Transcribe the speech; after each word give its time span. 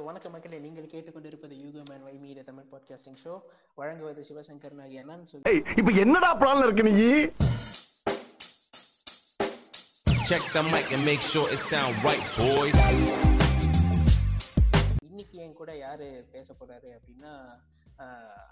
So 0.00 0.04
வணக்க 0.06 0.28
மக்களே 0.32 0.58
நீங்கள் 0.58 0.86
கேட்டுக்கொண்டிருப்பது 0.92 1.54
யூகோ 1.62 1.80
மேன் 1.88 2.04
வை 2.04 2.12
மீடியா 2.22 2.42
தமிழ் 2.42 2.68
பாட்காஸ்டிங் 2.70 3.18
ஷோ 3.22 3.32
வழங்குவது 3.78 4.20
சிவசங்கர் 4.28 4.76
நாகி 4.78 4.96
அண்ணன் 5.00 5.26
சொல்லி 5.30 5.52
இப்ப 5.80 5.90
என்னடா 6.04 6.30
பிளான்ல 6.40 6.66
இருக்கு 6.66 6.84
நீ? 6.88 6.94
Check 10.28 10.44
the 10.54 10.62
mic 10.68 10.88
and 10.94 11.04
make 11.04 11.22
sure 11.30 11.44
it 11.56 11.62
sound 11.64 11.94
right, 12.06 12.24
boys. 12.38 12.78
இன்னைக்கு 15.08 15.36
என் 15.44 15.58
கூட 15.60 15.74
யாரு 15.76 16.08
பேச 16.32 16.48
போறாரு 16.60 16.90
அப்படின்னா 16.96 17.32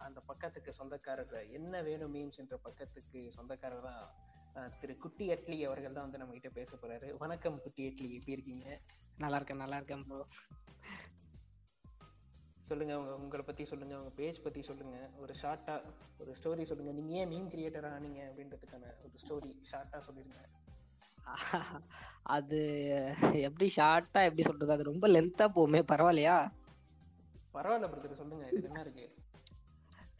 அந்த 0.06 0.20
பக்கத்துக்கு 0.26 0.76
சொந்தக்காரர் 0.78 1.34
என்ன 1.52 1.82
வேணும் 1.88 2.14
மீன்ஸ் 2.16 2.40
என்ற 2.44 2.58
பக்கத்துக்கு 2.66 3.22
சொந்தக்காரர் 3.38 3.88
தான் 3.88 4.04
திரு 4.80 4.96
குட்டி 4.98 5.28
அட்லி 5.36 5.60
அவர்கள் 5.64 5.96
தான் 5.96 6.06
வந்து 6.06 6.22
நம்ம 6.22 6.34
கிட்ட 6.34 6.52
பேச 6.52 6.70
போறாரு. 6.76 7.08
வணக்கம் 7.18 7.60
குட்டி 7.66 7.84
அட்லி 7.90 8.10
எப்படி 8.16 8.36
இருக்கீங்க? 8.38 8.66
நல்லா 9.18 9.36
இருக்கேன் 9.36 9.62
நல்லா 9.64 9.76
இருக்கேன் 9.76 10.06
ப்ரோ 10.08 10.22
சொல்லுங்க 12.68 12.98
உங்க 12.98 13.12
உங்களை 13.16 13.44
பத்தி 13.44 13.64
சொல்லுங்க 13.64 13.94
உங்க 13.98 14.12
பேஜ் 14.16 14.42
பத்தி 14.42 14.62
சொல்லுங்க. 14.62 14.96
ஒரு 15.16 15.34
ஷார்ட்டா 15.42 15.74
ஒரு 16.18 16.32
ஸ்டோரி 16.38 16.62
சொல்லுங்க. 16.62 16.92
நீங்க 16.92 17.12
ஏன் 17.12 17.28
மீன் 17.28 17.50
கிரியேட்டர் 17.50 17.88
ஆனீங்க 17.92 18.20
அப்படின்றதுக்கான 18.28 18.92
ஒரு 19.04 19.14
ஸ்டோரி 19.22 19.52
ஷார்ட்டா 19.70 20.00
சொல்லிருங்க. 20.06 20.38
அது 22.36 22.60
எப்படி 23.40 23.66
ஷார்ட்டா 23.76 24.20
எப்படி 24.22 24.42
சொல்றது? 24.42 24.72
அது 24.72 24.90
ரொம்ப 24.92 25.06
லென்த்தா 25.08 25.46
போகுமே 25.56 25.82
பரவாயில்லையா? 25.90 26.38
பரவாயில்ல 27.54 27.88
பிரதர் 27.88 28.20
சொல்லுங்க 28.20 28.46
இதுல 28.50 28.70
என்ன 28.70 28.80
இருக்கு? 28.80 29.06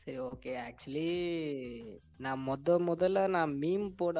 சரி 0.02 0.18
ஓகே 0.26 0.52
ஆக்சுவலி 0.66 1.08
நான் 2.16 2.44
முத 2.46 2.76
முதல்ல 2.86 3.26
நான் 3.28 3.52
மீம் 3.62 3.88
போட 3.96 4.18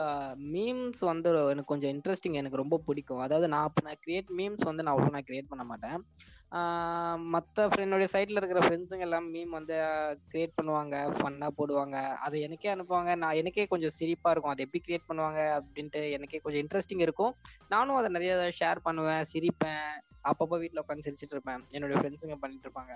மீம்ஸ் 0.48 1.00
வந்து 1.00 1.28
எனக்கு 1.44 1.64
கொஞ்சம் 1.64 1.92
இன்ட்ரெஸ்டிங் 1.94 2.32
எனக்கு 2.32 2.56
ரொம்ப 2.56 2.78
பிடிக்கும். 2.78 3.18
அதாவது 3.18 3.48
நான் 3.48 3.66
அப்போ 3.68 3.82
நான் 3.82 4.02
கிரியேட் 4.06 4.30
மீம்ஸ் 4.38 4.68
வந்து 4.70 4.82
நான் 4.82 4.94
அவ்வளோ 4.94 5.10
நான் 5.10 5.28
கிரியேட் 5.28 5.52
பண்ண 5.52 5.64
மாட்டேன். 5.64 5.98
மற்ற 7.34 7.66
என்னுடைய 7.84 8.08
சைட்டில் 8.12 8.40
இருக்கிற 8.40 8.60
ஃப்ரெண்ட்ஸுங்க 8.64 9.04
எல்லாம் 9.06 9.26
மீம் 9.32 9.52
வந்து 9.56 9.76
கிரியேட் 10.30 10.54
பண்ணுவாங்க 10.58 10.94
ஃபன்னாக 11.18 11.52
போடுவாங்க. 11.58 11.96
அதை 12.26 12.36
எனக்கே 12.46 12.70
அனுப்புவாங்க. 12.74 13.10
நான் 13.22 13.38
எனக்கே 13.40 13.66
கொஞ்சம் 13.72 13.94
சிரிப்பாக 13.98 14.32
இருக்கும். 14.34 14.54
அதை 14.54 14.64
எப்படி 14.66 14.82
கிரியேட் 14.86 15.08
பண்ணுவாங்க 15.10 15.40
அப்படின்ட்டு 15.58 16.02
எனக்கே 16.16 16.40
கொஞ்சம் 16.44 16.62
இன்ட்ரெஸ்டிங் 16.64 17.04
இருக்கும். 17.06 17.34
நானும் 17.74 17.98
அதை 18.00 18.10
நிறைய 18.16 18.34
ஷேர் 18.60 18.80
பண்ணுவேன் 18.88 19.22
சிரிப்பேன். 19.32 19.86
அப்பப்போ 20.30 20.58
வீட்டில் 20.62 20.82
உட்காந்து 20.84 21.06
சிரிச்சிட்டு 21.08 21.36
இருப்பேன். 21.36 21.62
என்னுடைய 21.76 21.98
ஃப்ரெண்ட்ஸுங்க 22.00 22.38
பண்ணிட்டு 22.44 22.68
இருப்பாங்க. 22.68 22.94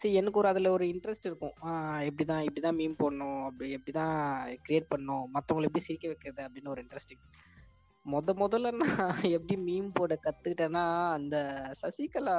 சரி 0.00 0.14
எனக்கு 0.20 0.40
ஒரு 0.40 0.48
அதில் 0.52 0.74
ஒரு 0.76 0.84
இன்ட்ரெஸ்ட் 0.92 1.28
இருக்கும். 1.30 1.56
எப்படி 2.08 2.24
தான் 2.30 2.44
இப்படி 2.46 2.62
தான் 2.66 2.78
மீம் 2.80 3.00
போடணும் 3.02 3.40
அப்படி 3.48 3.68
எப்படி 3.78 3.92
தான் 4.00 4.16
கிரியேட் 4.66 4.90
பண்ணணும் 4.92 5.26
மற்றவங்களை 5.36 5.68
எப்படி 5.68 5.84
சிரிக்க 5.88 6.06
வைக்கிறது 6.12 6.42
அப்படின்னு 6.46 6.72
ஒரு 6.74 6.82
இன்ட்ரெஸ்டிங் 6.84 7.22
முத 8.06 8.30
முதல்ல 8.34 8.70
நான் 8.72 8.90
எப்படி 9.36 9.54
மீம் 9.62 9.88
போட 9.92 10.14
கற்றுக்கிட்டேன்னா 10.24 10.82
அந்த 11.12 11.36
சசிகலா 11.82 12.34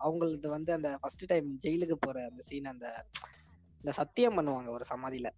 அவங்களது 0.00 0.48
வந்து 0.48 0.70
அந்த 0.72 0.90
ஃபர்ஸ்ட் 1.00 1.24
டைம் 1.26 1.48
ஜெயிலுக்கு 1.64 1.96
போகிற 2.00 2.22
அந்த 2.26 2.42
சீன் 2.42 2.64
அந்த 2.64 2.86
இந்த 3.84 3.92
சத்தியம் 3.92 4.36
பண்ணுவாங்க 4.38 4.70
ஒரு 4.70 4.84
சமாதியில. 4.84 5.28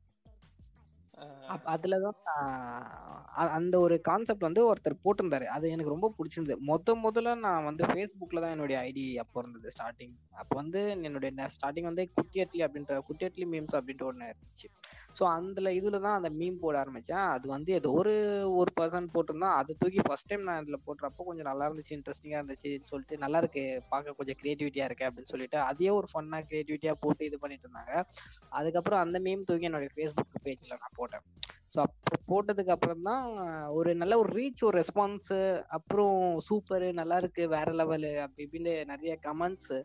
அதுலதான் 1.75 2.19
நான் 2.28 3.53
அந்த 3.56 3.75
ஒரு 3.84 3.97
கான்செப்ட் 4.09 4.47
வந்து 4.47 4.62
ஒருத்தர் 4.70 5.03
போட்டிருந்தாரு. 5.05 5.47
அது 5.55 5.70
எனக்கு 5.75 5.92
ரொம்ப 5.95 6.09
பிடிச்சிருந்தது. 6.17 6.59
மொத்த 6.70 6.95
முதல்ல 7.05 7.34
நான் 7.45 7.67
வந்து 7.69 7.84
ஃபேஸ்புக்ல 7.91 8.42
தான் 8.45 8.55
என்னுடைய 8.56 8.78
ஐடி 8.89 9.05
அப்போ 9.22 9.41
இருந்தது 9.42 9.72
ஸ்டார்டிங் 9.75 10.14
அப்போ 10.41 10.55
வந்து 10.61 10.81
என்னுடைய 11.09 11.48
ஸ்டார்டிங் 11.55 11.89
வந்து 11.91 12.05
குட்டியட்லி 12.17 12.62
அப்படின்ற 12.67 12.98
குட்டியட்லி 13.09 13.47
மீம்ஸ் 13.53 13.77
அப்படின்ட்டு 13.78 14.09
ஒன்று 14.11 14.31
இருந்துச்சு. 14.33 14.69
ஸோ 15.19 15.25
அந்த 15.37 15.70
இதுல 15.78 15.98
தான் 16.06 16.19
அந்த 16.19 16.31
மீம் 16.41 16.59
போட 16.64 16.77
ஆரம்பிச்சேன். 16.83 17.25
அது 17.34 17.47
வந்து 17.55 17.70
ஏதோ 17.78 17.91
ஒரு 18.00 18.14
ஒரு 18.61 18.70
பர்சன் 18.81 19.09
போட்டிருந்தா 19.14 19.50
அதை 19.61 19.75
தூக்கி 19.83 20.03
ஃபர்ஸ்ட் 20.09 20.31
டைம் 20.31 20.47
நான் 20.48 20.61
இதில் 20.64 20.84
போடுறப்போ 20.89 21.25
கொஞ்சம் 21.28 21.48
நல்லா 21.50 21.67
இருந்துச்சு 21.69 21.94
இன்ட்ரெஸ்டிங்காக 21.98 22.41
இருந்துச்சுன்னு 22.41 22.91
சொல்லிட்டு 22.92 23.22
நல்லா 23.25 23.41
இருக்கு 23.44 23.64
பார்க்க 23.92 24.17
கொஞ்சம் 24.20 24.39
கிரியேட்டிவிட்டியா 24.42 24.89
இருக்கு 24.91 25.09
அப்படின்னு 25.09 25.33
சொல்லிட்டு 25.34 25.61
அதையே 25.70 25.92
ஒரு 26.00 26.09
ஃபன்னாக 26.12 26.44
கிரியேட்டிவிட்டியா 26.50 26.94
போட்டு 27.05 27.25
இது 27.31 27.39
பண்ணிட்டு 27.44 27.67
இருந்தாங்க. 27.69 27.94
அதுக்கப்புறம் 28.59 29.03
அந்த 29.05 29.19
மீம் 29.27 29.47
தூக்கி 29.50 29.69
என்னுடைய 29.70 29.91
ஃபேஸ்புக் 29.97 30.44
பேஜ்ல 30.47 30.72
நான் 30.75 30.97
போட்டேன். 30.98 31.05
ஸோ 31.75 31.79
அப்போ 31.85 32.17
போட்டதுக்கு 32.28 32.75
அப்புறம் 32.75 33.03
தான் 33.03 33.25
ஒரு 33.78 33.91
நல்ல 33.94 34.15
ஒரு 34.19 34.31
ரீச் 34.39 34.62
ஒரு 34.62 34.77
ரெஸ்பான்ஸு 34.83 35.39
அப்புறம் 35.69 36.19
சூப்பர் 36.49 36.87
நல்லா 36.93 37.17
இருக்கு 37.17 37.44
வேற 37.49 37.71
லெவலு 37.72 38.12
அப்படி 38.25 38.44
இப்படின்னு 38.47 38.75
நிறைய 38.93 39.15
கமெண்ட்ஸு 39.27 39.78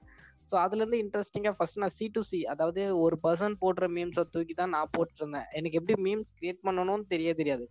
ஸோ 0.52 0.56
அதுலேருந்து 0.64 1.02
இன்ட்ரெஸ்டிங்காக 1.04 1.56
ஃபர்ஸ்ட் 1.58 1.81
நான் 1.81 1.96
சி 1.98 2.06
டு 2.16 2.22
சி 2.22 2.40
அதாவது 2.54 2.81
ஒரு 3.04 3.16
பர்சன் 3.26 3.56
போடுற 3.64 3.88
மீம்ஸை 3.98 4.24
தூக்கி 4.34 4.54
தான் 4.54 4.74
நான் 4.76 4.94
போட்டிருந்தேன். 4.96 5.48
எனக்கு 5.58 5.80
எப்படி 5.80 5.96
மீம்ஸ் 6.08 6.34
கிரியேட் 6.40 6.66
பண்ணணும்னு 6.68 7.06
தெரிய 7.14 7.31
தெரியாது. 7.34 7.66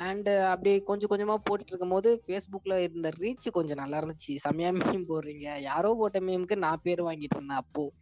அண்டு 0.00 0.32
அப்படி 0.52 0.70
கொஞ்சம் 0.90 1.10
கொஞ்சமாக 1.12 1.40
போட்டுட்டு 1.46 1.72
இருக்கும்போது 1.72 2.10
ஃபேஸ்புக்கில் 2.24 2.76
இருந்த 2.84 3.08
ரீச் 3.22 3.46
கொஞ்சம் 3.58 3.80
நல்லா 3.82 3.98
இருந்துச்சு. 4.00 4.34
செம்மையா 4.44 4.70
மீம் 4.78 5.08
போடுறீங்க. 5.10 5.48
யாரோ 5.70 5.90
போட்ட 6.00 6.20
மீமுக்கு 6.28 6.56
நான் 6.66 6.84
பேர் 6.86 7.02
வாங்கிட்டு 7.08 7.38
இருந்தேன் 7.38 7.62
அப்போது 7.64 7.94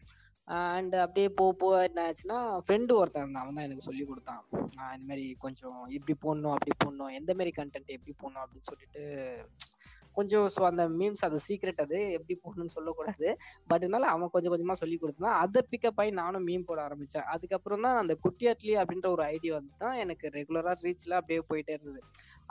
அண்ட் 0.57 0.95
அப்படியே 1.05 1.29
போ 1.39 1.47
போ 1.61 1.69
என்ன 1.87 2.03
ஆச்சுன்னா 2.09 2.39
ஃப்ரெண்டு 2.67 2.93
ஒருத்தன் 2.99 3.25
இருந்தான். 3.25 3.45
அவன் 3.45 3.57
தான் 3.59 3.67
எனக்கு 3.69 3.87
சொல்லி 3.89 4.05
கொடுத்தான். 4.11 4.43
நான் 4.79 4.95
இந்த 4.97 5.07
மாதிரி 5.11 5.27
கொஞ்சம் 5.45 5.81
இப்படி 5.97 6.15
போடணும் 6.25 6.55
அப்படி 6.57 6.75
போடணும் 6.85 7.13
எந்த 7.19 7.33
மாதிரி 7.39 7.53
கண்டென்ட் 7.59 7.97
எப்படி 7.97 8.15
போடணும் 8.23 8.43
அப்படின்னு 8.45 8.71
சொல்லிட்டு 8.71 9.03
கொஞ்சம் 10.19 10.47
ஸோ 10.55 10.63
அந்த 10.69 10.85
மீம்ஸ் 10.99 11.25
அது 11.27 11.39
சீக்ரெட் 11.49 11.83
அது 11.85 11.99
எப்படி 12.17 12.35
போடணும்னு 12.45 12.75
சொல்லக்கூடாது. 12.77 13.29
பட் 13.71 13.83
இருந்தாலும் 13.85 14.13
அவன் 14.15 14.33
கொஞ்சம் 14.35 14.53
கொஞ்சமாக 14.55 14.79
சொல்லி 14.83 14.97
கொடுத்தான். 15.03 15.37
அதை 15.43 15.61
பிக்கப் 15.73 16.01
ஆகி 16.03 16.13
நானும் 16.23 16.47
மீம் 16.49 16.67
போட 16.71 16.81
ஆரம்பித்தேன் 16.87 17.29
அதுக்கப்புறம் 17.35 17.85
தான் 17.87 18.01
அந்த 18.03 18.15
குட்டியாட்லி 18.25 18.75
அப்படின்ற 18.83 19.09
ஒரு 19.17 19.25
ஐடியா 19.35 19.55
வந்து 19.59 19.75
தான் 19.85 19.99
எனக்கு 20.05 20.33
ரெகுலராக 20.39 20.87
ரீச்லாம் 20.89 21.21
அப்படியே 21.23 21.43
போயிட்டே 21.51 21.77
இருந்தது. 21.79 22.03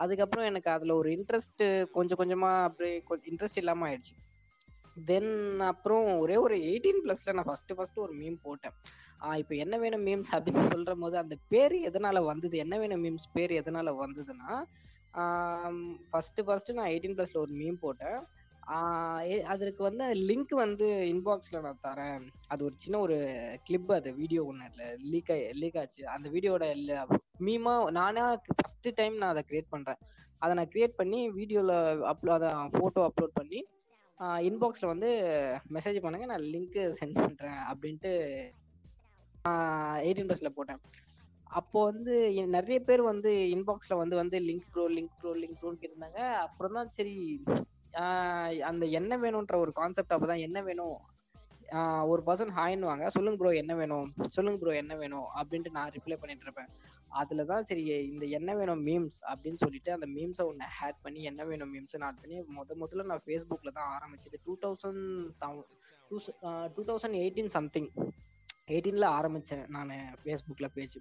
அதுக்கப்புறம் 0.04 0.48
எனக்கு 0.52 0.70
அதில் 0.76 1.00
ஒரு 1.02 1.12
இன்ட்ரெஸ்ட்டு 1.18 1.68
கொஞ்சம் 1.98 2.22
கொஞ்சமாக 2.22 2.66
அப்படியே 2.70 2.96
இன்ட்ரெஸ்ட் 3.32 3.62
இல்லாமல் 3.64 3.88
ஆயிடுச்சு. 3.90 4.16
தென் 5.10 5.32
அப்புறம் 5.72 6.08
ஒரே 6.24 6.38
ஒரு 6.46 6.56
எயிட்டீன் 6.70 7.02
பிளஸ்ல 7.06 7.36
நான் 7.38 7.50
ஃபர்ஸ்ட் 7.50 7.74
ஃபர்ஸ்ட் 7.78 8.00
ஒரு 8.06 8.14
மீம் 8.22 8.38
போட்டேன். 8.48 8.76
இப்போ 9.42 9.54
என்ன 9.64 9.76
வேணும் 9.84 10.06
மீம்ஸ் 10.08 10.32
அப்படின்னு 10.38 10.64
சொல்ற 10.74 10.94
போது 11.04 11.16
அந்த 11.24 11.36
பேர் 11.54 11.76
எதனால 11.90 12.24
வந்தது? 12.32 12.56
என்ன 12.66 12.76
வேணும் 12.82 13.04
மீம்ஸ் 13.06 13.28
பேர் 13.38 13.54
எதனால 13.62 13.94
வந்ததுன்னா 14.04 14.52
ஃபர்ஸ்ட் 16.12 16.42
ஃபர்ஸ்ட் 16.48 16.76
நான் 16.80 16.92
எயிட்டீன் 16.94 17.16
பிளஸ்ல 17.18 17.44
ஒரு 17.46 17.54
மீம் 17.62 17.80
போட்டேன். 17.86 18.20
அதற்கு 19.54 19.82
வந்து 19.88 20.06
லிங்க் 20.30 20.54
வந்து 20.64 20.88
இன்பாக்ஸில் 21.14 21.64
நான் 21.66 21.84
தரேன். 21.88 22.24
அது 22.52 22.62
ஒரு 22.68 22.76
சின்ன 22.84 23.00
ஒரு 23.06 23.18
கிளிப் 23.68 23.92
அது 23.98 24.10
வீடியோ 24.22 24.42
ஒன்று 24.50 24.68
இல்லை 24.72 24.88
லீக் 25.12 25.32
ஆகி 25.36 25.46
லீக் 25.62 25.78
ஆச்சு. 25.82 26.02
அந்த 26.16 26.28
வீடியோட 26.36 26.66
மீமா 27.48 27.74
நானே 28.00 28.24
ஃபஸ்ட்டு 28.58 28.96
டைம் 29.00 29.16
நான் 29.22 29.34
அதை 29.34 29.44
க்ரியேட் 29.50 29.74
பண்ணுறேன் 29.76 30.02
அதை 30.44 30.52
நான் 30.60 30.72
க்ரியேட் 30.74 31.00
பண்ணி 31.02 31.20
வீடியோவில் 31.40 31.76
அப்லோ 32.12 32.34
அதை 32.38 32.50
ஃபோட்டோ 32.76 33.02
அப்லோட் 33.10 33.36
பண்ணி 33.40 33.60
இன்பாக்ஸில் 34.50 34.92
வந்து 34.94 35.10
மெசேஜ் 35.76 35.98
பண்ணுங்க. 36.04 36.28
நான் 36.32 36.48
லிங்க்கு 36.54 36.84
சென்ட் 37.00 37.20
பண்ணுறேன் 37.24 37.60
அப்படின்ட்டு 37.72 38.12
எயிட்டீன் 40.06 40.30
ப்ளஸில் 40.30 40.56
போட்டேன். 40.56 40.82
அப்போ 41.60 41.80
வந்து 41.90 42.14
நிறைய 42.56 42.78
பேர் 42.88 43.02
வந்து 43.12 43.32
இன்பாக்ஸில் 43.56 44.02
வந்து 44.02 44.16
வந்து 44.22 44.38
link 44.48 44.66
bro 44.74 44.86
link 44.96 45.14
bro 45.20 45.32
link 45.42 45.60
ப்ரோன்னு 45.60 45.82
கேட்டிருந்தாங்க. 45.82 46.22
அப்புறம் 46.46 46.78
தான் 46.78 46.90
சரி 46.98 47.16
அந்த 48.70 48.84
என்ன 49.00 49.14
வேணுன்ற 49.24 49.56
ஒரு 49.66 49.72
கான்செப்ட் 49.82 50.16
அப்போ 50.16 50.28
தான் 50.32 50.46
என்ன 50.48 50.62
வேணும் 50.70 50.98
ஒரு 52.12 52.22
பர்சன் 52.28 52.52
ஹாய்னுவாங்க 52.58 53.06
சொல்லுங்க 53.16 53.38
ப்ரோ 53.40 53.52
என்ன 53.62 53.74
வேணும்? 53.80 54.08
சொல்லுங்க 54.36 54.58
ப்ரோ 54.62 54.74
என்ன 54.82 54.94
வேணும்? 55.02 55.28
அப்படின்ட்டு 55.40 55.72
நான் 55.78 55.92
ரிப்ளை 55.96 56.18
பண்ணிட்டு 56.22 56.46
இருப்பேன். 56.48 56.70
அதுல 57.22 57.46
தான் 57.52 57.66
சரி 57.70 57.84
இந்த 58.12 58.26
என்ன 58.38 58.56
வேணும் 58.60 58.82
மீம்ஸ் 58.88 59.20
அப்படின்னு 59.32 59.62
சொல்லிட்டு 59.66 59.92
அந்த 59.96 60.08
மீம்ஸை 60.16 60.46
ஒன்று 60.52 60.68
ஹேட் 60.78 61.00
பண்ணி 61.06 61.22
என்ன 61.32 61.42
வேணும் 61.52 61.72
மீம்ஸ் 61.76 62.02
நான் 62.04 62.20
பண்ணி 62.22 62.38
முத 62.58 62.78
முதல்ல 62.84 63.08
நான் 63.12 63.24
ஃபேஸ்புக்கில் 63.26 63.78
தான் 63.80 63.92
ஆரம்பிச்சது. 63.98 64.40
Two 64.48 64.56
thousand 64.64 65.04
two 66.10 66.18
two 66.76 66.84
thousand 66.90 67.18
eighteen 67.22 67.54
something 67.58 67.90
எயிட்டீனில் 68.74 69.14
ஆரம்பித்தேன் 69.18 69.66
நான் 69.76 69.94
ஃபேஸ்புக்கில் 70.24 70.74
பேஜ் 70.78 70.98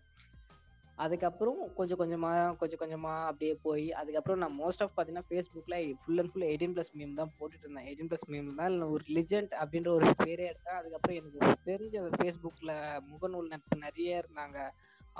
அதுக்கப்புறம் 1.04 1.58
கொஞ்சம் 1.78 1.98
கொஞ்சமாக 2.00 2.44
கொஞ்சம் 2.60 2.80
கொஞ்சமாக 2.82 3.26
அப்படியே 3.30 3.54
போய் 3.66 3.86
அதுக்கப்புறம் 4.00 4.40
நான் 4.42 4.56
மோஸ்ட் 4.60 4.82
ஆஃப் 4.84 4.92
பார்த்தீங்கன்னா 4.92 5.28
ஃபேஸ்புக்கில் 5.30 5.78
full 6.02 6.20
and 6.22 6.32
full 6.32 6.46
eighteen 6.50 6.74
plus 6.76 6.92
meme 6.98 7.18
தான் 7.20 7.32
போட்டுட்டு 7.38 7.64
இருந்தேன். 7.66 7.86
எயிட்டீன் 7.88 8.10
ப்ளஸ் 8.12 8.26
மீம் 8.32 8.48
தான் 8.60 8.76
ஒரு 8.94 9.04
லிஜெண்ட் 9.18 9.52
அப்படின்ற 9.62 9.90
ஒரு 9.98 10.08
பேரே 10.22 10.46
எடுத்தேன். 10.52 10.78
அதுக்கப்புறம் 10.80 11.18
எனக்கு 11.20 11.58
தெரிஞ்ச 11.70 12.04
ஃபேஸ்புக்கில் 12.16 12.74
முகநூல் 13.12 13.52
நட்பு 13.54 13.78
நிறைய 13.86 14.22
இருந்தாங்க. 14.22 14.58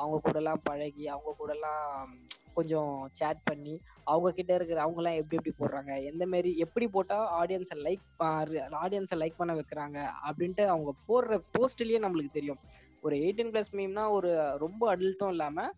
அவங்க 0.01 0.17
கூடலாம் 0.25 0.65
பழகி 0.69 1.05
அவங்க 1.13 1.31
கூடலாம் 1.37 2.09
கொஞ்சம் 2.57 2.91
சேட் 3.19 3.41
பண்ணி 3.49 3.75
அவங்க 4.13 4.29
கிட்ட 4.39 4.53
இருக்கிற 4.59 4.79
அவங்கலாம் 4.85 5.19
எப்படி 5.21 5.37
எப்படி 5.39 5.55
போடுறாங்க 5.61 5.93
எந்த 6.11 6.25
மாரி 6.33 6.51
எப்படி 6.65 6.87
போட்டால் 6.97 7.27
ஆடியன்ஸை 7.39 7.77
லைக் 7.87 8.05
ஆடியன்ஸை 8.85 9.17
லைக் 9.23 9.41
பண்ண 9.41 9.55
வைக்கிறாங்க 9.61 9.99
அப்படின்ட்டு 10.29 10.65
அவங்க 10.75 10.93
போடுற 11.09 11.39
போஸ்ட்லேயே 11.57 12.01
நம்மளுக்கு 12.05 12.37
தெரியும். 12.39 12.61
ஒரு 13.05 13.15
எயிட்டீன் 13.25 13.53
ப்ளஸ் 13.55 13.75
மீம்னா 13.79 14.05
ஒரு 14.17 14.31
ரொம்ப 14.65 14.83
அடல்ட்டும் 14.93 15.35
இல்லாமல் 15.35 15.73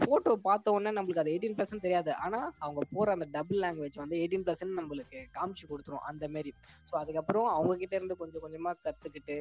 ஃபோட்டோ 0.00 0.32
பார்த்த 0.46 0.74
உடனே 0.74 0.90
நம்மளுக்கு 0.96 1.22
அது 1.22 1.32
எயிட்டீன் 1.32 1.56
ப்ளஸ் 1.56 1.72
தெரியாது. 1.86 2.10
ஆனால் 2.24 2.46
அவங்க 2.64 2.80
போகிற 2.92 3.14
அந்த 3.16 3.26
டபுள் 3.36 3.62
லாங்குவேஜ் 3.64 3.98
வந்து 4.02 4.18
எயிட்டீன் 4.20 4.44
பிளஸ்ன்னு 4.46 4.78
நம்மளுக்கு 4.80 5.18
காமிச்சு 5.36 5.64
கொடுத்துரும் 5.70 6.06
அந்த 6.10 6.24
மாரி. 6.34 6.52
ஸோ 6.90 6.94
அதுக்கப்புறம் 7.02 7.48
அவங்ககிட்ட 7.56 7.94
இருந்து 7.98 8.16
கொஞ்சம் 8.22 8.44
கொஞ்சமாக 8.44 8.80
கற்றுக்கிட்டு 8.86 9.38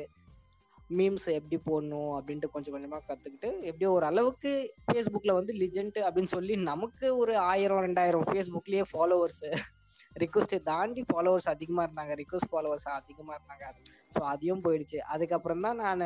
மீம்ஸ் 0.98 1.28
எப்படி 1.38 1.58
போடணும் 1.68 2.12
அப்படின்ட்டு 2.18 2.48
கொஞ்சம் 2.56 2.76
கொஞ்சமாக 2.76 3.06
கற்றுக்கிட்டு 3.10 3.50
எப்படியோ 3.70 3.92
ஒரு 3.98 4.06
அளவுக்கு 4.10 4.52
ஃபேஸ்புக்கில் 4.88 5.38
வந்து 5.38 5.54
லிஜெண்ட் 5.62 6.00
அப்படின்னு 6.08 6.34
சொல்லி 6.36 6.56
நமக்கு 6.72 7.08
ஒரு 7.22 7.36
ஆயிரம் 7.52 7.84
ரெண்டாயிரம் 7.88 8.28
ஃபேஸ்புக்லேயே 8.30 8.86
ஃபாலோவர்ஸு 8.92 9.52
ரிக்வஸ்ட்டை 10.24 10.60
தாண்டி 10.72 11.02
ஃபாலோவர்ஸ் 11.12 11.50
அதிகமாக 11.54 11.86
இருந்தாங்க. 11.88 12.14
ரிக்வஸ்ட் 12.22 12.52
ஃபாலோவர்ஸ் 12.52 12.88
அதிகமாக 13.00 13.38
இருந்தாங்க. 13.40 13.66
ஸோ 14.16 14.22
அதையும் 14.32 14.64
போயிடுச்சு. 14.66 14.98
அதுக்கப்புறம் 15.14 15.64
தான் 15.66 15.80
நான் 15.84 16.04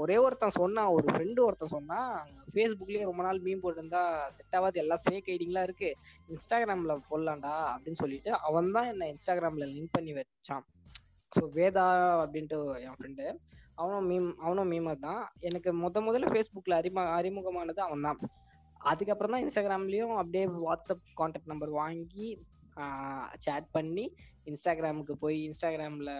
ஒரே 0.00 0.16
ஒருத்தன் 0.24 0.56
சொன்னான். 0.60 0.90
ஒரு 0.96 1.06
ஃப்ரெண்டு 1.12 1.40
ஒருத்தன் 1.46 1.74
சொன்னான். 1.76 2.10
ஃபேஸ்புக்லேயே 2.54 3.08
ரொம்ப 3.10 3.22
நாள் 3.26 3.42
மீன் 3.46 3.62
போட்டிருந்தா 3.64 4.02
செட் 4.36 4.56
ஆகாது. 4.58 4.80
எல்லாம் 4.84 5.02
ஃபேக் 5.04 5.30
ஐடிங்கெலாம் 5.34 5.68
இருக்குது 5.68 5.96
இன்ஸ்டாகிராமில் 6.34 7.04
போடலாண்டா 7.10 7.54
அப்படின்னு 7.74 8.00
சொல்லிட்டு 8.04 8.32
அவன் 8.48 8.74
தான் 8.76 8.90
என்னை 8.92 9.08
இன்ஸ்டாகிராமில் 9.14 9.72
லிங்க் 9.76 9.94
பண்ணி 9.96 10.14
வச்சான். 10.18 10.66
ஸோ 11.36 11.44
வேதா 11.58 11.86
அப்படின்ட்டு 12.24 12.58
என் 12.86 12.98
ஃப்ரெண்டு 12.98 13.26
அவனும் 13.80 14.06
மீம் 14.10 14.30
அவனும் 14.44 14.70
மீமர் 14.74 15.04
தான். 15.08 15.22
எனக்கு 15.48 15.70
முத 15.82 16.00
முதல்ல 16.06 16.30
ஃபேஸ்புக்கில் 16.34 16.78
அறிமுக 16.80 17.08
அறிமுகமானது 17.18 17.80
அவன் 17.88 18.06
தான். 18.08 18.20
அதுக்கப்புறம் 18.90 19.32
தான் 19.34 19.44
இன்ஸ்டாகிராம்லேயும் 19.44 20.16
அப்படியே 20.20 20.46
வாட்ஸ்அப் 20.64 21.04
கான்டாக்ட் 21.20 21.52
நம்பர் 21.52 21.72
வாங்கி 21.82 22.28
சேட் 23.44 23.68
பண்ணி 23.76 24.04
இன்ஸ்டாகிராமுக்கு 24.50 25.14
போய் 25.22 25.38
இன்ஸ்டாகிராமில் 25.46 26.12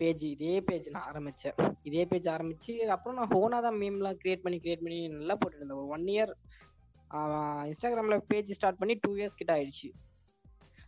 பேஜ் 0.00 0.22
இதே 0.24 0.60
பேஜ் 0.60 0.86
நான் 0.90 1.08
ஆரம்பித்தேன் 1.10 1.56
இதே 1.82 2.02
பேஜ் 2.04 2.28
ஆரம்பித்து 2.28 2.74
அப்புறம் 2.94 3.16
நான் 3.18 3.32
ஹோனாக 3.34 3.62
தான் 3.66 3.78
மீம்லாம் 3.82 4.18
க்ரியேட் 4.22 4.44
பண்ணி 4.44 4.58
க்ரியேட் 4.64 4.84
பண்ணி 4.84 5.00
நல்லா 5.08 5.36
போட்டுருந்தேன் 5.40 5.80
ஒரு 5.82 5.90
ஒன் 5.96 6.06
இயர் 6.14 6.32
இன்ஸ்டாகிராமில் 7.70 8.24
பேஜ் 8.30 8.56
ஸ்டார்ட் 8.58 8.80
பண்ணி 8.80 8.94
டூ 9.04 9.10
இயர்ஸ் 9.16 9.38
கிட்ட 9.40 9.52
ஆயிடுச்சு. 9.56 9.88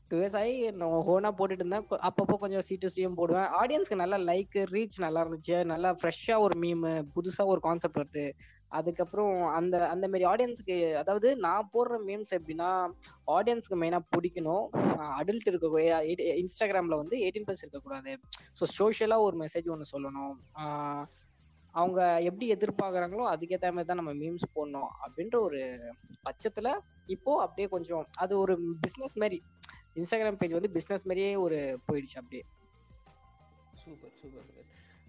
டூ 0.08 0.16
இயர்ஸ் 0.20 0.36
ஆகி 0.40 0.54
நான் 0.80 0.94
ஹோனாக 1.08 1.32
போட்டுட்டு 1.38 1.62
இருந்தேன். 1.64 1.86
அப்பப்போ 2.08 2.34
கொஞ்சம் 2.42 2.64
சீட்டு 2.68 2.88
சியும் 2.94 3.18
போடுவேன். 3.20 3.48
ஆடியன்ஸ்க்கு 3.60 4.02
நல்லா 4.02 4.18
லைக் 4.30 4.56
ரீச் 4.74 4.96
நல்லா 5.06 5.20
இருந்துச்சு. 5.24 5.56
நல்லா 5.72 5.90
ஃப்ரெஷ்ஷாக 6.00 6.44
ஒரு 6.46 6.56
மீம் 6.64 6.84
புதுசாக 7.14 7.52
ஒரு 7.54 7.60
கான்செப்ட் 7.60 8.00
வருது. 8.02 8.26
அதுக்கப்புறம் 8.78 9.34
அந்த 9.58 9.76
அந்த 9.92 10.04
மாதிரி 10.10 10.24
ஆடியன்ஸுக்கு 10.32 10.76
அதாவது 11.00 11.28
நான் 11.46 11.70
போடுற 11.74 11.96
மீம்ஸ் 12.08 12.32
எப்படின்னா 12.38 12.68
ஆடியன்ஸ்க்கு 13.36 13.80
மெயினாக 13.82 14.08
பிடிக்கணும். 14.14 14.66
அடல்ட் 15.20 15.48
இருக்க 15.50 15.68
இன்ஸ்டாகிராமில் 16.42 17.00
வந்து 17.02 17.16
எயிட்டீன் 17.24 17.46
ப்ளஸ் 17.48 17.64
இருக்கக்கூடாது. 17.64 18.12
ஸோ 18.60 18.66
சோஷியலாக 18.78 19.26
ஒரு 19.26 19.38
மெசேஜ் 19.44 19.68
ஒன்று 19.74 19.92
சொல்லணும். 19.94 20.34
அவங்க 21.74 22.00
எப்படி 22.28 22.46
எதிர்பார்க்குறாங்களோ 22.54 23.26
அதுக்கேற்ற 23.32 23.68
மாதிரி 23.74 23.90
தான் 23.90 24.00
நம்ம 24.00 24.12
மீம்ஸ் 24.22 24.46
போடணும் 24.56 24.90
அப்படின்ற 25.04 25.36
ஒரு 25.46 25.60
பட்சத்தில் 26.26 26.70
இப்போ 27.14 27.34
அப்படியே 27.44 27.68
கொஞ்சம் 27.74 28.04
அது 28.24 28.32
ஒரு 28.42 28.56
பிஸ்னஸ் 28.82 29.16
மாதிரி 29.22 29.38
இன்ஸ்டாகிராம் 30.00 30.40
பேஜ் 30.40 30.58
வந்து 30.58 30.74
பிஸ்னஸ் 30.76 31.06
மாதிரியே 31.10 31.30
ஒரு 31.44 31.60
போயிடுச்சு 31.88 32.18
அப்படியே. 32.22 32.44
Super 33.82 34.14
super. 34.20 34.51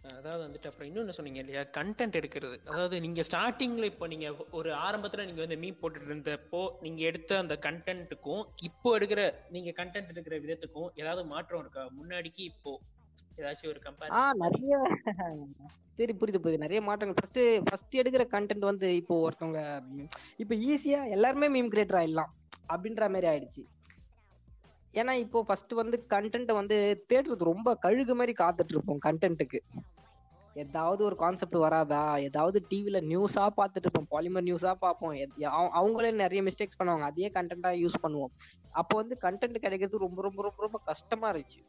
அதாவது 0.03 0.41
வந்துட்டு 0.45 0.69
அப்புறம் 0.69 0.87
இன்னொன்று 0.89 1.15
சொன்னீங்க 1.17 1.39
இல்லையா? 1.43 1.61
கண்டென்ட் 1.77 2.17
எடுக்கிறது. 2.19 2.55
அதாவது 2.71 2.95
நீங்கள் 3.05 3.25
ஸ்டார்டிங்கில் 3.27 3.89
இப்போ 3.91 4.05
நீங்கள் 4.13 4.37
ஒரு 4.59 4.69
ஆரம்பத்தில் 4.85 5.25
நீங்கள் 5.29 5.45
வந்து 5.45 5.57
மீன் 5.61 5.77
போட்டுட்டு 5.81 6.09
இருந்தப்போ 6.11 6.61
நீங்கள் 6.85 7.07
எடுத்த 7.09 7.37
அந்த 7.43 7.55
கண்டென்ட்டுக்கும் 7.65 8.41
இப்போ 8.69 8.89
எடுக்கிற 8.97 9.21
நீங்கள் 9.55 9.77
கண்டென்ட் 9.79 10.11
எடுக்கிற 10.13 10.37
விதத்துக்கும் 10.45 10.89
ஏதாவது 11.01 11.23
மாற்றம் 11.33 11.61
இருக்கா? 11.63 11.83
முன்னாடிக்கு 11.99 12.43
இப்போ 12.51 12.73
ஏதாச்சும் 13.39 13.71
ஒரு 13.73 13.79
ஆ 13.79 13.85
கம்பேர் 13.87 14.41
நிறைய 14.43 14.73
சரி 15.99 16.13
புரியுது 16.19 16.39
புரியுது. 16.43 16.63
நிறைய 16.65 16.79
மாற்றங்கள். 16.87 17.17
ஃபர்ஸ்ட் 17.19 17.39
ஃபர்ஸ்ட் 17.67 17.99
எடுக்கிற 18.01 18.23
கண்டென்ட் 18.35 18.69
வந்து 18.71 18.87
இப்போ 19.01 19.15
ஒருத்தவங்க 19.25 19.61
இப்போ 20.43 20.53
ஈஸியா 20.71 20.99
எல்லாருமே 21.17 21.49
மீம் 21.55 21.71
கிரியேட்டர் 21.73 21.99
ஆயிடலாம் 22.01 22.31
அப்படின்ற 22.73 23.05
மாதிரி 23.13 23.27
ஆயிடுச்சு. 23.31 23.63
ஏன்னா 24.93 25.13
இப்போ 25.23 25.39
ஃபர்ஸ்ட் 25.47 25.73
வந்து 25.81 25.97
கண்டென்ட்டை 26.13 26.55
வந்து 26.59 26.77
தேடுறது 27.11 27.49
ரொம்ப 27.51 27.69
கழுகு 27.85 28.13
மாதிரி 28.19 28.33
காத்துட்டு 28.41 28.73
இருப்போம் 28.75 29.01
கண்டென்ட்டுக்கு 29.07 29.59
ஏதாவது 30.55 31.03
ஒரு 31.03 31.15
கான்செப்ட் 31.15 31.55
வராதா? 31.55 32.17
ஏதாவது 32.19 32.65
டிவில 32.69 32.97
நியூஸா 33.11 33.47
பார்த்துட்டு 33.57 33.87
இருப்போம். 33.87 34.09
பாலிமர் 34.11 34.47
நியூஸா 34.49 34.73
பார்ப்போம். 34.73 35.13
அவங்களே 35.79 36.11
நிறைய 36.13 36.43
மிஸ்டேக்ஸ் 36.43 36.79
பண்ணுவாங்க. 36.79 37.05
அதே 37.11 37.29
கண்டென்ட்டா 37.29 37.71
யூஸ் 37.83 38.03
பண்ணுவோம். 38.03 38.33
அப்போ 38.71 38.97
வந்து 38.97 39.17
கண்டென்ட் 39.21 39.63
கிடைக்கிறது 39.63 39.97
ரொம்ப 39.97 40.21
ரொம்ப 40.21 40.41
ரொம்ப 40.41 40.61
ரொம்ப 40.61 40.79
கஷ்டமா 40.85 41.31
இருந்துச்சு. 41.31 41.61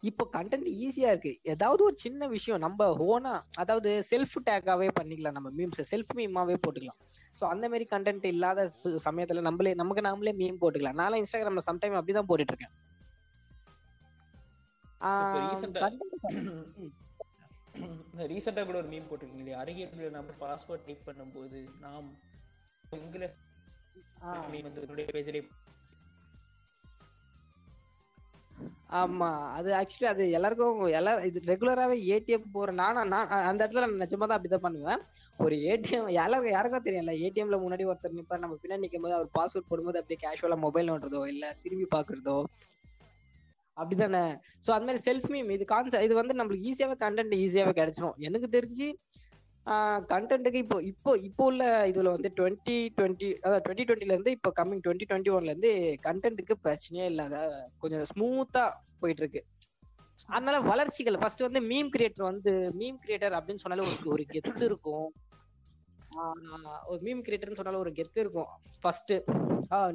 இப்போ 0.00 0.28
கண்டென்ட் 0.32 0.68
ஈஸியா 0.84 1.08
இருக்கு. 1.12 1.38
ஏதாவது 1.42 1.84
ஒரு 1.84 1.96
சின்ன 1.96 2.26
விஷயம். 2.26 2.60
நம்ம 2.60 2.88
ஓனா 3.06 3.32
அதாவது 3.56 4.04
செல்ஃப் 4.10 4.36
டேக்காவே 4.50 4.88
பண்ணிக்கலாம். 5.00 5.36
நம்ம 5.38 5.50
மீம்ஸ் 5.50 5.82
செல்ஃப் 5.92 6.12
மீமாவே 6.14 6.56
போட்டுக்கலாம். 6.66 7.00
ஸோ 7.40 7.44
அந்த 7.44 7.68
மாதிரி 7.68 7.86
கண்டென்ட் 7.90 8.24
இல்லாத 8.24 8.70
சமயத்துல 9.06 9.40
நம்மளே 9.40 9.74
நமக்கு 9.74 10.06
நாமளே 10.08 10.34
மீம் 10.42 10.60
போட்டுக்கலாம். 10.60 10.98
நான் 11.00 11.18
இன்ஸ்டாகிராம்ல 11.22 11.64
சம்டைம் 11.70 11.98
அப்படிதான் 12.00 12.28
போட்டுட்டு 12.30 12.54
இருக்கேன். 12.54 12.74
இப்போ 17.76 17.86
ஆஹ் 17.86 17.92
ரீசெண்டா 17.92 18.12
content- 18.12 18.30
ரீசெண்டா 18.32 18.62
கூட 18.64 18.78
ஒரு 18.78 18.88
மீன் 18.88 19.08
போட்டிருக்கீங்க. 19.08 19.42
இல்லையா 19.42 19.60
அருகே 19.62 19.84
நம்ம 20.14 20.34
பாஸ்போர்ட் 20.40 20.86
டைப் 20.86 21.06
பண்ணும்போது 21.08 21.58
நாம் 21.80 22.08
பேஜ்லேயே 25.10 25.42
ஆமா. 28.98 29.28
அது 29.56 29.70
ஆக்சுவலி 29.74 30.08
அது 30.10 30.24
எல்லாருக்கும் 30.30 30.76
எல்லாரும் 30.90 31.24
இது 31.24 31.38
ரெகுலராகவே 31.48 31.96
ஏடிஎம் 32.12 32.52
போற 32.52 32.70
நானா 32.72 33.00
நான் 33.04 33.32
அந்த 33.48 33.60
இடத்துல 33.62 33.82
நான் 33.84 34.02
நிஜமா 34.04 34.26
தான் 34.26 34.36
அப்படிதான் 34.36 34.64
பண்ணுவேன். 34.66 35.00
ஒரு 35.38 35.56
ஏடிஎம் 35.70 36.06
எல்லாருக்கும் 36.16 36.54
யாருக்கும் 36.54 36.86
தெரியல 36.86 37.14
ஏடிஎம்ல 37.24 37.58
முன்னாடி 37.62 37.86
ஒருத்தர் 37.90 38.16
நிப்பார் 38.18 38.44
நம்ம 38.44 38.58
பின்னாடி 38.62 38.84
நிற்கும் 38.84 39.04
போது 39.06 39.16
அவர் 39.18 39.28
பாஸ்வேர்ட் 39.34 39.70
போடும்போது 39.70 40.00
அப்படியே 40.00 40.20
கேஷுவலா 40.22 40.58
மொபைல் 40.64 40.88
நோண்டுறதோ 40.90 41.22
இல்ல 41.26 41.54
திரும்பி 41.64 41.88
பாக்குறதோ 41.96 42.36
அப்படிதானே? 43.76 44.24
சோ 44.64 44.70
அந்த 44.76 44.86
மாதிரி 44.88 45.02
செல்ஃப் 45.08 45.28
மீம் 45.34 45.50
இது 45.56 45.64
கான்செப்ட் 45.74 46.06
இது 46.08 46.14
வந்து 46.20 46.36
நம்மளுக்கு 46.38 46.68
ஈஸியாவே 46.70 46.96
கண்டென்ட் 47.04 47.34
ஈஸியாவே 47.44 47.74
கிடைச்சிரும். 47.80 48.16
எனக்கு 48.28 48.48
தெரிஞ்சு 48.56 48.88
கண்டென்ட்டுக்கு 50.10 50.60
இப்போ 50.64 50.76
இப்போ 50.90 51.12
இப்போ 51.28 51.44
உள்ள 51.50 51.62
இதுல 51.90 52.10
வந்து 52.16 52.28
டுவெண்ட்டி 52.38 52.76
டுவெண்ட்டி 52.96 53.28
அதாவது 53.44 53.62
டுவெண்ட்டி 53.64 53.86
டுவெண்ட்டில 53.88 54.14
இருந்து 54.14 54.34
இப்போ 54.36 54.50
கம்மிங் 54.58 54.82
டுவெண்ட்டி 54.84 55.08
டுவெண்ட்டி 55.10 55.32
ஒன்ல 55.36 55.52
இருந்து 55.52 55.72
கண்டென்ட்டுக்கு 56.06 56.56
பிரச்சனையே 56.66 57.06
இல்லாத 57.12 57.36
கொஞ்சம் 57.82 58.04
ஸ்மூத்தா 58.12 58.64
போயிட்டு 59.02 59.22
இருக்கு 59.24 59.42
அதனால 60.34 60.58
வளர்ச்சிகள் 60.70 61.20
ஃபர்ஸ்ட் 61.22 61.46
வந்து 61.46 61.60
மீம் 61.70 61.90
கிரியேட்டர் 61.94 62.30
வந்து 62.30 62.52
மீம் 62.80 63.00
கிரியேட்டர் 63.04 63.36
அப்படின்னு 63.38 63.62
சொன்னாலே 63.64 63.86
ஒரு 63.88 64.10
ஒரு 64.14 64.24
கெத்து 64.34 64.64
இருக்கும். 64.70 65.08
ஒரு 66.90 66.98
மீம் 67.06 67.22
கிரியேட்டர்னு 67.26 67.58
சொன்னாலும் 67.58 67.82
ஒரு 67.84 67.92
கெத்து 67.98 68.18
இருக்கும். 68.24 68.50
ஃபர்ஸ்ட் 68.82 69.12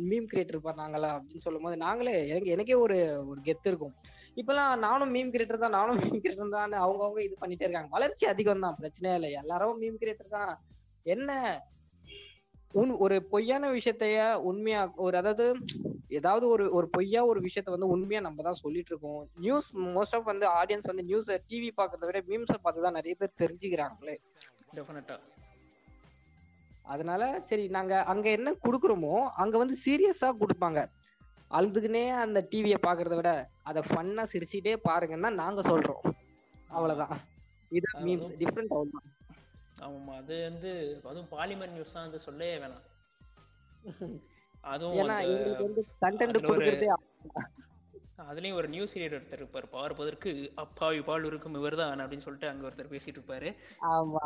மீம் 0.10 0.28
கிரியேட்டர் 0.32 0.66
பண்ணாங்களா 0.68 1.10
அப்படின்னு 1.18 1.44
சொல்லும் 1.46 1.66
போது 1.66 1.76
நாங்களே 1.86 2.16
எனக்கு 2.32 2.54
எனக்கே 2.56 2.78
ஒரு 2.86 2.98
ஒரு 3.32 3.40
கெத்து 3.48 3.70
இருக்கும். 3.72 3.94
இப்பெல்லாம் 4.40 4.74
நானும் 4.86 5.14
மீம் 5.16 5.32
கிரியேட்டர் 5.34 5.64
தான் 5.64 5.78
நானும் 5.78 6.00
மீம் 6.02 6.22
கிரியேட்டர் 6.24 6.56
தான் 6.58 6.76
அவங்கவுங்க 6.86 7.22
இது 7.28 7.36
பண்ணிட்டே 7.44 7.66
இருக்காங்க. 7.68 7.92
வளர்ச்சி 7.98 8.26
அதிகம் 8.34 8.66
தான் 8.66 8.78
பிரச்சனையே 8.82 9.16
இல்லை. 9.20 9.32
எல்லாரும் 9.42 9.80
மீம் 9.84 10.00
கிரியேட்டர் 10.02 10.36
தான். 10.38 10.54
என்ன? 11.16 11.40
உன் 12.80 12.92
ஒரு 13.06 13.16
பொய்யான 13.32 13.70
விஷயத்தைய 13.78 14.20
உண்மையா 14.50 14.82
ஒரு 15.06 15.16
அதாவது 15.22 15.46
ஏதாவது 16.20 16.46
ஒரு 16.54 16.64
ஒரு 16.78 16.88
பொய்யா 16.96 17.22
ஒரு 17.32 17.40
விஷயத்த 17.48 17.74
வந்து 17.74 17.92
உண்மையா 17.94 18.22
நம்ம 18.28 18.44
தான் 18.48 18.62
சொல்லிட்டு 18.64 18.92
இருக்கோம். 18.94 19.22
நியூஸ் 19.44 19.68
மோஸ்ட் 19.98 20.16
ஆஃப் 20.18 20.30
வந்து 20.32 20.46
ஆடியன்ஸ் 20.60 20.90
வந்து 20.92 21.06
நியூஸ் 21.10 21.30
டிவி 21.52 21.70
பாக்குறத 21.80 22.08
விட 22.10 22.22
மீம்ஸை 22.32 22.58
பார்த்து 22.66 22.86
தான் 22.88 22.98
நிறைய 23.00 23.16
பேர் 23.22 23.40
தெரிஞ்சுக்கிறாங்களே. 23.44 24.16
டெஃபினட்டா 24.78 25.18
அதனால 26.86 27.24
சரி 27.50 27.66
நாங்க 27.78 27.94
அங்க 28.14 28.28
என்ன 28.38 28.50
குடுக்குறோமோ 28.66 29.14
அங்க 29.44 29.56
வந்து 29.64 29.76
சீரியஸா 29.86 30.30
கொடுப்பாங்க. 30.42 30.80
அழுதுக்குனே 31.58 32.04
அந்த 32.24 32.40
டிவியை 32.52 32.78
பாக்குறத 32.88 33.16
விட 33.20 33.32
அதை 33.70 33.82
ஃபன்னா 33.90 34.24
சிரிச்சிட்டே 34.34 34.76
பாருங்கன்னா 34.90 35.30
நாங்க 35.42 35.62
சொல்றோம். 35.72 36.04
அவ்வளவுதான். 36.76 37.16
இது 37.72 37.88
மீம்ஸ் 38.08 38.32
டிஃப்ரெண்ட் 38.42 38.74
அவ்வளவுதான் 38.76 39.08
ஆமாம் 39.86 40.18
அது 40.20 40.36
வந்து 40.50 40.72
அதுவும் 41.10 41.30
பாலிமர் 41.36 41.74
நியூஸ் 41.76 41.94
தான் 41.96 42.06
வந்து 42.08 42.20
சொல்லவே 42.26 42.52
வேணாம். 42.64 42.86
அதுவும் 44.74 45.12
அதுலயும் 48.32 48.58
ஒரு 48.60 48.68
நியூஸ் 48.74 48.96
ரீடர் 49.00 49.18
ஒருத்தர் 49.18 49.42
இருப்பார். 49.42 49.68
பார்ப்பதற்கு 49.76 50.32
அப்பாவி 50.64 51.00
பால் 51.08 51.28
இருக்கும் 51.30 51.56
இவர்தான் 51.60 52.04
அப்படின்னு 52.04 52.26
சொல்லிட்டு 52.26 52.50
அங்க 52.50 52.68
ஒருத்தர் 52.68 52.92
பேசிட்டு 52.94 53.18
இருப்பாரு. 53.20 53.50
ஆமா. 53.94 54.24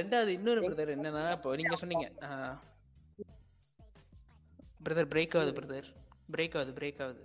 ரெண்டாவது 0.00 0.30
இன்னொரு 0.38 0.60
பிரதர் 0.66 0.94
என்னன்னா 0.96 1.22
இப்போ 1.36 1.54
நீங்க 1.60 1.76
சொன்னீங்க 1.82 2.08
பிரதர் 4.86 5.12
பிரேக் 5.12 5.36
ஆகுது 5.38 5.52
பிரதர் 5.58 5.88
பிரேக் 6.34 6.56
ஆகுது 6.58 6.72
பிரேக் 6.80 7.00
ஆகுது. 7.04 7.22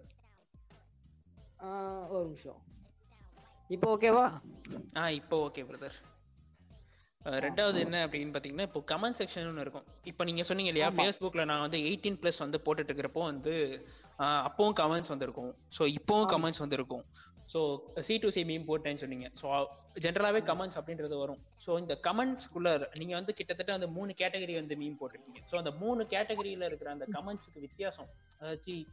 ஒரு 2.14 2.24
நிமிஷம். 2.30 2.60
இப்போ 3.76 3.88
ஓகேவா 3.96 4.24
ஆ 5.02 5.04
இப்போ 5.20 5.36
ஓகே 5.48 5.64
பிரதர் 5.70 5.98
ரெண்டாவது 7.46 7.78
என்ன 7.86 7.98
அப்படின்னு 8.06 8.32
பார்த்தீங்கன்னா 8.36 8.66
இப்போ 8.70 8.80
கமெண்ட் 8.92 9.18
செக்ஷன் 9.20 9.50
ஒன்று 9.50 9.66
இருக்கும். 9.66 9.88
இப்போ 10.12 10.24
நீங்கள் 10.30 10.48
சொன்னீங்க 10.50 10.72
இல்லையா 10.72 10.88
ஃபேஸ்புக்கில் 10.98 11.50
நான் 11.52 11.64
வந்து 11.66 11.80
எயிட்டீன் 11.90 12.18
ப்ளஸ் 12.22 12.44
வந்து 12.46 12.60
போட்டுட்டு 12.66 12.92
இருக்கிறப்போ 12.92 13.24
வந்து 13.32 13.54
அப்பவும் 14.48 14.76
கமெண்ட்ஸ் 14.82 15.14
வந்திருக்கும். 15.14 15.52
ஸோ 15.78 15.84
இப்போவும் 15.98 16.30
கமெண்ட்ஸ் 16.34 16.64
வந்திருக்கும். 16.64 17.04
So 17.54 17.60
C 18.08 18.16
to 18.24 18.32
C 18.36 18.44
meme 18.52 18.68
போட்டேன்னு 18.72 19.04
சொன்னீங்க. 19.04 19.30
ஸோ 19.42 19.46
ஜென்ரலாகவே 20.04 20.42
கமெண்ட்ஸ் 20.50 20.78
அப்படின்றது 20.80 21.16
வரும். 21.22 21.40
ஸோ 21.66 21.72
இந்த 21.80 21.94
கமெண்ட்ஸ்குள்ள 22.08 22.70
நீங்கள் 23.00 23.18
வந்து 23.20 23.34
கிட்டத்தட்ட 23.40 23.74
அந்த 23.74 23.88
மூணு 23.98 24.12
கேட்டகரி 24.22 24.56
வந்து 24.62 24.76
மீம் 24.82 24.98
போட்டிருக்கீங்க. 25.02 25.42
ஸோ 25.52 25.56
அந்த 25.62 25.72
மூணு 25.84 26.02
கேட்டகரியில் 26.16 26.68
இருக்கிற 26.70 26.92
அந்த 26.92 27.08
கமெண்ட்ஸுக்கு 27.16 27.66
வித்தியாசம். 27.68 28.10
அதாச்சும் 28.42 28.84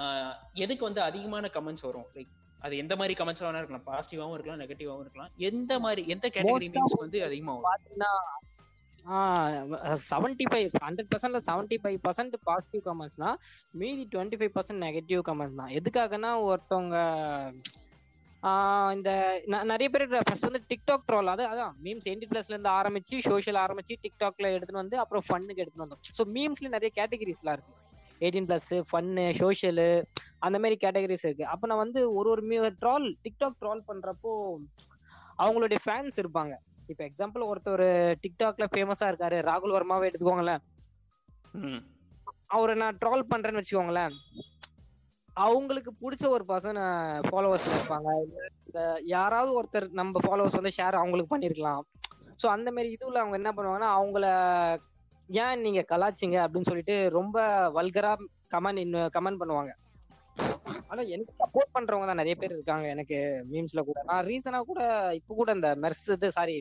ஆஹ் 0.00 0.34
எதுக்கு 0.64 0.84
வந்து 0.84 1.02
அதிகமான 1.08 1.50
கமெண்ட்ஸ் 1.54 1.86
வரும்? 1.88 2.08
லைக் 2.16 2.32
அது 2.66 2.74
எந்த 2.82 2.94
மாதிரி 2.96 3.14
கமெண்ட்ஸ் 3.20 3.44
வேணா 3.44 3.60
இருக்கலாம். 3.60 3.86
பாசிட்டிவாவும் 3.88 4.34
இருக்கலாம் 4.36 4.60
நெகட்டிவாவும் 4.62 5.04
இருக்கலாம். 5.04 5.32
எந்த 5.50 5.72
மாதிரி 5.84 6.02
எந்த 6.14 6.26
கேட்டகரி 6.36 6.68
மீம்ஸ் 6.74 7.02
வந்து 7.04 7.18
அதிகமா 7.28 7.54
வரும்? 7.54 7.70
பாத்தீங்கன்னா 7.70 8.12
செவன்டி 10.10 10.44
ஃபைவ் 10.50 10.76
ஹண்ட்ரட் 10.84 11.10
பர்சன்ட்ல 11.12 11.40
செவன்டி 11.48 11.76
ஃபைவ் 11.82 11.98
பர்சன்ட் 12.06 12.34
பாசிட்டிவ் 12.48 12.82
கமெண்ட்ஸ்னா 12.88 13.30
மீதி 13.80 14.04
twenty 14.14 14.38
five 14.40 14.54
percent 14.56 14.82
negative 14.86 15.22
comments 15.28 15.60
தான். 15.60 15.74
எதுக்காகனா 15.78 16.30
ஒருத்தவங்க 16.48 16.96
இந்த 18.96 19.10
நிறைய 19.70 19.88
பேர் 19.94 20.04
ஃபர்ஸ்ட் 20.26 20.46
வந்து 20.48 20.60
டிக்டாக் 20.70 21.06
ட்ரோல் 21.08 21.30
அது 21.32 21.44
அதான் 21.52 21.74
மீம்ஸ் 21.84 22.06
எயிட்டி 22.10 22.26
பிளஸ்ல 22.30 22.54
இருந்து 22.54 22.70
ஆரம்பிச்சு 22.78 23.16
சோஷியல் 23.28 23.58
ஆரம்பிச்சு 23.64 23.94
டிக்டாக்ல 24.04 24.52
எடுத்துட்டு 24.56 24.82
வந்து 24.82 24.96
அப்புறம் 25.02 25.24
ஃபன்னுக்கு 25.28 25.62
எடுத்துட்டு 25.62 25.84
வந்தோம். 25.84 26.02
ஸோ 26.18 26.24
மீம்ஸ்ல 26.36 26.70
நிறைய 26.76 26.90
கேட்டகரிஸ்லாம் 26.98 27.56
இருக்கு. 27.56 27.74
எயிட்டீன் 28.24 28.48
பிளஸ் 28.50 28.70
ஃபன்னு 28.90 29.24
சோஷியலு 29.40 29.88
அந்த 30.46 30.56
மாதிரி 30.62 30.76
கேட்டகரிஸ் 30.84 31.26
இருக்கு. 31.28 31.44
அப்போ 31.54 31.66
நான் 31.70 31.82
வந்து 31.84 32.00
ஒரு 32.18 32.30
ஒரு 32.34 32.44
மீ 32.50 32.58
ட்ரால் 32.82 33.08
டிக்டாக் 33.24 33.58
ட்ரால் 33.62 33.82
பண்றப்போ 33.90 34.32
அவங்களுடைய 35.44 35.78
ஃபேன்ஸ் 35.86 36.18
இருப்பாங்க. 36.22 36.54
இப்போ 36.92 37.02
எக்ஸாம்பிள் 37.08 37.48
ஒருத்தர் 37.50 37.86
டிக்டாக்ல 38.24 38.66
ஃபேமஸா 38.74 39.08
இருக்காரு 39.12 39.38
ராகுல் 39.50 39.76
வர்மாவை 39.76 40.04
எடுத்துக்கோங்களேன். 40.10 40.62
அவரை 42.56 42.74
நான் 42.82 42.98
ட்ரால் 43.02 43.30
பண்றேன்னு 43.32 43.60
வச்சுக்கோங்களேன். 43.62 44.14
அவங்களுக்கு 45.44 45.90
பிடிச்ச 46.02 46.24
ஒரு 46.34 46.44
பர்சன் 46.50 46.78
ஃபாலோவர்ஸ் 47.28 47.66
இருப்பாங்க. 47.72 48.10
இந்த 48.66 48.80
யாராவது 49.14 49.50
ஒருத்தர் 49.58 49.86
நம்ம 50.00 50.20
ஃபாலோவர்ஸ் 50.26 50.58
வந்து 50.58 50.76
ஷேர் 50.78 51.00
அவங்களுக்கு 51.00 51.32
பண்ணிருக்கலாம். 51.32 51.82
ஸோ 52.42 52.46
அந்த 52.54 52.68
மாதிரி 52.76 52.88
இதுல 52.94 53.20
அவங்க 53.22 53.36
என்ன 53.40 53.50
பண்ணுவாங்கன்னா 53.56 53.90
அவங்கள 53.98 54.26
ஏன் 55.28 55.62
நீங்க 55.66 55.80
கலாச்சிங்க 55.92 56.38
அப்படின்னு 56.44 56.70
சொல்லிட்டு 56.70 56.96
ரொம்ப 57.18 57.36
வல்கரா 57.78 58.12
கமெண்ட் 58.54 58.96
கமெண்ட் 59.16 59.40
பண்ணுவாங்க. 59.42 59.72
ஆனா 60.90 61.02
எனக்கு 61.14 61.32
சப்போர்ட் 61.42 61.74
பண்றவங்க 61.76 62.06
தான் 62.08 62.20
நிறைய 62.22 62.34
பேர் 62.40 62.56
இருக்காங்க. 62.56 62.86
எனக்கு 62.94 63.18
மீம்ஸ்ல 63.52 63.82
கூட. 63.88 63.98
நான் 64.10 64.26
ரீசனா 64.30 64.58
கூட 64.70 64.80
இப்போ 65.20 65.32
கூட 65.40 65.50
இந்த 65.58 65.70
மெர்ஸ் 65.84 66.06
இது 66.16 66.28
சாரி 66.38 66.56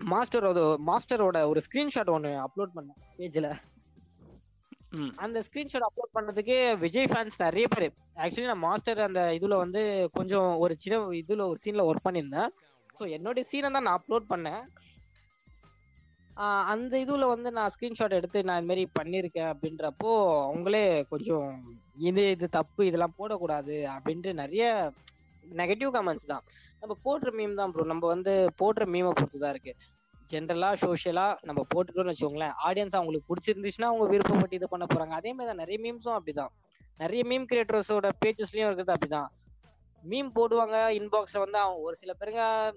மாஸ்டரோட 0.00 0.60
மாஸ்டரோட 0.90 1.38
ஒரு 1.52 1.60
ஸ்கிரீன்ஷாட் 1.66 2.14
ஒன்று 2.16 2.30
அப்லோட் 2.46 2.76
பண்ணேன் 2.76 3.00
பேஜ்ல 3.18 3.48
அந்த 5.16 5.38
ஸ்கிரீன்ஷாட் 5.42 5.86
அப்லோட் 5.88 6.14
பண்ணதுக்கு 6.16 6.56
விஜய் 6.84 7.08
ஃபேன்ஸ் 7.10 7.42
நிறைய 7.46 7.66
பேர். 7.68 7.86
ஆக்சுவலி 8.22 8.50
நான் 8.50 8.66
மாஸ்டர் 8.66 9.00
அந்த 9.06 9.22
இதுல 9.38 9.56
வந்து 9.56 9.82
கொஞ்சம் 10.12 10.56
ஒரு 10.58 10.74
சின்ன 10.78 11.00
இதுல 11.22 11.44
ஒரு 11.52 11.58
சீன்ல 11.64 11.88
ஒர்க் 11.88 12.06
பண்ணியிருந்தேன். 12.06 12.52
ஸோ 12.98 13.04
என்னுடைய 13.16 13.44
சீனை 13.50 13.70
தான் 13.70 13.86
நான் 13.88 13.98
அப்லோட் 13.98 14.26
பண்ணேன். 14.32 14.62
ஆஹ் 16.36 16.64
அந்த 16.72 16.94
இதுல 17.04 17.26
வந்து 17.28 17.50
நான் 17.50 17.72
ஸ்கிரீன்ஷாட் 17.74 18.16
எடுத்து 18.18 18.42
நான் 18.42 18.58
இது 18.58 18.68
மாதிரி 18.70 18.84
பண்ணியிருக்கேன் 18.98 19.50
அப்படின்றப்போ 19.52 20.10
அவங்களே 20.46 20.82
கொஞ்சம் 21.12 21.48
இது 21.96 22.30
இது 22.30 22.48
தப்பு 22.48 22.82
இதெல்லாம் 22.86 23.16
போடக்கூடாது 23.18 23.76
அப்படின்ட்டு 23.94 24.32
நிறைய 24.32 24.64
நெகட்டிவ் 25.60 25.90
கமெண்ட்ஸ் 25.96 26.30
தான். 26.32 26.44
நம்ம 26.80 26.96
போடுற 27.04 27.30
மீம் 27.38 27.54
தான் 27.54 27.72
ப்ரோ 27.72 27.84
நம்ம 27.84 28.06
வந்து 28.06 28.32
போடுற 28.60 28.84
மீமை 28.94 29.10
பொறுத்து 29.10 29.38
தான் 29.38 29.54
இருக்கு. 29.56 29.72
ஜென்ரலா 30.32 30.74
சோஷியலா 30.80 31.36
நம்ம 31.42 31.66
போட்டுட்டோம்னு 31.74 32.12
வச்சுக்கோங்களேன் 32.12 32.52
ஆடியன்ஸ் 32.64 32.94
அவங்களுக்கு 32.94 33.34
பிடிச்சிருந்துச்சுன்னா 33.34 33.82
அவங்க 33.82 34.16
விருப்பப்பட்டு 34.16 34.54
இது 34.54 34.68
பண்ண 34.68 34.86
போறாங்க. 34.94 35.08
அதே 35.08 35.32
மாதிரி 35.32 35.56
தான் 35.56 35.66
நிறைய 35.66 35.78
மீம்ஸும் 35.82 36.18
அப்படிதான். 36.18 36.48
நிறைய 36.96 37.24
மீம் 37.24 37.44
கிரியேட்டர்ஸோட 37.52 38.10
பேஜஸ்லயும் 38.26 38.70
இருக்கிறது 38.70 38.92
அப்படிதான். 38.92 39.26
மீம் 40.10 40.30
போடுவாங்க 40.34 40.98
இன்பாக்ஸ்ல 40.98 41.38
வந்து 41.38 41.58
அவங்க 41.58 41.80
ஒரு 41.80 41.96
சில 41.96 42.12
பேருங்க 42.20 42.72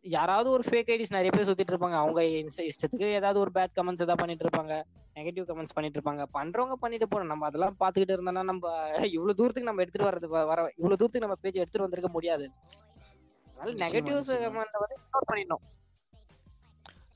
யாராவது 0.00 0.50
ஒரு 0.50 0.62
ஃபேக் 0.70 0.88
ஐடிஸ் 0.88 1.20
நிறைய 1.20 1.30
பேர் 1.30 1.50
சுத்திட்டு 1.50 1.76
இருப்பாங்க. 1.76 1.94
அவங்க 1.94 2.24
இஷ்ட- 2.24 2.62
இஷ்டத்துக்கு 2.62 3.02
ஏதாவது 3.02 3.40
ஒரு 3.40 3.50
பேட் 3.54 3.76
கமெண்ட்ஸ் 3.76 4.02
ஏதாவது 4.02 4.16
பண்ணிட்டு 4.16 4.48
இருப்பாங்க. 4.48 4.82
நெகட்டிவ் 5.14 5.48
கமெண்ட்ஸ் 5.48 5.74
பண்ணிட்டு 5.74 6.00
இருப்பாங்க. 6.00 6.24
பண்றவங்க 6.34 6.72
பண்ணிட்டு 6.72 7.06
போறோம் 7.06 7.26
நம்ம 7.26 7.46
அதெல்லாம் 7.46 7.76
பாத்துக்கிட்டு 7.80 8.12
இருந்தோம்னா 8.12 8.44
நம்ம 8.44 8.68
இவ்வளவு 9.08 9.34
தூரத்துக்கு 9.34 9.62
நம்ம 9.62 9.80
எடுத்துட்டு 9.80 10.10
வர்றது 10.10 10.30
வர 10.30 10.48
இவ்வளவு 10.48 10.96
தூரத்துக்கு 10.96 11.18
நம்ம 11.18 11.34
பேஜ் 11.34 11.56
எடுத்துட்டு 11.56 11.80
வந்திருக்க 11.80 12.10
முடியாது. 12.10 12.50
அதனால 13.58 13.84
நெகட்டிவ்ஸ் 13.84 14.36
நிச்சயமா. 14.36 14.64
வந்து 14.78 14.96
இக்னோர் 14.96 15.32
பண்ணிடணும். 15.32 15.83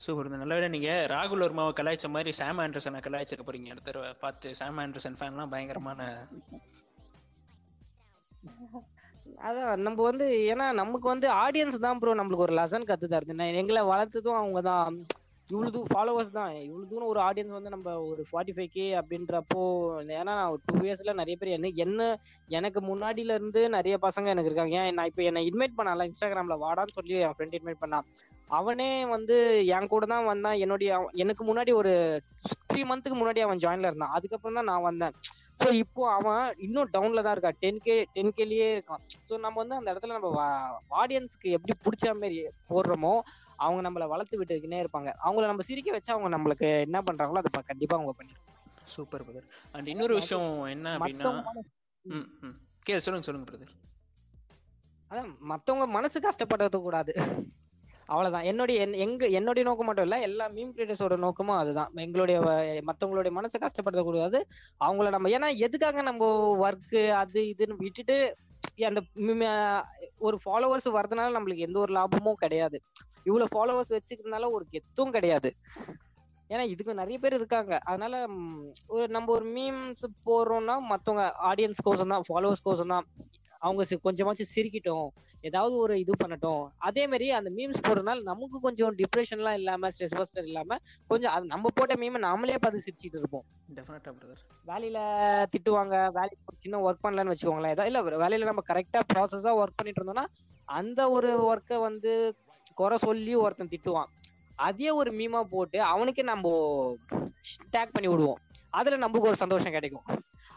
சூப்பர். 0.03 0.27
இந்த 0.27 0.39
நல்ல 0.41 0.55
வேலை 0.57 0.67
நீங்க 0.73 0.91
ராகுல் 1.13 1.43
வர்மாவை 1.45 1.71
கலாய்ச்ச 1.79 2.07
மாதிரி 2.15 2.31
சாம் 2.39 2.59
ஆண்டர்சனை 2.63 2.99
கலாய்ச்சிருக்க 3.07 3.45
போறீங்க. 3.47 3.71
அடுத்த 3.73 4.13
பார்த்து 4.23 4.55
சாம் 4.59 4.79
ஆண்டர்சன் 4.83 5.17
ஃபேன்லாம் 5.19 5.53
பயங்கரமான 5.53 6.01
அதான் 9.47 9.83
நம்ம 9.87 9.99
வந்து 10.09 10.25
ஏன்னா 10.51 10.67
நமக்கு 10.81 11.07
வந்து 11.13 11.27
ஆடியன்ஸ் 11.45 11.77
தான் 11.85 11.99
ப்ரோ 12.01 12.13
நம்மளுக்கு 12.19 12.45
ஒரு 12.45 12.55
லெசன் 12.59 12.87
கத்து 12.89 13.07
தருது. 13.13 13.35
எங்களை 13.61 13.81
வளர்த்ததும் 13.91 14.39
அவங்க 14.39 14.61
தான் 14.69 14.95
இவ்வளவு 15.51 15.85
ஃபாலோவர்ஸ் 15.93 16.31
தான். 16.31 16.55
இவ்வளவு 16.55 16.87
தூரம் 16.89 17.07
ஒரு 17.07 17.19
ஆடியன்ஸ் 17.19 17.47
வந்து 17.47 17.69
நம்ம 17.69 18.01
ஒரு 18.01 18.25
ஃபார்ட்டி 18.31 18.49
ஃபைவ் 18.49 18.65
கே 18.65 18.93
அப்படின்றப்போ 18.93 19.61
ஏன்னா 20.09 20.23
நான் 20.23 20.59
டூ 20.65 20.79
இயர்ஸ்ல 20.79 21.13
நிறைய 21.13 21.35
பேர் 21.35 21.49
என்ன 21.49 21.67
என்ன 21.67 22.19
எனக்கு 22.47 22.79
முன்னாடில 22.81 23.33
இருந்து 23.33 23.69
நிறைய 23.69 23.97
பசங்க 24.01 24.25
எனக்கு 24.25 24.43
இருக்காங்க. 24.43 24.85
ஏன் 24.85 24.93
நான் 24.93 25.05
இப்போ 25.05 25.23
என்னை 25.23 25.49
இன்வைட் 25.49 25.73
பண்ணல 25.77 26.09
இன்ஸ்டாகிராம்ல 26.09 26.57
வாடான்னு 26.61 26.87
சொல்லி 26.87 27.13
என் 27.13 27.33
ஃப்ரெண்ட் 27.37 27.51
இன்வைட் 27.51 27.75
பண்ணான். 27.81 28.01
அவனே 28.47 29.05
வந்து 29.05 29.65
என் 29.65 29.87
கூட 29.87 30.05
தான் 30.05 30.25
வந்தான். 30.25 30.55
என்னுடைய 30.55 30.97
அவன்- 30.97 31.15
எனக்கு 31.15 31.45
முன்னாடி 31.45 31.73
ஒரு 31.73 32.21
த்ரீ 32.73 32.77
மந்த்துக்கு 32.77 33.13
முன்னாடி 33.13 33.39
அவன் 33.39 33.57
ஜாயின்ல 33.57 33.85
இருந்தான். 33.85 34.09
அதுக்கப்புறம் 34.09 34.55
தான் 34.55 34.63
நான் 34.63 34.81
வந்தேன். 34.81 35.11
ஸோ 35.59 35.69
இப்போ 35.75 36.01
அவன் 36.11 36.43
இன்னும் 36.57 36.91
டவுன்ல 36.93 37.21
தான் 37.21 37.35
இருக்கான். 37.35 37.57
டென் 37.59 37.79
கே 37.79 37.95
டென் 38.13 38.33
கேலயே 38.33 38.67
இருக்கான். 38.75 39.01
ஸோ 39.27 39.33
நம்ம 39.37 39.57
வந்து 39.61 39.75
அந்த 39.75 39.89
இடத்துல 39.93 40.17
நம்ம 40.17 40.43
ஆடியன்ஸ்க்கு 41.01 41.49
எப்படி 41.57 41.73
பிடிச்ச 41.85 42.13
மாதிரி 42.15 42.37
போடுறோமோ 42.69 43.13
அவங்க 43.57 43.81
நம்மளை 43.87 44.07
வளர்த்து 44.07 44.39
விட்டுக்கினே 44.39 44.79
இருப்பாங்க. 44.83 45.09
அவங்கள 45.25 45.45
நம்ம 45.47 45.65
சிரிக்க 45.69 45.91
வச்சா 45.91 46.13
அவங்க 46.15 46.29
நம்மளுக்கு 46.35 46.69
என்ன 46.85 47.01
பண்றாங்களோ 47.01 47.41
அதை 47.43 47.63
கண்டிப்பா 47.63 47.97
அவங்க 47.97 48.13
பண்ணி 48.13 48.35
சூப்பர் 48.93 49.25
பிரதர் 49.25 49.47
அண்ட் 49.73 49.87
இன்னொரு 49.87 50.13
விஷயம் 50.13 50.51
என்ன 50.67 50.93
அப்படின்னா 50.95 51.25
மத்தவங்க 51.25 51.63
ம் 52.05 52.27
ம். 52.43 52.55
கே 52.85 52.99
சொல்லுங்க 52.99 53.27
சொல்லுங்க 53.27 53.47
பிரதர் 53.49 53.73
அதான் 55.11 55.29
மத்தவங்க 55.51 55.85
மனசு 55.89 56.17
கஷ்டப்படுறது 56.21 56.79
கூடாது. 56.81 57.13
அவ்வளவுதான். 58.09 58.43
என்னுடைய 58.43 58.87
என்- 58.87 58.95
எங்க 58.95 59.27
என்னுடைய 59.27 59.67
நோக்கம் 59.67 59.85
மட்டும் 59.85 60.03
இல்ல 60.03 60.19
எல்லா 60.19 60.49
மீம் 60.49 60.71
கிரியேட்டர்ஸோட 60.75 61.17
நோக்கமும் 61.17 61.57
அதுதான். 61.57 61.91
எங்களுடைய 61.95 62.41
மத்தவங்களுடைய 62.85 63.31
மனசை 63.35 63.59
கஷ்டப்படுத்த 63.59 64.01
கூடாது 64.01 64.47
அவங்கள 64.85 65.09
நம்ம 65.09 65.29
ஏன்னா 65.29 65.57
எதுக்காக 65.57 66.01
நம்ம 66.01 66.55
ஒர்க் 66.57 67.09
அது 67.09 67.41
இதுன்னு 67.41 67.75
விட்டுட்டு 67.77 68.35
அந்த 68.85 69.01
ஒரு 70.17 70.39
ஃபாலோவர்ஸ் 70.45 70.87
வரதுனால 70.87 71.31
நம்மளுக்கு 71.37 71.57
எந்த 71.57 71.79
ஒரு 71.79 71.93
லாபமும் 71.93 72.35
கிடையாது. 72.35 72.81
இவ்வளவு 73.23 73.49
ஃபாலோவர்ஸ் 73.55 73.97
வச்சுக்கிறதுனால 73.97 74.51
ஒரு 74.51 74.65
கெத்தும் 74.71 75.09
கிடையாது. 75.09 75.53
ஏன்னா 76.49 76.59
இதுக்கு 76.59 76.93
நிறைய 76.93 77.19
பேர் 77.19 77.33
இருக்காங்க. 77.33 77.79
அதனால 77.83 78.25
ஒரு 78.87 79.07
நம்ம 79.07 79.31
ஒரு 79.31 79.45
மீம்ஸ் 79.49 80.03
போடுறோம்னா 80.25 80.79
மத்தவங்க 80.79 81.35
ஆடியன்ஸ் 81.43 81.89
கோசம் 81.89 82.07
தான் 82.07 82.21
ஃபாலோவர்ஸ் 82.29 82.65
கோசம் 82.65 82.87
தான். 82.87 83.05
அவங்க 83.61 83.85
கொஞ்சமாச்சும் 84.03 84.51
சிரிக்கட்டும். 84.55 85.07
ஏதாவது 85.41 85.73
ஒரு 85.75 85.93
இது 85.99 86.13
பண்ணட்டும். 86.21 86.63
அதே 86.87 87.03
மாதிரி 87.07 87.31
அந்த 87.31 87.49
மீம்ஸ் 87.57 87.85
போடுறதுனால 87.87 88.21
நமக்கு 88.21 88.57
கொஞ்சம் 88.59 88.95
டிப்ரெஷன்லாம் 88.95 89.57
இல்லாம 89.61 89.87
ஸ்ட்ரெஸ் 89.87 90.17
பஸ்டர் 90.19 90.47
இல்லாம 90.49 90.77
கொஞ்சம் 91.07 91.31
அது 91.31 91.45
நம்ம 91.45 91.69
போட்ட 91.75 91.95
மீமை 92.03 92.19
நாமளே 92.27 92.57
பார்த்து 92.59 92.83
சிரிச்சிட்டு 92.85 93.19
இருப்போம். 93.21 93.45
டெஃபினட்டா 93.75 94.11
பிரதர் 94.17 94.43
வேலையில 94.67 94.99
திட்டுவாங்க 95.53 95.95
வேலைக்கு 96.17 96.57
சின்ன 96.59 96.81
ஒர்க் 96.85 97.03
பண்ணலன்னு 97.05 97.33
வச்சுக்கோங்களேன். 97.33 97.75
ஏதாவது 97.75 97.91
இல்ல 97.91 98.01
வேலையில 98.23 98.49
நம்ம 98.51 98.63
கரெக்டா 98.67 99.01
ப்ராசஸா 99.13 99.53
ஒர்க் 99.61 99.77
பண்ணிட்டு 99.79 100.01
இருந்தோம்னா 100.01 100.25
அந்த 100.65 101.09
ஒரு 101.09 101.31
ஒர்க்கை 101.51 101.79
வந்து 101.79 102.13
குறை 102.75 102.97
சொல்லி 102.97 103.35
ஒருத்தன் 103.35 103.71
திட்டுவான். 103.71 104.09
அதே 104.55 104.89
ஒரு 104.89 105.11
மீமா 105.11 105.41
போட்டு 105.53 105.81
அவனுக்கே 105.93 106.21
நம்ம 106.21 106.47
டேக் 107.75 107.95
பண்ணி 107.95 108.09
விடுவோம். 108.09 108.39
அதுல 108.69 108.97
நமக்கு 108.97 109.27
ஒரு 109.27 109.37
சந்தோஷம் 109.43 109.75
கிடைக்கும். 109.77 110.07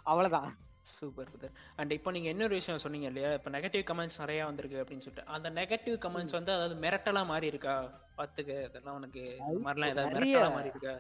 அவ்வளவுதான். 0.03 0.51
சூப்பர் 0.95 1.31
பிரதர் 1.31 1.53
அண்ட் 1.79 1.95
இப்போ 1.97 2.11
நீங்க 2.11 2.29
இன்னொரு 2.33 2.55
விஷயம் 2.59 2.83
சொன்னீங்க 2.85 3.09
இல்லையா? 3.11 3.31
இப்போ 3.39 3.51
நெகட்டிவ் 3.57 3.85
கமெண்ட்ஸ் 3.91 4.21
நிறைய 4.23 4.41
வந்திருக்கு 4.49 4.81
அப்படின்னு 4.83 5.05
சொல்லிட்டு. 5.07 5.29
அந்த 5.37 5.51
நெகட்டிவ் 5.61 5.97
கமெண்ட்ஸ் 6.05 6.37
வந்து 6.39 6.53
அதாவது 6.57 6.77
மிரட்டலா 6.85 7.23
மாறி 7.33 7.49
இருக்கா 7.53 7.77
பாத்துக்க 8.19 8.51
இதெல்லாம் 8.69 8.99
உனக்கு 9.01 9.23
மாதிரிலாம் 9.67 9.93
ஏதாவது 9.95 10.11
நிறைய. 10.11 10.35
மிரட்டலா 10.35 10.57
மாறி 10.59 10.73
இருக்கா 10.73 10.95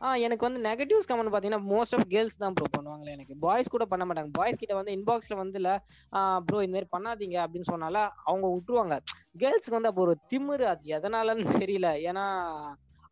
ஆ 0.00 0.08
எனக்கு 0.24 0.46
வந்து 0.46 0.60
நெகட்டிவ்ஸ் 0.66 1.08
கமெண்ட் 1.08 1.32
பாத்தீங்கன்னா 1.34 1.64
மோஸ்ட் 1.70 1.94
ஆஃப் 1.96 2.04
கேர்ள்ஸ் 2.12 2.36
தான் 2.42 2.56
ப்ரோ 2.56 2.66
பண்ணுவாங்களே 2.74 3.14
எனக்கு. 3.16 3.34
பாய்ஸ் 3.44 3.72
கூட 3.74 3.84
பண்ண 3.92 4.04
மாட்டாங்க. 4.04 4.30
பாய்ஸ் 4.36 4.60
கிட்ட 4.60 4.74
வந்து 4.78 4.94
இன்பாக்ஸ்ல 4.96 5.36
வந்து 5.40 5.58
இல்ல 5.60 5.70
ப்ரோ 6.46 6.58
இந்த 6.64 6.76
மாதிரி 6.76 6.90
பண்ணாதீங்க 6.94 7.38
அப்படின்னு 7.44 7.70
சொன்னால 7.72 7.96
அவங்க 8.28 8.46
விட்டுருவாங்க. 8.52 8.96
கேர்ள்ஸ்க்கு 9.42 9.78
வந்து 9.78 9.90
அப்போ 9.90 10.04
ஒரு 10.06 10.14
திமிரு 10.32 10.66
அது 10.72 10.92
எதனாலன்னு 10.98 11.56
தெரியல. 11.58 11.90
ஏன்னா 12.10 12.26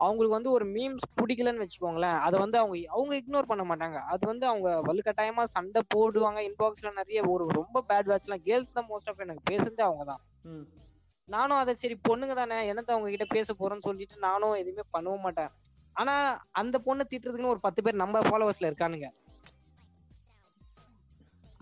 அவங்களுக்கு 0.01 0.37
வந்து 0.37 0.51
ஒரு 0.51 0.65
மீம்ஸ் 0.75 1.05
பிடிக்கலன்னு 1.19 1.63
வச்சுக்கோங்களேன். 1.65 2.19
அதை 2.27 2.37
வந்து 2.43 2.59
அவங்க 2.63 2.77
அவங்க 2.95 3.13
இக்னோர் 3.21 3.51
பண்ண 3.51 3.65
மாட்டாங்க. 3.71 3.99
அது 4.13 4.25
வந்து 4.27 4.47
அவங்க 4.47 4.69
வலுக்கட்டாயமா 4.89 5.45
சண்டை 5.55 5.83
போடுவாங்க 5.95 6.41
இன்பாக்ஸ்ல 6.49 6.93
நிறைய 7.01 7.21
ஒரு 7.35 7.47
ரொம்ப 7.59 7.85
பேட் 7.91 8.11
வேர்ட்ஸ்லாம் 8.11 8.45
கேர்ள்ஸ் 8.49 8.75
தான் 8.79 8.89
மோஸ்ட் 8.91 9.11
ஆஃப் 9.13 9.23
எனக்கு 9.27 9.45
பேசுறதே 9.53 9.85
அவங்க 9.89 10.05
தான். 10.13 10.23
நானும் 11.29 11.61
அதை 11.61 11.73
சரி 11.75 11.97
பொண்ணுங்க 12.09 12.35
தானே 12.35 12.59
என்னத்த 12.71 12.97
அவங்க 12.97 13.09
கிட்ட 13.13 13.27
பேச 13.37 13.55
போறேன்னு 13.61 13.87
சொல்லிட்டு 13.89 14.17
நானும் 14.27 14.59
எதுவுமே 14.63 14.85
பண்ணவும் 14.97 15.25
மாட்டேன். 15.27 15.53
ஆனா 15.97 16.15
அந்த 16.61 16.77
பொண்ணு 16.87 17.05
திட்டுறதுக்குன்னு 17.11 17.55
ஒரு 17.55 17.63
பத்து 17.67 17.83
பேர் 17.85 18.03
நம்ம 18.03 18.21
ஃபாலோவர்ஸ்ல 18.27 18.69
இருக்கானுங்க. 18.71 19.09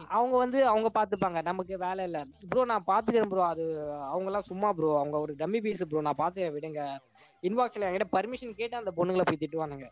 அவங்க 0.08 0.36
வந்து 0.36 0.66
அவங்க 0.66 0.90
பாத்துப்பாங்க. 0.94 1.42
நமக்கு 1.42 1.78
வேலை 1.78 2.04
இல்ல. 2.04 2.24
ப்ரோ 2.48 2.64
நான் 2.64 2.84
பாத்துக்கிறேன் 2.86 3.28
ப்ரோ 3.28 3.46
அது 3.46 3.92
அவங்க 3.92 4.24
எல்லாம் 4.24 4.40
சும்மா 4.40 4.72
ப்ரோ 4.72 4.98
அவங்க 4.98 5.20
ஒரு 5.20 5.34
டம்மி 5.38 5.60
பீஸ் 5.60 5.86
ப்ரோ 5.86 6.00
நான் 6.00 6.14
பாத்துக்கிறேன் 6.18 6.52
விடுங்க. 6.52 6.98
இன்பாக்ஸ்ல 7.42 7.78
என்கிட்ட 7.78 8.00
பர்மிஷன் 8.12 8.52
கேட்டு 8.52 8.76
அந்த 8.76 8.90
பொண்ணுங்களை 8.96 9.22
போய் 9.24 9.38
திட்டுவானுங்க. 9.38 9.90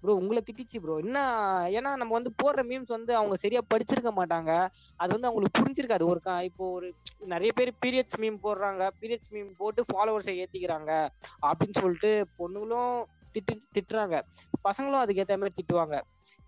ப்ரோ 0.00 0.14
உங்களை 0.14 0.42
திட்டிச்சு 0.46 0.80
ப்ரோ 0.80 0.96
என்ன? 0.96 1.38
ஏன்னா 1.68 1.96
நம்ம 1.96 2.04
வந்து 2.04 2.34
போடுற 2.42 2.56
மீம்ஸ் 2.56 2.86
வந்து 2.86 3.16
அவங்க 3.16 3.36
சரியா 3.36 3.60
படிச்சிருக்க 3.74 4.10
மாட்டாங்க. 4.16 4.68
அது 4.96 5.18
வந்து 5.18 5.26
அவங்களுக்கு 5.26 5.62
புரிஞ்சிருக்காது. 5.62 6.02
ஒரு 6.02 6.20
கா- 6.24 6.42
இப்போ 6.42 6.70
ஒரு 6.70 6.94
நிறைய 7.18 7.52
பேர் 7.54 7.74
பீரியட்ஸ் 7.86 8.20
மீம் 8.20 8.38
போடுறாங்க. 8.42 8.90
பீரியட்ஸ் 9.00 9.32
மீம் 9.32 9.52
போட்டு 9.56 9.84
ஃபாலோவர்ஸை 9.92 10.44
ஏத்திக்கிறாங்க. 10.44 11.08
அப்படின்னு 11.42 11.80
சொல்லிட்டு 11.80 12.26
பொண்ணுங்களும் 12.38 13.04
திட்டு 13.32 13.62
திட்டுறாங்க. 13.74 14.22
பசங்களும் 14.64 14.92
அதுக்கு 14.92 15.22
ஏத்த 15.22 15.38
மாதிரி 15.38 15.52
திட்டுவாங்க. 15.62 16.00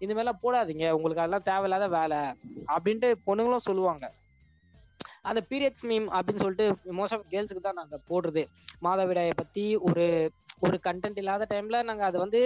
இந்த 0.04 0.12
மாதிரிலாம் 0.14 0.42
போடாதீங்க. 0.44 0.86
உங்களுக்கு 0.96 1.22
அதெல்லாம் 1.24 1.48
தேவையில்லாத 1.50 1.86
வேலை 1.98 2.20
அப்படின்ட்டு 2.74 3.10
பொண்ணுங்களும் 3.28 3.68
சொல்லுவாங்க. 3.68 4.06
அந்த 5.28 5.40
பீரியட்ஸ் 5.50 5.86
மீம் 5.90 6.08
அப்படின்னு 6.16 6.42
சொல்லிட்டு 6.44 6.66
மோஸ்ட் 6.98 7.16
ஆஃப் 7.16 7.28
கேர்ள்ஸுக்கு 7.32 7.62
தான் 7.68 7.80
நாங்கள் 7.80 8.04
போடுறது. 8.10 8.42
மாதவிடாயை 8.86 9.32
பற்றி 9.42 9.64
ஒரு 9.88 10.06
ஒரு 10.66 10.76
கண்டென்ட் 10.84 11.20
இல்லாத 11.22 11.46
டைம்ல 11.54 11.78
நாங்கள் 11.90 12.08
அதை 12.08 12.18
வந்து 12.24 12.40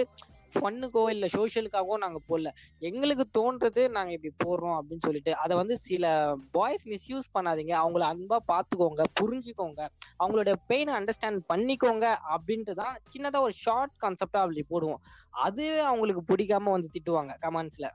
ஃபன்னுக்கோ 0.55 1.03
இல்லை 1.13 1.27
சோஷியலுக்காகவோ 1.35 1.97
நாங்கள் 2.03 2.25
போடல. 2.29 2.49
எங்களுக்கு 2.89 3.25
தோன்றது 3.37 3.83
நாங்கள் 3.97 4.15
இப்படி 4.17 4.31
போடுறோம் 4.43 4.77
அப்படின்னு 4.79 5.05
சொல்லிட்டு 5.07 5.33
அதை 5.43 5.53
வந்து 5.61 5.77
சில 5.87 6.13
பாய்ஸ் 6.57 6.85
மிஸ்யூஸ் 6.93 7.27
பண்ணாதீங்க. 7.37 7.73
அவங்கள 7.83 8.05
அன்பாக 8.13 8.41
பார்த்துக்கோங்க 8.53 9.05
புரிஞ்சுக்கோங்க. 9.21 9.81
அவங்களோட 10.21 10.53
பெயினை 10.71 10.93
அண்டர்ஸ்டாண்ட் 10.99 11.41
பண்ணிக்கோங்க 11.53 12.05
அப்படின்ட்டு 12.35 12.75
தான் 12.83 12.95
சின்னதாக 13.15 13.47
ஒரு 13.47 13.55
ஷார்ட் 13.63 13.95
கான்செப்டாக 14.05 14.45
அப்படி 14.45 14.65
போடுவோம். 14.73 15.01
அதுவே 15.47 15.81
அவங்களுக்கு 15.89 16.23
பிடிக்காம 16.31 16.71
வந்து 16.77 16.93
திட்டுவாங்க 16.95 17.33
கமெண்ட்ஸில் 17.45 17.91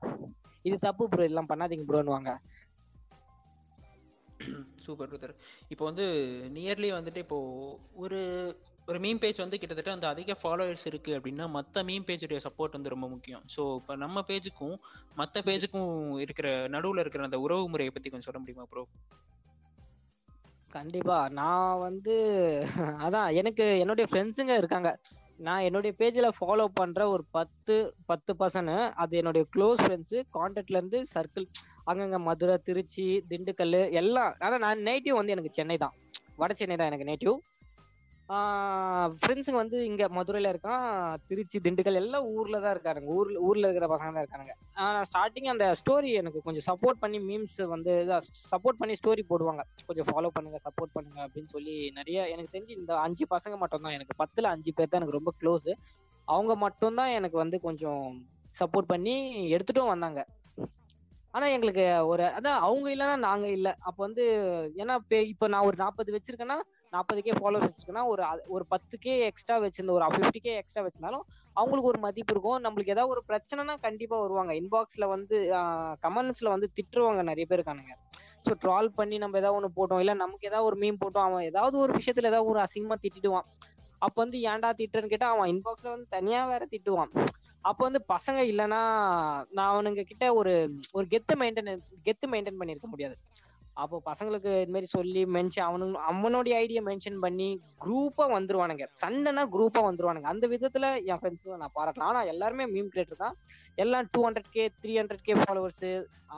இது 0.68 0.76
தப்பு 0.84 1.04
ப்ரோ 1.10 1.24
இதெல்லாம் 1.26 1.50
பண்ணாதீங்க 1.50 1.86
ப்ரோன்னு 1.90 2.36
சூப்பர் 4.84 5.10
பிரதர் 5.10 5.32
இப்போ 5.72 5.84
வந்து 5.88 6.04
நியர்லி 6.56 6.88
வந்துட்டு 6.96 7.20
இப்போ 7.24 7.38
ஒரு 8.04 8.18
ஒரு 8.90 8.98
மீம் 9.04 9.20
பேஜ் 9.22 9.42
வந்து 9.42 9.58
கிட்டத்தட்ட 9.60 9.92
வந்து 9.94 10.08
அதிக 10.10 10.34
ஃபாலோவர்ஸ் 10.40 10.84
இருக்குது 10.90 11.16
அப்படின்னா 11.18 11.44
மற்ற 11.54 11.82
மீம் 11.88 12.04
பேஜுடைய 12.08 12.40
சப்போர்ட் 12.44 12.76
வந்து 12.76 12.92
ரொம்ப 12.94 13.06
முக்கியம். 13.14 13.42
ஸோ 13.54 13.62
இப்போ 13.78 13.94
நம்ம 14.02 14.22
பேஜுக்கும் 14.28 14.76
மற்ற 15.20 15.40
பேஜுக்கும் 15.48 15.94
இருக்கிற 16.24 16.48
நடுவில் 16.74 17.02
இருக்கிற 17.02 17.24
அந்த 17.28 17.38
உறவு 17.44 17.64
முறையை 17.72 17.92
பற்றி 17.94 18.10
கொஞ்சம் 18.10 18.28
சொல்ல 18.28 18.40
முடியுமா 18.42 18.66
ப்ரோ 18.72 18.84
கண்டிப்பா. 20.76 21.18
நான் 21.40 21.80
வந்து 21.86 22.14
அதான் 23.06 23.28
எனக்கு 23.40 23.66
என்னுடைய 23.82 24.06
ஃப்ரெண்ட்ஸுங்க 24.10 24.54
இருக்காங்க. 24.60 24.90
நான் 25.46 25.66
என்னுடைய 25.68 25.92
பேஜில் 26.00 26.36
ஃபாலோ 26.38 26.66
பண்ணுற 26.80 27.02
ஒரு 27.14 27.24
பத்து 27.36 27.74
பத்து 28.10 28.32
பர்சனு 28.40 28.76
அது 29.02 29.14
என்னுடைய 29.20 29.44
க்ளோஸ் 29.54 29.82
ஃப்ரெண்ட்ஸு 29.84 30.18
காண்டாக்ட்லேருந்து 30.36 31.00
சர்க்கிள் 31.14 31.46
அங்கங்கே 31.90 32.20
மதுரை 32.28 32.56
திருச்சி 32.68 33.08
திண்டுக்கல் 33.32 33.78
எல்லாம். 34.02 34.32
ஆனால் 34.46 34.64
நான் 34.66 34.86
நேட்டிவ் 34.90 35.20
வந்து 35.20 35.34
எனக்கு 35.36 35.56
சென்னை 35.58 35.78
தான். 35.84 35.94
வட 36.42 36.52
சென்னை 36.60 36.76
தான் 36.78 36.90
எனக்கு 36.92 37.10
நேட்டிவ் 37.12 37.36
ஃப்ரெண்ட்ஸுங்க 39.16 39.58
வந்து 39.62 39.78
இங்க 39.88 40.04
மதுரையில 40.16 40.50
இருக்கான். 40.52 40.86
திருச்சி 41.28 41.56
திண்டுக்கல் 41.64 41.98
எல்லாம் 42.00 42.24
ஊர்ல 42.36 42.56
தான் 42.64 42.74
இருக்காருங்க 42.76 43.10
ஊர்ல 43.16 43.42
ஊர்ல 43.48 43.68
இருக்கிற 43.68 43.86
பசங்க 43.92 44.10
தான் 44.14 44.24
இருக்கானுங்க. 44.24 44.54
ஸ்டார்டிங் 45.10 45.50
அந்த 45.52 45.66
ஸ்டோரி 45.80 46.10
எனக்கு 46.20 46.40
கொஞ்சம் 46.46 46.66
சப்போர்ட் 46.68 46.98
பண்ணி 47.02 47.18
மீம்ஸ் 47.28 47.58
வந்து 47.74 47.92
சப்போர்ட் 48.52 48.80
பண்ணி 48.80 48.94
ஸ்டோரி 49.00 49.24
போடுவாங்க. 49.30 49.64
கொஞ்சம் 49.88 50.08
ஃபாலோ 50.08 50.30
பண்ணுங்க 50.36 50.60
சப்போர்ட் 50.66 50.94
பண்ணுங்க 50.96 51.20
அப்படின்னு 51.26 51.52
சொல்லி 51.56 51.76
நிறைய 51.98 52.24
எனக்கு 52.34 52.54
தெரிஞ்சு 52.56 52.78
இந்த 52.80 52.94
அஞ்சு 53.06 53.26
பசங்க 53.34 53.56
மட்டும் 53.62 53.86
தான் 53.86 53.96
எனக்கு 53.98 54.16
பத்துல 54.22 54.50
அஞ்சு 54.54 54.72
பேர் 54.78 54.90
தான் 54.90 55.00
எனக்கு 55.00 55.18
ரொம்ப 55.18 55.34
க்ளோஸ் 55.42 55.70
அவங்க 56.28 56.52
மட்டும்தான் 56.64 57.12
எனக்கு 57.18 57.38
வந்து 57.44 57.58
கொஞ்சம் 57.66 58.04
சப்போர்ட் 58.60 58.90
பண்ணி 58.94 59.14
எடுத்துட்டும் 59.54 59.92
வந்தாங்க. 59.92 60.20
ஆனா 61.34 61.46
எங்களுக்கு 61.54 61.84
ஒரு 62.10 62.24
அதான் 62.36 62.62
அவங்க 62.66 62.86
இல்லைன்னா 62.94 63.16
நாங்க 63.28 63.46
இல்லை. 63.56 63.72
அப்போ 63.88 64.00
வந்து 64.06 64.24
ஏன்னா 64.82 64.94
இப்போ 65.32 65.46
நான் 65.54 65.68
ஒரு 65.70 65.76
நாற்பது 65.82 66.14
வச்சிருக்கேன்னா 66.16 66.58
நாற்பதுக்கே 66.92 67.34
ஃபாலோவர்ஸ் 67.38 67.68
வச்சிருக்கேன்னா 67.68 68.04
ஒரு 68.06 68.22
ஒரு 68.48 68.64
பத்துக்கே 68.70 69.14
எக்ஸ்ட்ரா 69.30 69.56
வச்சிருந்த 69.64 69.92
ஒரு 69.92 70.06
ஃபிஃப்டிக்கே 70.14 70.52
எக்ஸ்ட்ரா 70.60 70.82
வச்சிருந்தாலும் 70.86 71.24
அவங்களுக்கு 71.56 71.90
ஒரு 71.92 71.98
மதிப்பு 71.98 72.32
இருக்கும். 72.34 72.60
நம்மளுக்கு 72.66 72.94
ஏதாவது 72.94 73.12
ஒரு 73.14 73.22
பிரச்சனைனா 73.30 73.74
கண்டிப்பாக 73.86 74.22
வருவாங்க. 74.22 74.52
இன்பாக்ஸில் 74.54 75.06
வந்து 75.06 75.36
கமெண்ட்ஸில் 76.02 76.52
வந்து 76.54 76.68
திட்டுருவாங்க 76.76 77.22
நிறைய 77.22 77.46
பேர் 77.46 77.60
இருக்கானுங்க. 77.60 77.94
ஸோ 78.46 78.52
ட்ரால் 78.64 78.88
பண்ணி 78.88 79.16
நம்ம 79.18 79.38
ஏதாவது 79.38 79.58
ஒன்று 79.58 79.76
போட்டோம். 79.78 79.98
இல்லை 79.98 80.14
நமக்கு 80.14 80.46
ஏதாவது 80.46 80.66
ஒரு 80.66 80.76
மீன் 80.76 81.00
போட்டோம். 81.04 81.26
அவன் 81.28 81.48
ஏதாவது 81.52 81.76
ஒரு 81.78 81.92
விஷயத்தில் 81.92 82.30
ஏதாவது 82.32 82.50
ஒரு 82.50 82.60
அசிங்கமாக 82.60 83.00
திட்டிடுவான். 83.04 83.48
அப்போ 83.98 84.18
வந்து 84.22 84.38
ஏன்டா 84.50 84.70
திட்டுறேன்னு 84.80 85.12
கேட்டால் 85.12 85.34
அவன் 85.34 85.50
இன்பாக்ஸில் 85.54 85.92
வந்து 85.94 86.08
தனியாக 86.08 86.48
வேற 86.48 86.62
திட்டுவான். 86.72 87.12
அப்போ 87.64 87.82
வந்து 87.84 88.00
பசங்க 88.08 88.40
இல்லைன்னா 88.52 88.80
நான் 89.50 89.70
அவனுங்க 89.72 90.02
கிட்ட 90.02 90.34
ஒரு 90.34 90.52
ஒரு 90.92 91.06
கெத்து 91.06 91.34
மெயின்டைன் 91.40 91.70
கெத்து 92.04 92.26
மெயின்டைன் 92.32 92.60
பண்ணியிருக்க 92.60 92.88
முடியாது. 92.90 93.16
அப்போ 93.82 93.96
பசங்களுக்கு 94.08 94.50
இது 94.62 94.72
மாதிரி 94.74 94.88
சொல்லி 94.96 95.22
மென்ஷன் 95.36 95.66
அவனு 95.68 95.86
அவனுடைய 96.10 96.54
ஐடியா 96.64 96.82
மென்ஷன் 96.88 97.18
பண்ணி 97.24 97.48
குரூப்பா 97.84 98.24
வந்துருவானுங்க. 98.34 98.84
சண்டைனா 99.02 99.42
குரூப்பா 99.54 99.80
வந்துருவானுங்க. 99.88 100.28
அந்த 100.34 100.46
விதத்துல 100.54 100.88
என் 101.10 101.20
ஃப்ரெண்ட்ஸ் 101.22 101.46
நான் 101.62 101.76
பாராட்டலாம். 101.78 102.10
ஆனா 102.12 102.22
எல்லாருமே 102.32 102.66
மீம் 102.74 102.92
கிரியேட்டர் 102.94 103.22
தான். 103.24 103.36
எல்லாம் 103.84 104.08
two 104.14 104.22
hundred 104.26 104.52
K 104.56 104.64
three 104.84 104.94
hundred 105.00 105.26
K 105.26 105.34
followers 105.42 105.84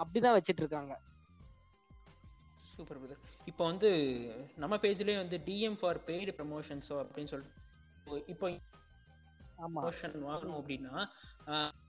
அப்படிதான் 0.01 0.37
வச்சிட்டு 0.39 0.62
இருக்காங்க 0.65 0.95
சூப்பர் 2.73 2.99
பிரதர் 3.03 3.23
இப்போ 3.51 3.62
வந்து 3.71 3.89
நம்ம 4.62 4.75
பேஜ்லேயே 4.83 5.21
வந்து 5.23 5.37
டிஎம் 5.47 5.79
ஃபார் 5.81 6.01
பெய்டு 6.09 6.33
ப்ரமோஷன்ஸோ 6.41 6.97
அப்படின்னு 7.05 7.31
சொல்லிட்டு 7.33 7.57
இப்போ 8.35 8.47
ப்ரமோஷன் 9.59 10.14
வாங்கணும் 10.25 10.59
அப்படின்னா 10.59 10.94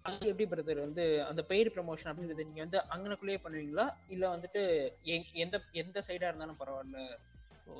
அது 0.05 0.29
எப்படி 0.29 0.45
பிரதர் 0.51 0.79
வந்து 0.79 1.03
அந்த 1.25 1.41
பெய்டு 1.49 1.69
ப்ரமோஷன் 1.73 2.09
அப்படின்றது 2.11 2.47
நீங்க 2.47 2.61
வந்து 2.63 2.79
அங்கனக்குள்ளேயே 2.93 3.39
பண்ணுவீங்களா? 3.43 3.85
இல்ல 4.07 4.23
வந்துட்டு 4.29 4.61
எ- 5.07 5.33
எந்த 5.37 5.55
எந்த 5.75 6.03
சைடா 6.07 6.29
இருந்தாலும் 6.29 6.59
பரவாயில்ல. 6.59 6.99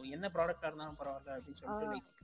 என்ன 0.10 0.26
ப்ராடக்டா 0.34 0.68
இருந்தாலும் 0.68 1.00
பரவாயில்ல 1.00 1.36
அப்படின்னு 1.36 1.62
சொல்லிட்டு 1.62 2.18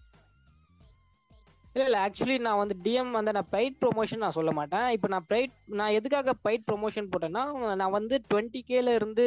இல்ல 1.76 1.86
இல்ல 1.86 1.98
ஆக்சுவலி 2.04 2.36
நான் 2.42 2.60
வந்து 2.60 2.76
டிஎம் 2.84 3.10
வந்து 3.12 3.32
நான் 3.34 3.50
பெய்ட் 3.52 3.80
ப்ரொமோஷன் 3.80 4.22
நான் 4.24 4.36
சொல்ல 4.38 4.52
மாட்டேன். 4.52 4.86
இப்போ 4.90 5.08
நான் 5.08 5.28
பெய்ட் 5.30 5.56
நான் 5.76 5.96
எதுக்காக 5.96 6.36
பெய்ட் 6.46 6.68
ப்ரொமோஷன் 6.68 7.10
போட்டேன்னா 7.12 7.44
நான் 7.76 7.92
வந்து 7.92 8.16
டுவெண்ட்டி 8.30 8.62
கேல 8.66 8.94
இருந்து 8.96 9.26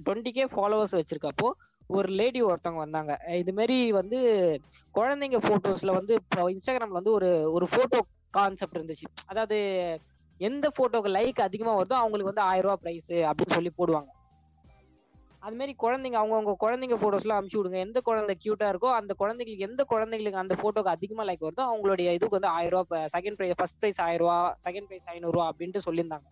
டுவெண்ட்டி 0.00 0.32
கே 0.32 0.44
ஃபாலோவர்ஸ் 0.52 0.98
வச்சிருக்கப்போ 0.98 1.48
ஒரு 1.96 2.08
லேடி 2.18 2.40
ஒருத்தவங்க 2.48 2.80
வந்தாங்க. 2.84 3.12
இது 3.42 3.52
மாதிரி 3.58 3.76
வந்து 3.98 4.18
குழந்தைங்க 4.98 5.38
போட்டோஸ்ல 5.48 5.92
வந்து 5.98 6.12
இப்போ 6.20 6.46
இன்ஸ்டாகிராம்ல 6.54 6.98
வந்து 7.00 7.12
ஒரு 7.18 7.30
ஒரு 7.56 7.66
போட்டோ 7.74 8.00
கான்செப்ட் 8.38 8.78
இருந்துச்சு. 8.78 9.06
அதாவது 9.30 9.58
எந்த 10.48 10.66
போட்டோக்கு 10.78 11.10
லைக் 11.18 11.40
அதிகமா 11.48 11.72
வருதோ 11.78 11.96
அவங்களுக்கு 12.02 12.32
வந்து 12.32 12.46
ஆயிரம் 12.50 12.66
ரூபாய் 12.66 12.82
பிரைஸ் 12.84 13.12
அப்படின்னு 13.28 13.56
சொல்லி 13.58 13.72
போடுவாங்க. 13.80 14.10
அது 15.46 15.56
மாதிரி 15.58 15.72
குழந்தைங்க 15.82 16.16
அவங்கவுங்க 16.20 16.54
குழந்தைங்க 16.62 16.96
போட்டோஸ்லாம் 17.02 17.38
அனுப்பிச்சி 17.38 17.58
விடுங்க. 17.58 17.78
எந்த 17.86 17.98
குழந்தை 18.08 18.34
கியூட்டா 18.44 18.68
இருக்கோ 18.72 18.90
அந்த 19.00 19.12
குழந்தைங்களுக்கு 19.20 19.66
எந்த 19.68 19.82
குழந்தைங்களுக்கு 19.92 20.42
அந்த 20.42 20.54
போட்டோக்கு 20.62 20.94
அதிகமா 20.96 21.24
லைக் 21.28 21.46
வருதோ 21.46 21.64
அவங்களுடைய 21.70 22.08
இதுக்கு 22.16 22.38
வந்து 22.38 22.52
ஆயிரம் 22.58 22.84
ரூபாய் 22.84 23.06
செகண்ட் 23.14 23.38
ப்ரைஸ் 23.38 23.58
ஃபர்ஸ்ட் 23.60 23.80
ப்ரைஸ் 23.82 24.00
ஆயிரம் 24.06 24.24
ரூபா 24.24 24.38
செகண்ட் 24.66 24.88
ப்ரைஸ் 24.90 25.08
ஐநூறுரூவா 25.14 25.46
அப்படின்ட்டு 25.52 25.86
சொல்லியிருந்தாங்க. 25.88 26.28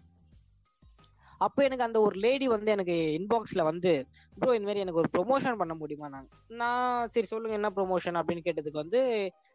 அப்போ 1.41 1.61
எனக்கு 1.67 1.87
அந்த 1.87 1.99
ஒரு 2.07 2.17
லேடி 2.25 2.47
வந்து 2.55 2.71
எனக்கு 2.75 2.97
இன்பாக்ஸ்ல 3.19 3.63
வந்து 3.69 3.93
ப்ரோ 4.37 4.55
இந்த 4.57 4.69
மாதிரி 4.69 4.83
எனக்கு 4.85 5.01
ஒரு 5.03 5.11
ப்ரொமோஷன் 5.17 5.59
பண்ண 5.61 5.75
முடியுமா? 5.75 6.09
நான் 6.15 6.29
நான் 6.63 7.11
சரி 7.15 7.29
சொல்லுங்க 7.33 7.59
என்ன 7.61 7.71
ப்ரொமோஷன் 7.79 8.19
அப்படின்னு 8.21 8.47
கேட்டதுக்கு 8.47 8.83
வந்து 8.85 9.01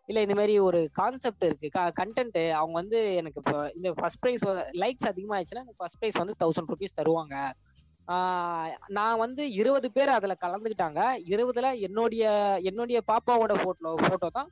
இல்ல 0.09 0.21
இந்த 0.25 0.35
மாதிரி 0.39 0.53
ஒரு 0.67 0.79
கான்செப்ட் 0.99 1.45
இருக்கு. 1.47 1.67
கண்டென்ட் 1.99 2.39
அவங்க 2.61 2.75
வந்து 2.81 2.99
எனக்கு 3.21 3.39
இப்போ 3.43 3.57
இந்த 3.77 3.89
ஃபர்ஸ்ட் 3.99 4.21
ப்ரைஸ் 4.23 4.45
லைக்ஸ் 4.83 5.09
அதிகமாகிடுச்சுன்னா 5.11 5.63
எனக்கு 5.65 5.81
ஃபர்ஸ்ட் 5.81 5.99
ப்ரைஸ் 6.01 6.21
வந்து 6.23 6.35
தௌசண்ட் 6.43 6.71
ருபீஸ் 6.73 6.99
தருவாங்க. 7.01 7.35
நான் 8.97 9.21
வந்து 9.23 9.43
இருபது 9.59 9.87
பேர் 9.97 10.17
அதுல 10.17 10.33
கலந்துக்கிட்டாங்க. 10.45 11.01
இருபதுல 11.33 11.67
என்னுடைய 11.87 12.23
என்னுடைய 12.69 12.99
பாப்பாவோட 13.11 13.53
போட்டோ 13.63 13.93
போட்டோ 14.09 14.29
தான் 14.39 14.49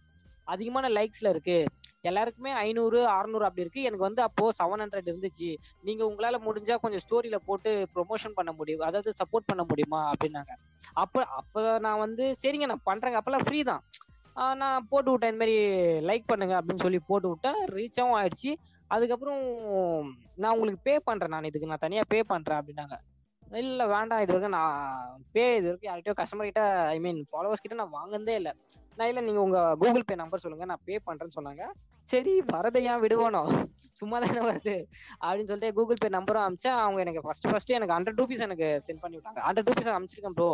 அதிகமான 0.47 0.85
லைக்ஸ்ல 0.97 1.31
இருக்கு. 1.33 1.57
எல்லாருக்குமே 2.03 2.51
ஐநூறு 2.63 2.99
அறுநூறு 3.15 3.45
அப்படி 3.47 3.63
இருக்கு. 3.65 3.81
எனக்கு 3.87 4.07
வந்து 4.07 4.21
அப்போ 4.27 4.51
செவன் 4.59 4.81
ஹண்ட்ரட் 4.83 5.09
இருந்துச்சு. 5.11 5.49
நீங்க 5.87 6.03
உங்களால 6.09 6.37
முடிஞ்சா 6.47 6.75
கொஞ்சம் 6.83 7.03
ஸ்டோரியில 7.05 7.37
போட்டு 7.47 7.71
ப்ரொமோஷன் 7.95 8.37
பண்ண 8.39 8.51
முடியும். 8.59 8.85
அதாவது 8.89 9.11
சப்போர்ட் 9.21 9.49
பண்ண 9.51 9.63
முடியுமா 9.71 10.01
அப்படின்னாங்க. 10.11 10.53
அப்ப 11.03 11.25
அப்ப 11.41 11.77
நான் 11.87 12.03
வந்து 12.05 12.25
சரிங்க 12.43 12.69
நான் 12.73 12.87
பண்றேங்க. 12.91 13.19
அப்பெல்லாம் 13.21 13.47
ஃப்ரீ 13.47 13.61
தான். 13.71 13.83
நான் 14.61 14.87
போட்டு 14.91 15.11
விட்டேன். 15.11 15.31
இந்த 15.31 15.41
மாதிரி 15.43 15.57
லைக் 16.09 16.29
பண்ணுங்க 16.31 16.55
அப்படின்னு 16.59 16.85
சொல்லி 16.85 16.99
போட்டு 17.09 17.29
விட்டேன் 17.31 17.59
ரீச்சாகவும் 17.77 18.17
ஆயிடுச்சு. 18.19 18.51
அதுக்கப்புறம் 18.95 19.41
நான் 20.41 20.53
உங்களுக்கு 20.55 20.85
பே 20.87 20.93
பண்றேன். 21.07 21.33
நான் 21.35 21.47
இதுக்கு 21.49 21.71
நான் 21.71 21.85
தனியா 21.85 22.03
பே 22.13 22.19
பண்றேன் 22.33 22.59
அப்படின்னாங்க. 22.59 22.95
இல்ல 23.61 23.83
வேண்டாம். 23.93 24.21
இது 24.23 24.31
வரைக்கும் 24.33 24.55
நான் 24.57 24.75
பே 25.35 25.43
இது 25.59 25.67
வரைக்கும் 25.67 25.89
யார்கிட்டயோ 25.89 26.15
கஸ்டமர் 26.19 26.49
கிட்ட 26.49 26.63
ஐ 26.95 26.97
மீன் 27.05 27.19
ஃபாலோவர்ஸ் 27.31 27.63
கிட்ட 27.63 27.77
நான் 27.81 27.95
வாங்கினதே 27.99 28.35
இல்லை. 28.41 28.53
நான் 28.97 29.09
இல்லை 29.11 29.21
நீங்கள் 29.27 29.45
உங்கள் 29.45 29.77
கூகுள் 29.81 30.07
பே 30.09 30.15
நம்பர் 30.21 30.43
சொல்லுங்க 30.43 30.65
நான் 30.71 30.83
பே 30.87 30.95
பண்ணுறேன்னு 31.07 31.37
சொன்னாங்க. 31.37 31.65
சரி 32.11 32.33
வரதை 32.53 32.79
ஏன் 32.91 33.01
விடுவானோ? 33.03 33.41
சும்மா 33.99 34.17
தானே 34.23 34.41
வருது. 34.49 34.75
அப்படின்னு 35.25 35.49
சொல்லிட்டு 35.51 35.75
கூகுள் 35.77 36.01
பே 36.03 36.09
நம்பரும் 36.15 36.45
அமிச்சா 36.45 36.71
அவங்க 36.85 36.99
எனக்கு 37.05 37.23
ஃபர்ஸ்ட் 37.25 37.47
ஃபர்ஸ்ட் 37.51 37.75
எனக்கு 37.77 37.95
ஹண்ட்ரட் 37.95 38.19
ருபீஸ் 38.21 38.45
எனக்கு 38.47 38.67
சென்ட் 38.87 39.01
பண்ணி 39.03 39.17
விட்டாங்க. 39.17 39.41
ஹண்ட்ரட் 39.47 39.69
ருபீஸ் 39.69 39.91
அமிச்சிருக்கேன் 39.97 40.37
ப்ரோ 40.39 40.49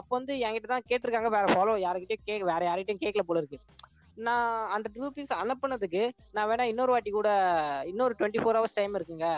அப்போ 0.00 0.12
வந்து 0.18 0.34
என்கிட்ட 0.46 0.68
தான் 0.74 0.86
கேட்டிருக்காங்க 0.90 1.30
வேற 1.36 1.46
ஃபாலோ 1.54 1.74
யாருக்கிட்டயும் 1.86 2.26
கேட்க 2.28 2.50
வேற 2.52 2.62
யார்கிட்டயும் 2.70 3.02
கேட்கல 3.04 3.24
போல 3.30 3.42
இருக்கு. 3.42 3.60
நான் 4.26 4.50
ஹண்ட்ரட் 4.72 5.00
ருபீஸ் 5.04 5.32
அனுப்புனதுக்கு 5.42 6.02
நான் 6.36 6.48
வேணா 6.50 6.66
இன்னொரு 6.72 6.92
வாட்டி 6.94 7.10
கூட 7.18 7.30
இன்னொரு 7.90 8.14
டுவெண்ட்டி 8.18 8.42
ஃபோர் 8.42 8.58
ஹவர்ஸ் 8.58 8.78
டைம் 8.78 8.96
இருக்குங்க. 8.98 9.28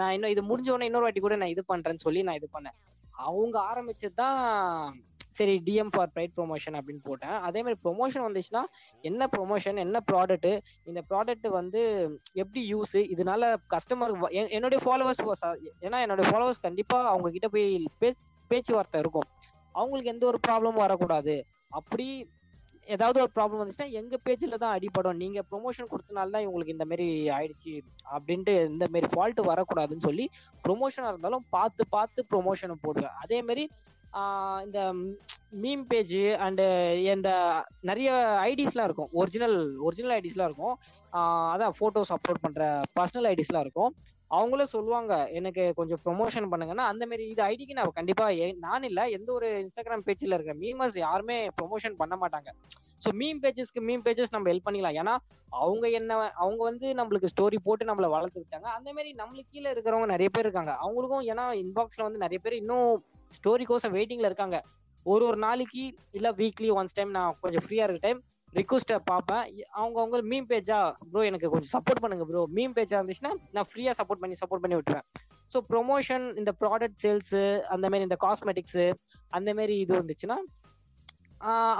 நான் 0.00 0.14
இன்னும் 0.16 0.32
இது 0.34 0.42
முடிஞ்ச 0.50 0.70
உடனே 0.74 0.88
இன்னொரு 0.90 1.06
வாட்டி 1.06 1.22
கூட 1.26 1.36
நான் 1.42 1.54
இது 1.54 1.64
பண்றேன்னு 1.72 2.04
சொல்லி 2.06 2.22
நான் 2.28 2.38
இது 2.40 2.48
பண்ணேன். 2.56 2.76
அவங்க 3.26 3.56
ஆரம்பிச்சது 3.70 4.16
தான் 4.22 4.40
சரி 5.38 5.54
டிஎம் 5.66 5.92
ஃபார் 5.94 6.10
ப்ரைட் 6.14 6.34
ப்ரொமோஷன் 6.38 6.76
அப்படின்னு 6.78 7.02
போட்டேன். 7.08 7.36
அதே 7.46 7.60
மாதிரி 7.64 7.78
ப்ரொமோஷன் 7.86 8.24
வந்துச்சுன்னா 8.26 8.62
என்ன 9.08 9.28
ப்ரொமோஷன் 9.34 9.80
என்ன 9.84 10.00
ப்ராடக்ட் 10.10 10.50
இந்த 10.90 11.00
ப்ராடக்ட் 11.10 11.48
வந்து 11.58 11.82
எப்படி 12.42 12.62
யூஸ் 12.72 12.96
இதனால 13.14 13.52
கஸ்டமர் 13.74 14.14
என்னுடைய 14.56 14.80
ஃபாலோவர்ஸ் 14.84 15.22
ஏன்னா 15.86 16.00
என்னுடைய 16.04 16.26
ஃபாலோவர்ஸ் 16.30 16.64
கண்டிப்பா 16.68 16.98
அவங்க 17.14 17.30
கிட்ட 17.36 17.50
போய் 17.56 17.68
பேச்சுவார்த்தை 18.52 19.00
இருக்கும். 19.04 19.28
அவங்களுக்கு 19.80 20.12
எந்த 20.14 20.24
ஒரு 20.30 20.38
ப்ராப்ளமும் 20.46 20.84
வரக்கூடாது. 20.86 21.36
அப்படி 21.78 22.06
ஏதாவது 22.94 23.18
ஒரு 23.24 23.32
ப்ராப்ளம் 23.36 23.60
வந்துச்சுன்னா 23.60 23.92
எங்க 24.00 24.14
பேஜ்ல 24.26 24.56
தான் 24.62 24.74
அடிபடும். 24.76 25.20
நீங்க 25.22 25.40
ப்ரொமோஷன் 25.50 25.88
கொடுத்தனால 25.92 26.34
தான் 26.34 26.44
இவங்களுக்கு 26.46 26.74
இந்த 26.76 26.86
மாதிரி 26.90 27.06
ஆயிடுச்சு 27.36 27.72
அப்படின்ட்டு 28.14 28.54
இந்த 28.72 28.86
மாதிரி 28.92 29.08
ஃபால்ட் 29.12 29.40
வரக்கூடாதுன்னு 29.50 30.06
சொல்லி 30.08 30.26
ப்ரொமோஷனா 30.66 31.10
இருந்தாலும் 31.12 31.46
பார்த்து 31.56 31.84
பார்த்து 31.96 32.26
ப்ரொமோஷனை 32.32 32.76
போடுவேன். 32.84 33.16
அதே 33.24 33.38
மாதிரி 33.48 33.64
இந்த 34.66 34.80
மீம் 35.62 35.84
பேஜ் 35.90 36.18
அண்டு 36.46 36.64
இந்த 37.14 37.30
நிறைய 37.88 38.10
ஐடிஸ்லாம் 38.50 38.88
இருக்கும். 38.88 39.10
ஒரிஜினல் 39.20 39.56
ஒரிஜினல் 39.86 40.14
ஐடிஸ்லாம் 40.18 40.50
இருக்கும். 40.50 40.76
அதான் 41.52 41.76
ஃபோட்டோஸ் 41.78 42.12
அப்லோட் 42.16 42.44
பண்ணுற 42.44 42.64
பர்சனல் 42.98 43.28
ஐடிஸ்லாம் 43.32 43.64
இருக்கும். 43.66 43.92
அவங்களும் 44.36 44.72
சொல்லுவாங்க 44.74 45.12
எனக்கு 45.38 45.64
கொஞ்சம் 45.78 46.00
ப்ரொமோஷன் 46.04 46.48
பண்ணுங்கன்னா 46.52 46.86
அந்த 46.92 47.04
மாதிரி 47.10 47.24
இது 47.32 47.42
ஐடிக்கு 47.50 47.76
நான் 47.78 47.98
கண்டிப்பாக 47.98 48.48
நான் 48.66 48.86
இல்லை 48.90 49.04
எந்த 49.18 49.30
ஒரு 49.38 49.48
இன்ஸ்டாகிராம் 49.64 50.06
பேஜில் 50.08 50.36
இருக்க 50.36 50.54
மீமர்ஸ் 50.62 50.98
யாருமே 51.06 51.36
ப்ரொமோஷன் 51.58 52.00
பண்ண 52.00 52.16
மாட்டாங்க. 52.22 52.50
ஸோ 53.02 53.10
மீம் 53.20 53.40
பேஜஸ்க்கு 53.44 53.80
மீம் 53.88 54.04
பேஜஸ் 54.06 54.32
நம்ம 54.34 54.48
ஹெல்ப் 54.50 54.66
பண்ணிக்கலாம் 54.66 54.98
ஏன்னா 55.00 55.14
அவங்க 55.62 55.84
என்ன 55.98 56.12
அவங்க 56.42 56.60
வந்து 56.70 56.86
நம்மளுக்கு 57.00 57.30
ஸ்டோரி 57.32 57.58
போட்டு 57.66 57.88
நம்மளை 57.90 58.08
வளர்த்து 58.14 58.40
விட்டாங்க. 58.42 58.68
அந்த 58.76 58.88
மாதிரி 58.96 59.10
நம்மளுக்கு 59.22 59.52
கீழே 59.54 59.68
இருக்கிறவங்க 59.74 60.08
நிறைய 60.14 60.28
பேர் 60.34 60.46
இருக்காங்க. 60.46 60.74
அவங்களுக்கும் 60.84 61.26
ஏன்னா 61.32 61.44
இன்பாக்ஸ்ல 61.64 62.06
வந்து 62.06 62.22
நிறைய 62.24 62.40
பேர் 62.44 62.60
இன்னும் 62.62 62.88
ஸ்டோரி 63.38 63.66
கோசம் 63.70 63.94
வெயிட்டிங்ல 63.96 64.30
இருக்காங்க. 64.30 64.58
ஒரு 65.06 65.24
ஒரு 65.30 65.38
நாளைக்கு 65.46 65.84
இல்லை 66.18 66.30
வீக்லி 66.40 66.70
ஒன்ஸ் 66.78 66.96
டைம் 66.98 67.10
நான் 67.18 67.36
கொஞ்சம் 67.42 67.64
ஃப்ரீயாக 67.66 67.86
இருக்க 67.88 68.06
டைம் 68.06 68.20
ரிக்வஸ்ட்டை 68.52 68.96
பார்ப்பேன். 69.10 69.44
அவங்க 69.78 69.96
அவங்க 70.02 70.18
மீம் 70.32 70.48
பேஜா 70.50 70.78
ப்ரோ 71.12 71.22
எனக்கு 71.30 71.50
கொஞ்சம் 71.54 71.72
சப்போர்ட் 71.76 72.02
பண்ணுங்க 72.02 72.24
ப்ரோ 72.30 72.42
மீம் 72.58 72.74
பேஜா 72.76 72.96
இருந்துச்சுன்னா 72.98 73.32
நான் 73.56 73.68
ஃப்ரீயாக 73.70 73.96
சப்போர்ட் 74.00 74.22
பண்ணி 74.22 74.36
சப்போர்ட் 74.42 74.64
பண்ணி 74.64 74.76
விட்டுருவேன். 74.78 75.06
ஸோ 75.52 75.60
ப்ரொமோஷன் 75.70 76.26
இந்த 76.40 76.50
ப்ராடக்ட் 76.60 77.00
சேல்ஸு 77.04 77.42
அந்த 77.74 77.86
மாதிரி 77.90 78.06
இந்த 78.08 78.18
காஸ்மெட்டிக்ஸு 78.26 78.86
அந்த 79.38 79.50
மாதிரி 79.58 79.74
இது 79.84 79.92
வந்துச்சுன்னா 80.00 80.36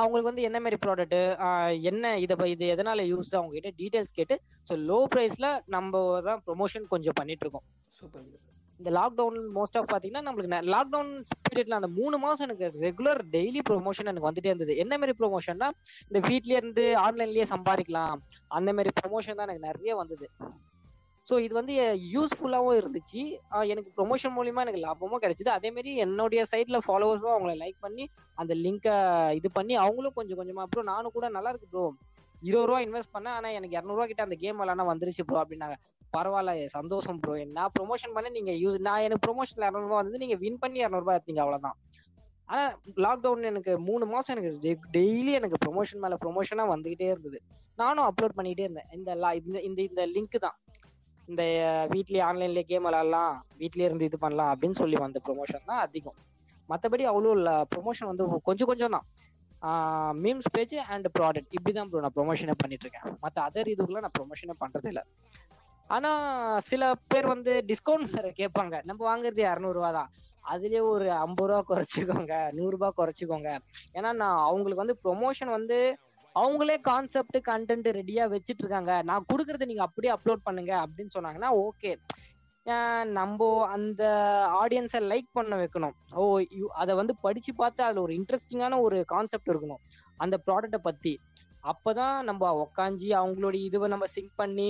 அவங்களுக்கு 0.01 0.31
வந்து 0.31 0.47
என்ன 0.49 0.59
மாதிரி 0.65 0.79
ப்ராடக்ட் 0.85 1.19
என்ன 1.91 2.15
இதை 2.25 2.47
இது 2.55 2.65
எதனால 2.75 3.05
யூஸ் 3.13 3.31
அவங்க 3.39 3.55
கிட்ட 3.57 3.71
டீடைல்ஸ் 3.81 4.17
கேட்டு 4.19 4.37
ஸோ 4.69 4.77
லோ 4.91 4.99
ப்ரைஸ்ல 5.13 5.49
நம்ம 5.75 6.03
தான் 6.29 6.43
ப்ரொமோஷன் 6.49 6.91
கொஞ்சம் 6.95 7.17
பண்ணிட்டு 7.21 7.45
இருக்கோம். 7.47 7.67
சூப்பர் 8.01 8.27
இந்த 8.81 8.91
லாக்டவுன் 8.99 9.39
மோஸ்ட் 9.57 9.77
ஆஃப் 9.79 9.91
பாத்தீங்கன்னா 9.93 10.23
நம்மளுக்கு 10.27 10.61
லாக்டவுன் 10.75 11.11
பீரியட்ல 11.47 11.79
அந்த 11.81 11.91
மூணு 11.99 12.17
மாசம் 12.25 12.47
எனக்கு 12.47 12.67
ரெகுலர் 12.87 13.21
டெய்லி 13.35 13.61
ப்ரொமோஷன் 13.69 14.09
எனக்கு 14.11 14.29
வந்துட்டே 14.29 14.51
இருந்தது. 14.53 14.75
என்ன 14.85 14.95
மாதிரி 15.01 15.15
ப்ரொமோஷன்னா 15.21 15.69
இந்த 16.09 16.21
வீட்லயே 16.29 16.59
இருந்து 16.61 16.85
ஆன்லைன்லயே 17.05 17.47
சம்பாதிக்கலாம். 17.55 18.19
அந்த 18.59 18.73
மாதிரி 18.77 18.93
ப்ரொமோஷன் 19.01 19.39
தான் 19.39 19.47
எனக்கு 19.49 19.69
நிறைய 19.71 19.95
வந்தது. 20.01 20.29
ஸோ 21.29 21.35
இது 21.45 21.55
வந்து 21.59 21.75
யூஸ்ஃபுல்லாகவும் 22.15 22.79
இருந்துச்சு. 22.81 23.21
எனக்கு 23.73 23.91
ப்ரொமோஷன் 23.99 24.35
மூலிமா 24.39 24.63
எனக்கு 24.67 24.83
லாபமும் 24.87 25.23
கிடைச்சிது. 25.25 25.51
அதேமாரி 25.59 25.93
என்னுடைய 26.05 26.41
சைடில் 26.53 26.85
ஃபாலோவர்ஸும் 26.87 27.35
அவங்கள 27.35 27.55
லைக் 27.63 27.79
பண்ணி 27.87 28.05
அந்த 28.43 28.53
லிங்கை 28.65 28.97
இது 29.39 29.51
பண்ணி 29.59 29.77
அவங்களும் 29.85 30.17
கொஞ்சம் 30.19 30.41
கொஞ்சமாக 30.41 30.69
ப்ரோ 30.73 30.85
நானும் 30.93 31.15
கூட 31.17 31.29
நல்லா 31.37 31.53
இருக்கு 31.55 31.71
ப்ரோ 31.75 31.85
இருபது 32.49 32.67
ரூபா 32.69 32.81
இன்வெஸ்ட் 32.87 33.15
பண்ணேன் 33.17 33.37
ஆனால் 33.39 33.55
எனக்கு 33.59 33.77
இரநூறுவா 33.79 34.07
கிட்ட 34.11 34.23
அந்த 34.27 34.37
கேம் 34.43 34.61
விளாண்டா 34.63 34.85
வந்துருச்சு 34.93 35.25
ப்ரோ 35.29 35.39
அப்படின்னாங்க. 35.43 35.77
பரவாயில்ல 36.17 36.53
சந்தோஷம் 36.79 37.21
ப்ரோ 37.23 37.35
நான் 37.59 37.73
ப்ரொமோஷன் 37.77 38.15
பண்ண 38.17 38.29
நீங்கள் 38.37 38.59
யூஸ் 38.65 38.77
நான் 38.89 39.05
எனக்கு 39.07 39.25
ப்ரொமோஷன் 39.27 39.63
இரநூறுவா 39.69 39.99
வந்து 40.03 40.21
நீங்கள் 40.23 40.41
வின் 40.43 40.61
பண்ணி 40.65 40.79
இரநூறுபா 40.85 41.15
எடுத்தீங்க 41.17 41.43
அவ்வளோதான் 41.45 41.79
ஆனால் 42.49 42.73
லாக்டவுன் 43.05 43.49
எனக்கு 43.51 43.73
மூணு 43.89 44.05
மாதம் 44.13 44.33
எனக்கு 44.35 44.73
டெய்லி 44.97 45.33
எனக்கு 45.39 45.59
ப்ரொமோஷன் 45.65 46.03
மேலே 46.05 46.17
ப்ரொமோஷனாக 46.25 46.73
வந்துக்கிட்டே 46.73 47.07
இருந்தது. 47.13 47.39
நானும் 47.83 48.07
அப்லோட் 48.09 48.37
பண்ணிக்கிட்டே 48.39 48.67
இருந்தேன். 48.67 48.91
இந்த 48.97 49.11
லா 49.23 49.31
இந்த 49.41 49.59
இந்த 49.69 49.81
இந்த 49.91 50.03
லிங்க் 50.15 50.37
தான். 50.47 50.57
இந்த 51.31 51.43
வீட்லயே 51.93 52.23
ஆன்லைன்லயே 52.29 52.65
கேம் 52.71 52.87
விளாடலாம் 52.87 53.35
வீட்லயே 53.61 53.89
இருந்து 53.89 54.09
இது 54.09 54.19
பண்ணலாம் 54.25 54.51
அப்படின்னு 54.55 54.79
சொல்லி 54.83 54.97
வந்த 55.05 55.21
ப்ரொமோஷன் 55.27 55.69
தான் 55.71 55.83
அதிகம். 55.87 56.19
மற்றபடி 56.69 57.05
அவ்வளோ 57.11 57.55
ப்ரொமோஷன் 57.73 58.11
வந்து 58.11 58.25
கொஞ்சம் 58.49 58.71
கொஞ்சம் 58.71 58.95
தான் 58.97 59.07
மீம்ஸ் 60.25 60.51
பேஜ் 60.55 60.75
அண்ட் 60.95 61.09
ப்ராடக்ட் 61.17 61.55
இப்படி 61.57 61.73
தான் 61.77 61.89
ப்ரோ 61.91 62.01
நான் 62.05 62.17
ப்ரொமோஷனே 62.19 62.57
பண்ணிட்டு 62.63 62.85
இருக்கேன். 62.87 63.07
மற்ற 63.23 63.37
அதர் 63.49 63.71
இதுக்குலாம் 63.75 64.05
நான் 64.07 64.17
ப்ரொமோஷனே 64.19 64.57
பண்றது 64.63 64.89
இல்லை. 64.93 65.03
ஆனா 65.95 66.11
சில 66.71 66.83
பேர் 67.13 67.27
வந்து 67.35 67.53
டிஸ்கவுண்ட் 67.71 68.15
வேற 68.17 68.29
கேட்பாங்க. 68.41 68.75
நம்ம 68.89 69.01
வாங்குறது 69.11 69.43
இரநூறுவா 69.51 69.91
தான். 69.99 70.11
அதுலயே 70.53 70.83
ஒரு 70.93 71.07
ஐம்பது 71.25 71.49
ரூபா 71.51 71.61
குறைச்சிக்கோங்க 71.71 72.35
நூறுரூபா 72.59 72.89
குறைச்சிக்கோங்க. 73.01 73.51
ஏன்னா 73.99 74.11
நான் 74.23 74.41
அவங்களுக்கு 74.49 74.83
வந்து 74.83 74.97
ப்ரொமோஷன் 75.05 75.53
வந்து 75.59 75.79
அவங்களே 76.37 76.77
கான்செப்ட் 76.91 77.39
கண்டென்ட் 77.51 77.89
ரெடியா 77.99 78.25
வச்சுட்டு 78.35 78.63
இருக்காங்க 78.65 78.93
நான் 79.03 79.29
கொடுக்கறத 79.33 79.67
நீங்க 79.71 79.83
அப்படியே 79.83 80.13
அப்லோட் 80.17 80.47
பண்ணுங்க 80.49 80.73
அப்படின்னு 80.85 81.15
சொன்னாங்கன்னா 81.17 81.51
ஓகே 81.67 81.93
நம்ம 83.19 83.49
அந்த 83.75 84.03
ஆடியன்ஸை 84.63 85.01
லைக் 85.11 85.29
பண்ண 85.33 85.55
வைக்கணும். 85.57 85.95
ஓ 86.15 86.23
அதை 86.83 86.93
வந்து 87.01 87.15
படிச்சு 87.21 87.53
பார்த்து 87.55 87.81
அதுல 87.85 88.03
ஒரு 88.07 88.13
இன்ட்ரெஸ்டிங்கான 88.19 88.79
ஒரு 88.81 88.99
கான்செப்ட் 89.13 89.51
இருக்கணும். 89.53 89.83
அந்த 90.19 90.37
ப்ராடக்ட்டை 90.47 90.81
பத்தி. 90.89 91.13
அப்பதான் 91.73 92.17
நம்ம 92.29 92.51
உக்காஞ்சி 92.65 93.09
அவங்களுடைய 93.21 93.63
இதுவை 93.69 93.89
நம்ம 93.89 94.07
சிங்க் 94.15 94.35
பண்ணி 94.37 94.69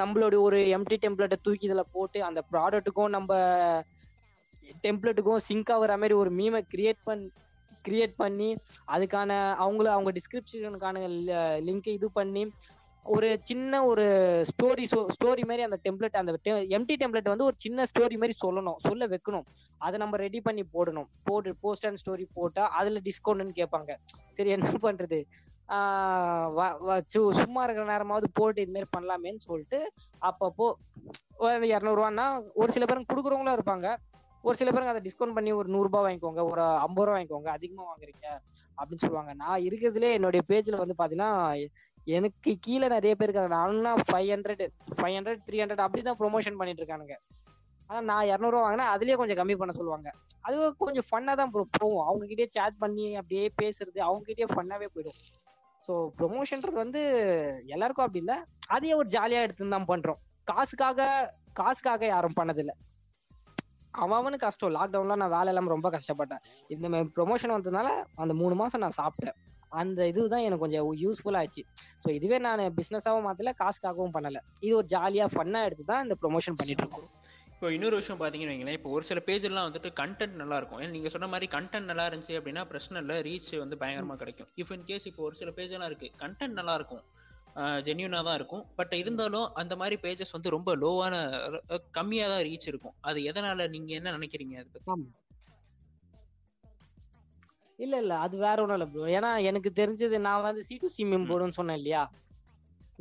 நம்மளுடைய 0.00 0.40
ஒரு 0.48 0.58
எம்டி 0.76 0.96
டெம்ப்ளேட்டை 1.04 1.38
தூக்கி 1.42 1.66
இதில் 1.68 1.92
போட்டு 1.92 2.18
அந்த 2.28 2.40
ப்ராடக்ட்டுக்கும் 2.52 3.14
நம்ம 3.16 3.32
டெம்ப்ளேட்டுக்கும் 4.84 5.44
சிங்க் 5.48 5.72
ஆகுற 5.74 5.92
மாதிரி 6.02 6.14
ஒரு 6.22 6.30
மீமை 6.38 6.60
கிரியேட் 6.72 7.02
பண் 7.04 7.24
கிரியேட் 7.88 8.14
பண்ணி 8.16 8.52
அதுக்கான 8.88 9.30
அவங்கள 9.52 9.84
அவங்க 9.84 10.12
டிஸ்கிரிப்ஷனுக்கான 10.12 10.98
லிங்க் 11.60 11.88
இது 11.88 12.10
பண்ணி 12.10 12.50
ஒரு 13.04 13.38
சின்ன 13.42 13.84
ஒரு 13.84 14.04
ஸ்டோரி 14.44 14.84
ஸ்டோரி 14.92 15.46
மாதிரி 15.46 15.62
அந்த 15.62 15.78
டெம்ப்ளெட் 15.84 16.16
அந்த 16.16 16.38
எம்டி 16.44 16.94
டெம்ப்ளெட் 17.00 17.28
வந்து 17.28 17.44
ஒரு 17.44 17.54
சின்ன 17.56 17.82
ஸ்டோரி 17.82 18.12
மாதிரி 18.12 18.32
சொல்லணும் 18.46 18.74
சொல்ல 18.76 19.06
வைக்கணும். 19.06 19.42
அதை 19.78 19.98
நம்ம 19.98 20.16
ரெடி 20.16 20.40
பண்ணி 20.40 20.64
போடணும். 20.74 21.06
போட்டு 21.24 21.56
போஸ்ட் 21.60 21.86
அண்ட் 21.86 22.00
ஸ்டோரி 22.06 22.26
போட்டால் 22.34 22.68
அதில் 22.68 23.02
டிஸ்கவுண்ட்னு 23.04 23.64
கேட்பாங்க. 23.64 23.96
சரி 24.30 24.48
என்ன 24.48 24.68
பண்ணுறது 24.68 25.24
வ- 25.68 26.76
வ- 26.86 27.30
சும்மா 27.30 27.64
இருக்கிற 27.64 27.86
நேரமாவது 27.86 28.30
போட்டு 28.32 28.62
இது 28.62 28.72
மாதிரி 28.72 28.90
பண்ணலாமேன்னு 28.98 29.38
சொல்லிட்டு 29.38 29.92
அப்பப்போ 30.22 30.72
ஒரு 31.36 31.66
இரநூறுவான்னா 31.66 32.42
ஒரு 32.54 32.72
சில 32.72 32.84
பேரும் 32.84 33.06
கொடுக்குறவங்களும் 33.12 33.58
இருப்பாங்க. 33.58 33.96
ஒரு 34.46 34.56
சில 34.60 34.70
பேருக்கு 34.72 34.94
அதை 34.94 35.02
டிஸ்கவுண்ட் 35.06 35.36
பண்ணி 35.36 35.50
ஒரு 35.60 35.68
நூறுரூபா 35.74 36.00
வாங்கிக்கோங்க 36.06 36.42
ஒரு 36.50 36.62
ஐம்பது 36.84 37.06
ரூபா 37.06 37.14
வாங்கிக்கோங்க 37.16 37.50
அதிகமாக 37.56 37.88
வாங்குறீங்க 37.90 38.26
அப்படின்னு 38.78 39.04
சொல்லுவாங்க. 39.04 39.32
நான் 39.42 39.64
இருக்கிறதுலே 39.68 40.10
என்னுடைய 40.18 40.42
பேஜில் 40.50 40.82
வந்து 40.82 40.96
பார்த்தீங்கன்னா 40.98 41.30
எனக்கு 42.16 42.50
கீழே 42.64 42.86
நிறைய 42.96 43.12
பேர் 43.18 43.28
இருக்காங்க. 43.28 43.52
நானும்னா 43.58 43.92
five 44.08 44.28
hundred 44.34 44.62
five 44.98 45.14
hundred 45.18 45.40
three 45.46 45.56
hundred 45.62 45.82
அப்படி 45.86 46.02
தான் 46.08 46.18
ப்ரொமோஷன் 46.20 46.58
பண்ணிட்டு 46.60 46.82
இருக்கானுங்க. 46.82 47.16
ஆனால் 47.90 48.06
நான் 48.10 48.28
இரநூறுவா 48.32 48.62
வாங்கினா 48.66 48.86
அதுலேயே 48.94 49.16
கொஞ்சம் 49.20 49.38
கம்மி 49.40 49.54
பண்ண 49.60 49.72
சொல்லுவாங்க. 49.80 50.08
அது 50.46 50.56
கொஞ்சம் 50.84 51.06
ஃபன்னாக 51.08 51.36
தான் 51.40 51.52
போகும். 51.54 52.02
அவங்ககிட்டயே 52.08 52.48
சேட் 52.56 52.76
பண்ணி 52.84 53.06
அப்படியே 53.20 53.44
பேசுறது 53.60 54.00
அவங்ககிட்டயே 54.08 54.48
ஃபன்னாகவே 54.54 54.88
போயிடும். 54.94 55.18
ஸோ 55.86 55.94
ப்ரொமோஷன்றது 56.20 56.76
வந்து 56.84 57.02
எல்லாருக்கும் 57.74 58.06
அப்படி 58.06 58.22
இல்லை. 58.24 58.36
அதையே 58.76 58.94
ஒரு 59.00 59.08
ஜாலியாக 59.16 59.46
எடுத்துன்னு 59.46 59.76
தான் 59.76 59.90
பண்ணுறோம் 59.92 60.20
காசுக்காக 60.52 61.08
காசுக்காக 61.60 62.06
யாரும் 62.14 62.38
பண்ணதில்லை. 62.40 62.74
அவன் 64.04 64.44
கஷ்டம். 64.44 64.74
லாக்டவுன்ல 64.78 65.16
நான் 65.22 65.34
வேலை 65.36 65.50
இல்லாம 65.52 65.72
ரொம்ப 65.74 65.90
கஷ்டப்பட்டேன். 65.96 66.42
இந்த 66.76 66.86
மாதிரி 66.92 67.10
ப்ரொமோஷன் 67.18 67.54
வந்ததுனால 67.56 67.90
அந்த 68.24 68.34
மூணு 68.42 68.56
மாசம் 68.62 68.82
நான் 68.84 68.98
சாப்பிட்டேன். 69.02 69.36
அந்த 69.80 70.00
இதுதான் 70.10 70.44
எனக்கு 70.46 70.64
கொஞ்சம் 70.64 70.90
யூஸ்ஃபுல் 71.04 71.38
ஆச்சு 71.40 71.62
ஸோ 72.02 72.08
இதுவே 72.18 72.38
நான் 72.46 72.62
பிசினஸாவும் 72.78 73.26
மாத்தல 73.28 73.52
காசுக்காகவும் 73.62 74.14
பண்ணல. 74.16 74.40
இது 74.66 74.72
ஒரு 74.80 74.88
ஜாலியா 74.94 75.26
ஃபன்னா 75.34 75.62
எடுத்து 75.68 75.86
தான் 75.92 76.04
இந்த 76.06 76.16
ப்ரொமோஷன் 76.22 76.58
பண்ணிட்டு 76.60 76.84
இருக்கோம். 76.84 77.08
இப்போ 77.52 77.68
இன்னொரு 77.74 77.96
விஷயம் 78.00 78.18
பார்த்தீங்கன்னு 78.20 78.54
வைங்களேன். 78.54 78.76
இப்போ 78.78 78.90
ஒரு 78.96 79.04
சில 79.10 79.18
பேஜ்லாம் 79.28 79.66
வந்துட்டு 79.68 79.90
கண்டென்ட் 80.00 80.34
நல்லா 80.40 80.56
இருக்கும். 80.60 80.80
ஏன்னா 80.82 80.94
நீங்கள் 80.96 81.12
சொன்ன 81.14 81.28
மாதிரி 81.34 81.46
கண்டென்ட் 81.54 81.88
நல்லா 81.90 82.04
இருந்துச்சு 82.08 82.34
அப்படின்னா 82.38 82.62
பிரச்சனை 82.72 83.00
இல்லை. 83.02 83.16
ரீச் 83.28 83.52
வந்து 83.64 83.76
பயங்கரமாக 83.82 84.18
கிடைக்கும். 84.22 84.48
இஃப் 84.62 84.72
இன் 84.76 84.84
கேஸ் 84.90 85.06
இப்போ 85.10 85.22
ஒரு 85.28 85.36
சில 85.40 85.52
பேஜெல்லாம் 85.58 85.90
இருக்கு 85.92 86.10
கண்டென்ட் 86.24 86.58
நல்லா 86.60 86.74
இருக்கும். 86.80 87.04
ஜென்யூனாக 87.86 88.24
தான் 88.28 88.38
இருக்கும். 88.38 88.64
பட் 88.78 88.94
இருந்தாலும் 89.02 89.46
அந்த 89.60 89.74
மாதிரி 89.80 89.96
பேஜஸ் 90.02 90.34
வந்து 90.36 90.54
ரொம்ப 90.56 90.70
லோவான 90.76 91.14
கம்மியாக 91.98 92.32
தான் 92.32 92.44
ரீச் 92.48 92.68
இருக்கும். 92.72 92.96
அது 93.08 93.18
எதனால 93.30 93.68
நீங்க 93.74 93.92
என்ன 93.98 94.12
நினைக்கிறீங்க 94.18 94.56
அதை 94.60 94.68
பத்தி? 94.74 95.06
இல்ல 97.78 97.94
இல்ல 98.02 98.14
அது 98.26 98.34
வேற 98.44 98.62
ஒண்ணும் 98.62 98.78
இல்ல 98.78 98.86
ப்ரோ 98.92 99.08
ஏன்னா 99.16 99.30
எனக்கு 99.48 99.70
தெரிஞ்சது 99.80 100.18
நான் 100.26 100.44
வந்து 100.46 100.62
சி 100.68 100.76
டு 100.82 100.88
சி 100.96 101.02
மீம். 101.04 101.26
போடுன்னு 101.30 101.58
சொன்னேன் 101.58 101.78
இல்லையா? 101.80 102.02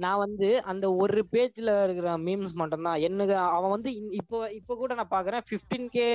நான் 0.04 0.22
வந்து 0.24 0.48
அந்த 0.72 0.86
ஒரு 1.04 1.22
பேஜ்ல 1.34 1.74
இருக்கிற 1.84 2.10
மீம்ஸ் 2.26 2.56
மட்டும்தான். 2.62 3.00
எனக்கு 3.08 3.36
அவன் 3.58 3.74
வந்து 3.76 3.92
இப்போ 4.20 4.38
இப்போ 4.60 4.74
கூட 4.82 4.94
நான் 5.00 5.14
பாக்குறேன் 5.14 5.46
15k 5.52 5.88
கே 5.96 6.08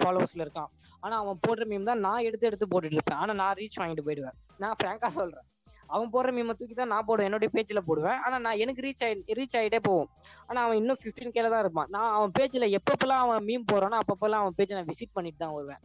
ஃபாலோவர்ஸ்ல 0.00 0.44
இருக்கான். 0.46 0.70
ஆனா 1.04 1.14
அவன் 1.22 1.40
போடுற 1.46 1.64
மீம் 1.70 1.88
தான் 1.90 2.04
நான் 2.06 2.26
எடுத்து 2.28 2.48
எடுத்து 2.50 2.66
போட்டுட்டு 2.72 2.98
இருப்பேன். 2.98 3.20
ஆனா 3.22 3.32
நான் 3.42 3.56
ரீச் 3.60 3.80
வாங்கிட்டு 3.82 4.06
போயிடுவேன். 4.08 4.36
நான் 4.64 4.76
ஃப்ராங்கா 4.80 5.10
சொல்றேன். 5.20 5.46
அவன் 5.94 6.12
போடுற 6.14 6.30
மீமை 6.36 6.54
தூக்கி 6.58 6.74
தான் 6.80 6.92
நான் 6.94 7.06
போடுவேன். 7.08 7.28
என்னுடைய 7.30 7.50
பேஜ்ல 7.56 7.80
போடுவேன். 7.88 8.18
ஆனா 8.26 8.36
நான் 8.46 8.60
எனக்கு 8.64 8.84
ரீச் 8.86 9.04
ஆயி 9.06 9.36
ரீச் 9.38 9.56
ஆகிட்டே 9.60 9.80
போவோம் 9.88 10.08
ஆனா 10.48 10.58
அவன் 10.66 10.78
இன்னும் 10.80 11.00
15k 11.04 11.32
கேல 11.36 11.50
தான் 11.54 11.62
இருப்பான். 11.64 11.90
நான் 11.96 12.12
அவன் 12.16 12.34
பேஜ்ல 12.38 12.68
எப்பப்பெல்லாம் 12.78 13.22
அவன் 13.26 13.46
மீம் 13.50 13.68
போறானோ 13.72 13.98
அப்பப்பெல்லாம் 14.02 14.44
அவன் 14.44 14.58
பேஜை 14.60 14.76
நான் 14.78 14.90
விசிட் 14.92 15.16
பண்ணிட்டு 15.18 15.42
தான் 15.44 15.54
வருவேன். 15.58 15.82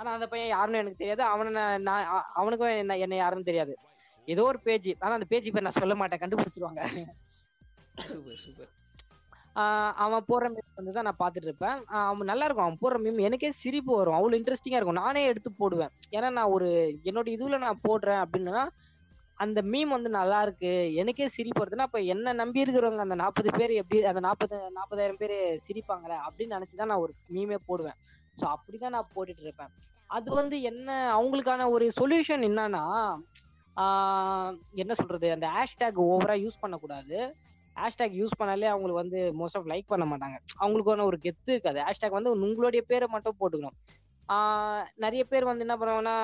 ஆனா 0.00 0.10
அந்த 0.16 0.26
பையன் 0.32 0.52
யாருன்னு 0.54 0.82
எனக்கு 0.82 1.00
தெரியாது. 1.02 1.24
அவனை 1.32 1.50
நான் 1.88 2.04
அவனுக்கும் 2.40 2.74
என்ன 2.82 2.98
என்ன 3.06 3.16
யாருன்னு 3.22 3.48
தெரியாது. 3.50 3.74
ஏதோ 4.28 4.42
ஒரு 4.50 4.58
பேஜ் 4.66 4.90
ஆனா 5.04 5.14
அந்த 5.18 5.28
பேஜ் 5.32 5.48
பேர் 5.54 5.66
நான் 5.68 5.80
சொல்ல 5.82 5.94
மாட்டேன். 6.00 6.22
கண்டுபிடிச்சிருவாங்க. 6.22 6.82
Super 8.10 8.42
super. 8.44 8.70
அவன் 10.04 10.26
போடுற 10.28 10.46
மீம் 10.54 10.76
வந்து 10.78 10.92
தான் 10.96 11.06
நான் 11.08 11.18
பார்த்துட்டு 11.20 11.48
இருப்பேன். 11.48 11.78
அவன் 12.08 12.30
நல்லா 12.30 12.44
இருக்கும். 12.46 12.66
அவன் 12.66 12.80
போடுற 12.82 12.98
மீம் 13.04 13.18
எனக்கே 13.28 13.50
சிரிப்பு 13.62 13.92
வரும். 14.00 14.16
அவ்வளோ 14.18 14.38
இன்ட்ரெஸ்டிங்கா 14.38 14.78
இருக்கும். 14.78 15.00
நானே 15.04 15.22
எடுத்து 15.30 15.50
போடுவேன். 15.62 15.92
ஏன்னா 16.16 16.28
நான் 16.36 16.52
ஒரு 16.56 16.68
என்னோட 17.10 17.28
இதுல 17.36 17.58
நான் 17.64 17.82
போடுறேன் 17.88 18.20
அப்படின்னா 18.24 18.62
அந்த 19.44 19.58
மீம் 19.72 19.92
வந்து 19.96 20.10
நல்லா 20.16 20.38
இருக்கு. 20.46 20.70
எனக்கே 21.00 21.26
சிரிப்பு 21.36 21.60
வருதுன்னா 21.60 21.86
அப்ப 21.88 21.98
என்ன 22.14 22.32
நம்பி 22.40 22.62
இருக்கிறவங்க 22.62 23.04
அந்த 23.06 23.16
நாற்பது 23.22 23.50
பேர் 23.58 23.72
எப்படி 23.82 24.00
அந்த 24.10 24.20
நாற்பது 24.26 24.56
நாற்பதாயிரம் 24.78 25.20
பேர் 25.22 25.36
சிரிப்பாங்களே 25.66 26.16
அப்படின்னு 26.26 26.56
நினைச்சுதான் 26.56 26.90
நான் 26.92 27.04
ஒரு 27.04 27.12
மீமே 27.34 27.58
போடுவேன். 27.68 27.98
ஸோ 28.40 28.44
அப்படிதான் 28.54 28.94
நான் 28.96 29.12
போட்டுட்டு 29.14 29.44
இருப்பேன். 29.46 29.72
அது 30.16 30.28
வந்து 30.40 30.56
என்ன 30.70 30.88
அவங்களுக்கான 31.18 31.68
ஒரு 31.74 31.86
சொல்யூஷன் 32.00 32.44
என்னன்னா 32.48 32.84
என்ன 34.82 34.92
சொல்றது? 35.00 35.26
அந்த 35.36 35.46
ஹேஷ்டேக் 35.56 35.98
ஓவரா 36.06 36.34
யூஸ் 36.44 36.62
பண்ணக்கூடாது. 36.64 37.18
ஹேஷ்டேக் 37.80 38.16
யூஸ் 38.20 38.38
பண்ணாலே 38.40 38.68
அவங்களுக்கு 38.72 39.02
வந்து 39.02 39.20
மோஸ்ட் 39.40 39.56
ஆஃப் 39.58 39.68
லைக் 39.72 39.90
பண்ண 39.92 40.04
மாட்டாங்க. 40.10 40.38
அவங்களுக்கான 40.64 41.04
ஒரு 41.10 41.18
கெத்து 41.24 41.50
இருக்காது. 41.54 41.78
ஹேஷ்டேக் 41.86 42.18
வந்து 42.18 42.32
உங்களுடைய 42.46 42.82
பேரை 42.90 43.08
மட்டும் 43.14 43.38
போட்டுக்கணும். 43.40 43.76
நிறைய 44.96 45.24
பேர் 45.24 45.44
வந்து 45.44 45.64
என்ன 45.66 45.76
பண்ணுவாங்கன்னா 45.76 46.16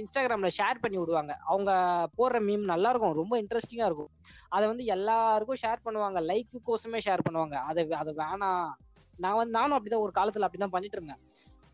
இன்ஸ்டாகிராம்ல 0.00 0.48
ஷேர் 0.58 0.80
பண்ணி 0.80 0.98
விடுவாங்க. 0.98 1.32
அவங்க 1.44 1.70
போடுற 2.18 2.38
மீம் 2.48 2.64
நல்லா 2.64 2.90
இருக்கும் 2.90 3.12
ரொம்ப 3.12 3.42
இன்ட்ரெஸ்டிங்கா 3.42 3.84
இருக்கும். 3.84 4.10
அதை 4.48 4.68
வந்து 4.68 4.84
எல்லாருக்கும் 4.84 5.60
ஷேர் 5.62 5.84
பண்ணுவாங்க. 5.84 6.20
லைக்கு 6.20 6.58
கோசமே 6.66 7.00
ஷேர் 7.04 7.26
பண்ணுவாங்க. 7.28 7.52
அதை 7.52 7.90
அதை 7.92 8.14
வேணாம். 8.14 8.70
நான் 9.16 9.34
வந்து 9.34 9.52
நானும் 9.52 9.76
அப்படிதான் 9.78 10.04
ஒரு 10.06 10.12
காலத்துல 10.18 10.46
அப்படிதான் 10.46 10.74
பண்ணிட்டு 10.76 10.96
இருந்தேன். 10.96 11.22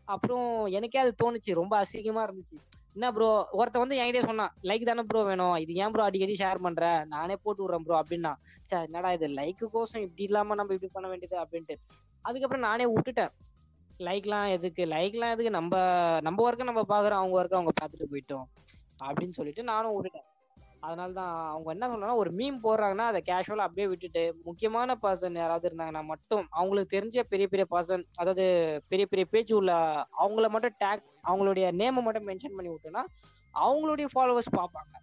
அப்புறம் 0.05 0.65
எனக்கே 0.65 0.97
அது 0.97 1.13
தோணுச்சு. 1.23 1.51
ரொம்ப 1.53 1.83
அசிங்கமா 1.83 2.23
இருந்துச்சு. 2.27 2.57
என்ன 2.93 3.11
ப்ரோ 3.11 3.47
ஒருத்த 3.51 3.77
வந்து 3.77 3.99
என்கிட்டயே 4.01 4.25
சொன்னான். 4.25 4.53
லைக் 4.63 4.83
தானே 4.83 5.01
ப்ரோ 5.01 5.23
வேணும். 5.23 5.55
இது 5.55 5.73
ஏன் 5.73 5.91
ப்ரோ 5.91 6.03
அடிக்கடி 6.03 6.35
ஷேர் 6.39 6.55
பண்ற? 6.55 7.05
நானே 7.05 7.35
போட்டு 7.35 7.61
விடுறேன் 7.63 7.85
ப்ரோ 7.87 8.01
அப்படின்னா. 8.01 8.33
சார் 8.63 8.85
என்னடா 8.85 9.11
இது? 9.11 9.27
லைக்கு 9.27 9.67
கோசம் 9.73 10.01
இப்படி 10.01 10.23
இல்லாம 10.23 10.55
நம்ம 10.55 10.73
இப்படி 10.73 10.91
பண்ண 10.93 11.07
வேண்டியது 11.07 11.37
அப்படின்ட்டு. 11.43 11.75
அதுக்கப்புறம் 12.21 12.63
நானே 12.63 12.85
விட்டுட்டேன். 12.85 13.33
லைக்லாம் 13.99 14.47
எதுக்கு? 14.49 14.85
லைக்லாம் 14.85 15.31
எதுக்கு? 15.31 15.49
நம்ம 15.49 15.75
நம்ம 16.21 16.51
ஒர்க்கை 16.51 16.63
நம்ம 16.63 16.81
பார்க்குறோம் 16.81 17.19
அவங்க 17.21 17.35
ஒர்க்கை 17.41 17.57
அவங்க 17.59 17.73
பார்த்துட்டு 17.81 18.11
போயிட்டோம். 18.11 18.47
அப்படின்னு 19.05 19.29
சொல்லிட்டு 19.29 19.63
நானும் 19.63 19.95
விட்டுட்டேன். 19.95 20.27
அதனால 20.79 21.13
தான் 21.13 21.49
அவங்க 21.49 21.71
என்ன 21.71 21.87
சொன்னாங்கன்னா 21.87 22.15
ஒரு 22.15 22.31
மீம் 22.31 22.57
போடுறாங்கன்னா 22.63 23.05
அதை 23.11 23.21
கேஷுவலாக 23.25 23.67
அப்படியே 23.67 23.87
விட்டுட்டு 23.87 24.35
முக்கியமான 24.43 24.97
பர்சன் 25.01 25.35
யாராவது 25.35 25.69
இருந்தாங்கன்னா 25.69 26.03
மட்டும் 26.03 26.47
அவங்களுக்கு 26.49 26.97
தெரிஞ்ச 26.97 27.23
பெரிய 27.23 27.47
பெரிய 27.47 27.65
பர்சன் 27.71 28.03
அதாவது 28.17 28.45
பெரிய 28.87 29.05
பெரிய 29.05 29.25
பேச்சு 29.31 29.55
உள்ள 29.55 29.71
அவங்கள 30.19 30.49
மட்டும் 30.49 30.75
டேக் 30.79 31.03
அவங்களுடைய 31.23 31.71
நேமை 31.71 32.01
மட்டும் 32.01 32.27
மென்ஷன் 32.27 32.55
பண்ணி 32.55 32.71
விட்டோன்னா 32.71 33.03
அவங்களுடைய 33.53 34.07
ஃபாலோவர்ஸ் 34.13 34.57
பார்ப்பாங்க. 34.57 34.93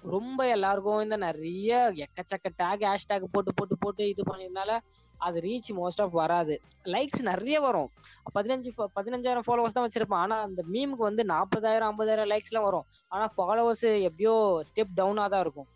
ரொம்ப 0.00 0.48
எல்லாருக்கும் 0.48 1.00
இந்த 1.00 1.16
நிறைய 1.16 1.92
எக்கச்சக்க 2.04 2.48
டேக் 2.62 2.84
ஹேஷ்டேக் 2.88 3.32
போட்டு 3.32 3.54
போட்டு 3.54 3.78
போட்டு 3.78 4.08
இது 4.08 4.22
பண்ணிருந்தால 4.32 4.78
அது 5.26 5.38
ரீச் 5.48 5.70
மோஸ்ட் 5.80 6.02
ஆஃப் 6.04 6.14
வராது. 6.20 6.54
லைக்ஸ் 6.94 7.22
நிறைய 7.30 7.56
வரும். 7.66 7.90
பதினஞ்சு 8.36 8.70
பதினஞ்சாயிரம் 8.98 9.46
ஃபாலோவர்ஸ் 9.48 9.76
தான் 9.76 9.86
வச்சிருப்பான். 9.86 10.24
ஆனா 10.26 10.38
அந்த 10.48 10.62
மீமுக்கு 10.74 11.08
வந்து 11.10 11.24
நாற்பதாயிரம் 11.34 11.90
ஐம்பதாயிரம் 11.90 12.30
லைக்ஸ் 12.32 12.50
எல்லாம் 12.52 12.68
வரும். 12.70 12.86
ஆனா 13.14 13.26
ஃபாலோவர்ஸ் 13.36 13.86
எப்படியோ 14.08 14.34
ஸ்டெப் 14.70 14.98
டவுனா 15.00 15.26
தான் 15.34 15.44
இருக்கும். 15.46 15.70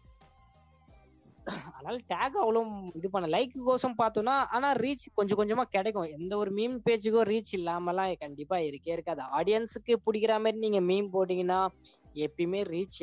அதனால 1.77 1.97
டேக் 2.13 2.37
அவ்வளோ 2.43 2.61
இது 2.99 3.09
பண்ண 3.15 3.27
லைக் 3.35 3.53
கோசம் 3.67 3.99
பார்த்தோம்னா 4.01 4.35
ஆனா 4.57 4.69
ரீச் 4.85 5.05
கொஞ்சம் 5.19 5.39
கொஞ்சமா 5.41 5.65
கிடைக்கும். 5.75 6.09
எந்த 6.19 6.33
ஒரு 6.43 6.51
மீம் 6.59 6.75
பேஜுக்கும் 6.87 7.29
ரீச் 7.31 7.53
இல்லாமலாம் 7.59 8.15
கண்டிப்பா 8.25 8.57
இருக்கே 8.71 8.91
இருக்காது. 8.97 9.23
ஆடியன்ஸுக்கு 9.39 9.95
பிடிக்கிற 10.07 10.35
மாதிரி 10.45 10.59
நீங்க 10.65 10.81
மீம் 10.91 11.13
போட்டீங்கன்னா 11.15 11.61
எப்பயுமே 12.25 12.61
ரீச் 12.73 12.99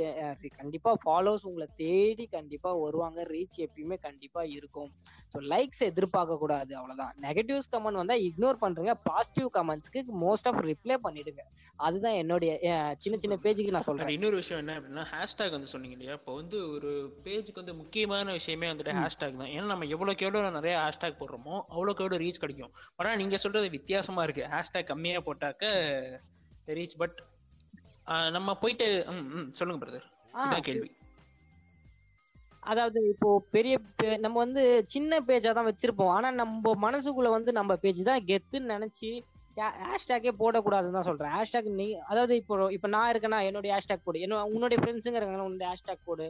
கண்டிப்பா 0.60 0.92
ஃபாலோஸ் 1.04 1.44
உங்களை 1.50 1.68
தேடி 1.82 2.26
கண்டிப்பா 2.36 2.70
வருவாங்க. 2.84 3.20
ரீச் 3.34 3.58
எப்பயுமே 3.66 3.98
கண்டிப்பா 4.08 4.42
இருக்கும். 4.58 4.90
ஸோ 5.34 5.40
லைக்ஸ் 5.54 5.84
எதிர்பார்க்க 5.90 6.38
கூடாது 6.44 6.72
அவ்வளவுதான். 6.80 7.14
நெகட்டிவ்ஸ் 7.26 7.72
கமெண்ட் 7.74 8.00
வந்தா 8.02 8.18
இக்னோர் 8.28 8.62
பண்றீங்க. 8.64 8.96
பாசிட்டிவ் 9.10 9.50
கமெண்ட்ஸ்க்கு 9.58 10.04
மோஸ்ட் 10.26 10.50
ஆஃப் 10.52 10.62
ரிப்ளை 10.70 10.98
பண்ணிடுங்க. 11.08 11.44
அதுதான் 11.88 12.18
என்னுடைய 12.22 12.52
சின்ன 13.06 13.18
சின்ன 13.24 13.38
பேஜுக்கு 13.46 13.76
நான் 13.78 13.88
சொல்றேன். 13.90 14.14
இன்னொரு 14.18 14.40
விஷயம் 14.42 14.62
என்ன 14.64 14.78
அப்படின்னா 14.80 15.06
ஹேஷ்டாக் 15.14 15.56
வந்து 15.58 15.72
சொன்னீங்க 15.74 15.98
இல்லையா? 15.98 16.16
இப்போ 16.20 16.34
வந்து 16.42 16.58
ஒரு 16.76 16.92
பேஜுக்கு 17.28 17.62
வந்து 17.64 17.76
முக்கியமான 17.82 18.34
விஷயமே 18.40 18.70
வந்துட்டு 18.72 18.98
ஹேஷ்டாக் 19.02 19.42
தான். 19.42 19.52
ஏன்னா 19.56 19.68
நம்ம 19.74 19.90
எவ்வளோக்கு 19.96 20.28
எவ்வளோ 20.30 20.54
நிறைய 20.60 20.76
ஹேஷ்டாக் 20.86 21.20
போடுறோமோ 21.22 21.56
அவ்வளோக்கு 21.76 22.04
எவ்வளோ 22.06 22.22
ரீச் 22.26 22.42
கிடைக்கும். 22.46 22.74
ஆனால் 23.00 23.20
நீங்க 23.24 23.38
சொல்றது 23.46 23.70
வித்தியாசமா 23.78 24.24
இருக்கு. 24.28 24.46
ஹேஷ்டாக் 24.56 24.90
கம்மியா 24.94 25.22
போட்டாக்க 25.30 25.64
ரீச் 26.80 26.98
பட் 27.04 27.18
நம்ம 28.32 28.56
போயிட்டு 28.56 28.88
ம், 29.12 29.28
ம், 29.38 29.50
சொல்லுங்க 29.54 29.80
பிரதர் 29.84 30.08
கேள்வி. 30.62 30.90
அதாவது 32.64 33.00
இப்போ 33.10 33.30
பெரிய 33.52 33.74
நம்ம 34.20 34.36
வந்து 34.40 34.64
சின்ன 34.88 35.20
பேஜா 35.28 35.52
தான் 35.54 35.70
வச்சிருப்போம். 35.70 36.12
ஆனா 36.16 36.30
நம்ம 36.32 36.74
மனசுக்குள்ள 36.86 37.30
வந்து 37.30 37.52
நம்ம 37.52 37.76
பேஜ் 37.76 38.02
தான் 38.04 38.26
கெத்துன்னு 38.30 38.74
நினைச்சு 38.76 39.10
ஹேஷ்டேக்கே 39.82 40.32
போடக்கூடாதுன்னு 40.40 40.98
தான் 40.98 41.10
சொல்றேன். 41.10 41.34
ஹேஷ்டேக் 41.36 41.68
நீ 41.80 41.88
அதாவது 42.04 42.34
இப்போ 42.36 42.56
இப்போ 42.70 42.88
நான் 42.88 43.10
இருக்கேன்னா 43.12 43.40
என்னுடைய 43.50 43.74
ஹேஷ்டேக் 43.76 44.06
போடு. 44.06 44.24
என்ன 44.26 44.44
உன்னுடைய 44.54 44.78
ஃப்ரெண்ட்ஸுங்க 44.82 45.20
இருக்காங்க 45.20 45.48
உன்னுடைய 45.50 45.70
ஹேஷ்டேக் 45.72 46.08
போடு. 46.08 46.28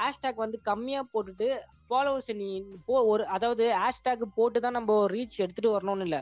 ஹேஷ்டேக் 0.00 0.44
வந்து 0.44 0.58
கம்மியா 0.70 1.02
போட்டுட்டு 1.14 1.48
ஃபாலோவர்ஸ் 1.90 2.30
நீ 2.40 2.48
போ 2.86 2.96
ஒரு 3.12 3.22
அதாவது 3.36 3.64
ஹேஷ்டேக் 3.82 4.24
போட்டு 4.38 4.58
தான் 4.64 4.76
நம்ம 4.78 4.96
ரீச் 5.14 5.36
எடுத்துட்டு 5.44 5.74
வரணும்னு 5.76 6.06
இல்ல. 6.08 6.18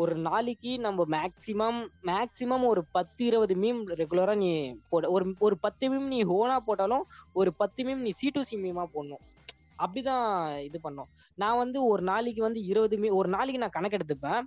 ஒரு 0.00 0.14
நாளைக்கு 0.26 0.72
நம்ம 0.86 1.04
மேக்சிமம் 1.14 1.80
மேக்சிமம் 2.10 2.64
ஒரு 2.70 2.82
பத்து 2.96 3.22
இருபது 3.30 3.54
மீம் 3.62 3.80
ரெகுலரா 4.00 4.34
நீ 4.42 4.50
போட. 4.92 5.04
ஒரு 5.16 5.24
ஒரு 5.46 5.56
பத்து 5.64 5.90
மீம் 5.92 6.08
நீ 6.14 6.20
ஹோனா 6.30 6.56
போட்டாலும் 6.68 7.04
ஒரு 7.40 7.50
பத்து 7.60 7.84
மீம் 7.88 8.02
நீ 8.06 8.12
சி 8.20 8.30
டு 8.36 8.42
சி 8.50 8.56
மீமா 8.64 8.84
போடணும். 8.94 9.22
அப்படிதான் 9.84 10.24
இது 10.68 10.78
பண்ணோம். 10.86 11.08
நான் 11.38 11.60
வந்து 11.62 11.78
ஒரு 11.92 12.02
நாளைக்கு 12.10 12.42
வந்து 12.46 12.60
இருபது 12.70 12.96
மீ 13.02 13.08
ஒரு 13.20 13.28
நாளைக்கு 13.36 13.62
நான் 13.64 13.76
கணக்கு 13.76 13.98
எடுத்துப்பேன். 13.98 14.42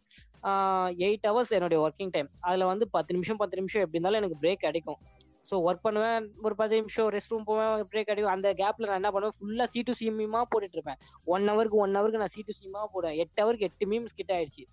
எயிட் 1.06 1.28
ஹவர்ஸ் 1.30 1.54
என்னுடைய 1.58 1.80
ஒர்க்கிங் 1.86 2.14
டைம் 2.16 2.30
அதில் 2.48 2.70
வந்து 2.72 2.86
பத்து 2.96 3.14
நிமிஷம் 3.16 3.40
பத்து 3.42 3.58
நிமிஷம் 3.60 3.84
எப்படி 3.84 3.98
இருந்தாலும் 3.98 4.22
எனக்கு 4.22 4.42
பிரேக் 4.44 4.66
கிடைக்கும். 4.66 5.00
ஸோ 5.49 5.55
ஒர்க் 5.67 5.86
பண்ணுவேன் 5.88 6.25
ஒரு 6.45 6.55
பத்து 6.60 6.79
நிமிஷம் 6.79 7.10
ரெஸ்ட் 7.15 7.34
ரூம் 7.34 7.47
போவேன் 7.49 7.86
பிரேக் 7.91 8.10
கிடைக்கும் 8.10 8.36
அந்த 8.36 8.49
கேப்ல 8.62 8.89
நான் 8.89 8.99
என்ன 9.01 9.12
பண்ணுவேன்? 9.15 9.38
ஃபுல்லாக 9.39 9.67
சி 9.73 9.81
டு 9.88 9.93
சி 9.99 10.05
மீமா 10.19 10.41
போட்டுட்டு 10.51 10.77
இருப்பேன். 10.77 10.99
ஒன் 11.36 11.47
ஹவருக்கு 11.51 11.79
ஒன் 11.86 11.95
ஹவருக்கு 11.99 12.21
நான் 12.23 12.34
சி 12.36 12.43
டு 12.49 12.55
சிமா 12.62 12.84
போடுவேன். 12.93 13.17
எட்டு 13.23 13.39
ஹவருக்கு 13.43 13.67
எட்டு 13.69 13.88
மீம்ஸ் 13.91 14.19
கிட்ட 14.19 14.34
ஆயிடுச்சு. 14.38 14.65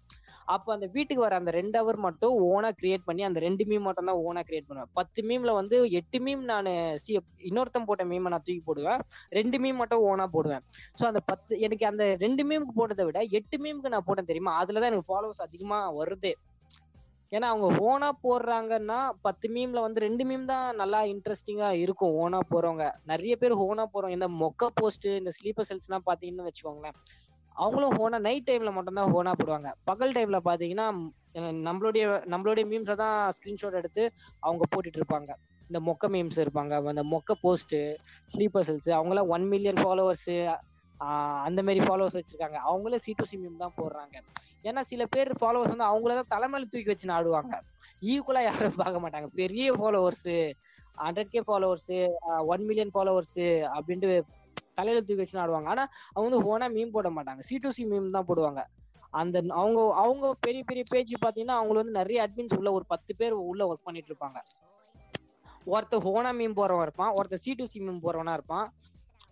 அப்போ 0.53 0.69
அந்த 0.75 0.87
வீட்டுக்கு 0.95 1.25
வர 1.25 1.35
அந்த 1.41 1.51
ரெண்டு 1.59 1.77
ஹவர் 1.81 1.99
மட்டும் 2.07 2.33
ஓனா 2.47 2.71
கிரியேட் 2.79 3.05
பண்ணி 3.09 3.23
அந்த 3.27 3.39
ரெண்டு 3.45 3.65
மீம் 3.71 3.85
மட்டும் 3.89 4.09
தான் 4.11 4.21
ஓனா 4.29 4.41
கிரியேட் 4.49 4.69
பண்ணுவேன். 4.69 4.91
பத்து 4.99 5.21
மீம்ல 5.29 5.53
வந்து 5.59 5.77
எட்டு 5.99 6.19
மீம் 6.27 6.43
நான் 6.53 6.71
சி 7.05 7.13
இன்னொருத்தன் 7.51 7.87
போட்ட 7.91 8.05
மீமை 8.13 8.33
நான் 8.35 8.45
தூக்கி 8.47 8.63
போடுவேன். 8.69 9.03
ரெண்டு 9.39 9.59
மீம் 9.65 9.81
மட்டும் 9.83 10.05
ஓனா 10.11 10.27
போடுவேன். 10.37 10.65
ஸோ 11.01 11.05
அந்த 11.11 11.23
பத்து 11.31 11.61
எனக்கு 11.67 11.87
அந்த 11.91 12.07
ரெண்டு 12.25 12.45
மீமுக்கு 12.51 12.75
போட்டதை 12.81 13.07
விட 13.11 13.21
எட்டு 13.41 13.59
மீமுக்கு 13.65 13.95
நான் 13.95 14.07
போட்டேன் 14.09 14.31
தெரியுமா? 14.33 14.55
அதுல 14.63 14.81
தான் 14.83 14.93
எனக்கு 14.93 15.11
ஃபாலோவர்ஸ் 15.13 15.45
அதிகமாக 15.49 15.93
வருது. 16.01 16.33
ஏன்னா 17.37 17.47
அவங்க 17.53 17.69
ஓனா 17.89 18.09
போடுறாங்கன்னா 18.25 18.99
பத்து 19.27 19.47
மீம்ல 19.55 19.83
வந்து 19.87 20.01
ரெண்டு 20.07 20.25
மீம் 20.29 20.45
தான் 20.53 20.67
நல்லா 20.81 21.01
இன்ட்ரெஸ்டிங்கா 21.13 21.69
இருக்கும் 21.85 22.17
ஓனா 22.23 22.41
போறவங்க. 22.53 22.87
நிறைய 23.11 23.35
பேர் 23.43 23.55
ஓனா 23.67 23.85
போறவங்க. 23.95 24.19
இந்த 24.19 24.29
மொக்க 24.43 24.69
போஸ்ட் 24.81 25.09
இந்த 25.21 25.33
ஸ்லீப்பர் 25.39 25.69
செல்ஸ் 25.71 25.89
எல்லாம் 25.89 26.07
பாத்தீங்கன்னு 26.09 26.49
வச்சுக்கோங்களேன் 26.49 26.97
அவங்களும் 27.63 27.95
ஹோனா 27.99 28.19
நைட் 28.27 28.47
டைம்ல 28.51 28.71
மட்டும்தான் 28.77 29.11
ஹோனா 29.15 29.33
போடுவாங்க. 29.41 29.71
பகல் 29.89 30.15
டைம்ல 30.17 30.39
பாத்தீங்கன்னா 30.49 30.87
நம்மளுடைய 31.69 32.05
நம்மளுடைய 32.33 32.65
மீம்ஸை 32.71 32.97
தான் 33.03 33.17
ஸ்கிரீன்ஷாட் 33.37 33.81
எடுத்து 33.81 34.05
அவங்க 34.47 34.63
போட்டுட்டு 34.73 35.01
இருப்பாங்க. 35.01 35.31
இந்த 35.69 35.81
மொக்க 35.89 36.09
மீம்ஸ் 36.15 36.41
இருப்பாங்க 36.45 36.81
அந்த 36.93 37.05
மொக்க 37.15 37.35
போஸ்ட் 37.45 37.77
ஸ்லீப்பர் 38.35 38.67
செல்ஸ் 38.69 38.89
அவங்களாம் 38.99 39.31
ஒன் 39.37 39.47
மில்லியன் 39.53 39.83
ஃபாலோவர்ஸ் 39.83 40.31
அந்த 41.49 41.61
மாதிரி 41.67 41.81
ஃபாலோவர்ஸ் 41.87 42.19
வச்சிருக்காங்க. 42.19 42.59
அவங்களே 42.71 42.99
சி 43.05 43.13
டு 43.21 43.27
சி 43.31 43.37
மீம் 43.45 43.63
தான் 43.65 43.77
போடுறாங்க. 43.81 44.17
ஏன்னா 44.69 44.83
சில 44.91 45.03
பேர் 45.15 45.31
ஃபாலோவர்ஸ் 45.41 45.73
வந்து 45.75 45.89
அவங்கள 45.91 46.13
தான் 46.19 46.33
தலைமையில 46.35 46.69
தூக்கி 46.73 46.91
வச்சு 46.93 47.15
ஆடுவாங்க 47.19 47.55
ஈக்குவலா 48.13 48.43
யாரும் 48.49 48.79
பார்க்க 48.83 49.03
மாட்டாங்க. 49.05 49.29
பெரிய 49.41 49.67
followers 49.81 50.29
hundred 51.05 51.33
K 51.35 51.41
followers 51.49 51.91
one 52.53 52.65
million 52.69 52.93
followers 52.95 53.43
அப்படின்ட்டு 53.77 54.11
தலையில 54.79 55.03
தூக்கி 55.07 55.23
வச்சு 55.23 55.43
ஆடுவாங்க 55.45 55.69
ஆனா 55.75 55.85
அவங்க 56.15 56.27
வந்து 56.29 56.47
ஓனா 56.51 56.67
மீம் 56.77 56.95
போட 56.97 57.09
மாட்டாங்க. 57.17 57.43
சி 57.49 57.57
டு 57.65 57.71
சி 57.77 57.83
மீம் 57.91 58.15
தான் 58.17 58.29
போடுவாங்க. 58.31 58.63
அந்த 59.21 59.37
அவங்க 59.61 59.81
அவங்க 60.03 60.27
பெரிய 60.47 60.63
பெரிய 60.69 60.85
பேஜ் 60.93 61.13
பாத்தீங்கன்னா 61.25 61.57
அவங்க 61.61 61.75
வந்து 61.81 61.99
நிறைய 62.01 62.19
அட்மின்ஸ் 62.27 62.57
உள்ள 62.59 62.71
ஒரு 62.79 62.85
பத்து 62.93 63.13
பேர் 63.21 63.35
உள்ள 63.51 63.63
ஒர்க் 63.71 63.87
பண்ணிட்டு 63.89 64.11
இருப்பாங்க. 64.13 64.39
ஒருத்தர் 65.75 66.05
ஹோனா 66.07 66.31
மீம் 66.39 66.57
போறவன் 66.61 66.87
இருப்பான். 66.87 67.13
ஒருத்தர் 67.19 67.43
சி 67.45 67.53
டு 67.59 67.67
சி 67.73 67.81
மீம் 67.87 68.03
போறவனா 68.07 68.33
இருப்பான். 68.39 68.67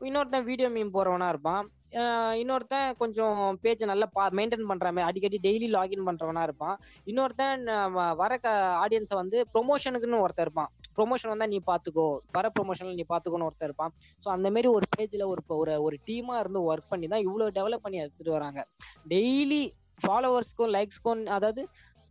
இன்னொருத்தன் 0.08 0.46
வீடியோ 0.50 0.68
மீம் 0.76 0.92
போறவனா 0.96 1.28
இருப்பான். 1.34 1.64
இன்னொருத்தன் 1.92 2.96
கொஞ்சம் 2.96 3.58
பேஜை 3.62 3.84
நல்லா 3.84 4.08
பா 4.12 4.28
மெயின்டைன் 4.28 4.64
பண்ணுறாமே 4.68 5.00
அடிக்கடி 5.00 5.38
டெய்லி 5.42 5.72
லாகின் 5.72 6.06
பண்றவனா 6.06 6.42
இருப்பான். 6.42 6.78
இன்னொருத்தன் 7.04 7.62
வ- 7.66 8.16
வர 8.16 8.38
ஆடியன்ஸை 8.86 9.14
வந்து 9.14 9.46
ப்ரொமோஷனுக்குன்னு 9.54 10.20
ஒருத்தன் 10.20 10.44
இருப்பான். 10.46 10.70
ப்ரொமோஷன் 10.96 11.28
வந்தா 11.28 11.46
நீ 11.46 11.60
பாத்துக்கோ. 11.66 12.18
வர 12.32 12.50
ப்ரொமோஷன்ல 12.60 12.94
நீ 12.94 13.04
பாத்துக்கோன்னு 13.08 13.46
ஒருத்தர் 13.46 13.64
இருப்பான். 13.64 13.92
ஸோ 14.24 14.28
அந்த 14.28 14.48
மாதிரி 14.48 14.68
ஒரு 14.68 14.86
பேஜ்ல 14.96 15.26
ஒரு 15.26 15.42
ஒரு 15.46 15.82
ஒரு 15.82 15.98
டீமா 16.06 16.38
இருந்து 16.38 16.74
ஒர்க் 16.74 16.88
பண்ணி 16.88 17.06
தான் 17.08 17.20
இவ்வளவு 17.20 17.50
டெவலப் 17.50 17.82
பண்ணி 17.82 17.98
எடுத்துட்டு 17.98 18.32
வராங்க. 18.32 18.66
டெய்லி 19.08 19.70
ஃபாலோவர்ஸ்க்கும் 20.06 20.74
லைக்ஸ்க்கும் 20.76 21.26
அதாவது 21.26 21.68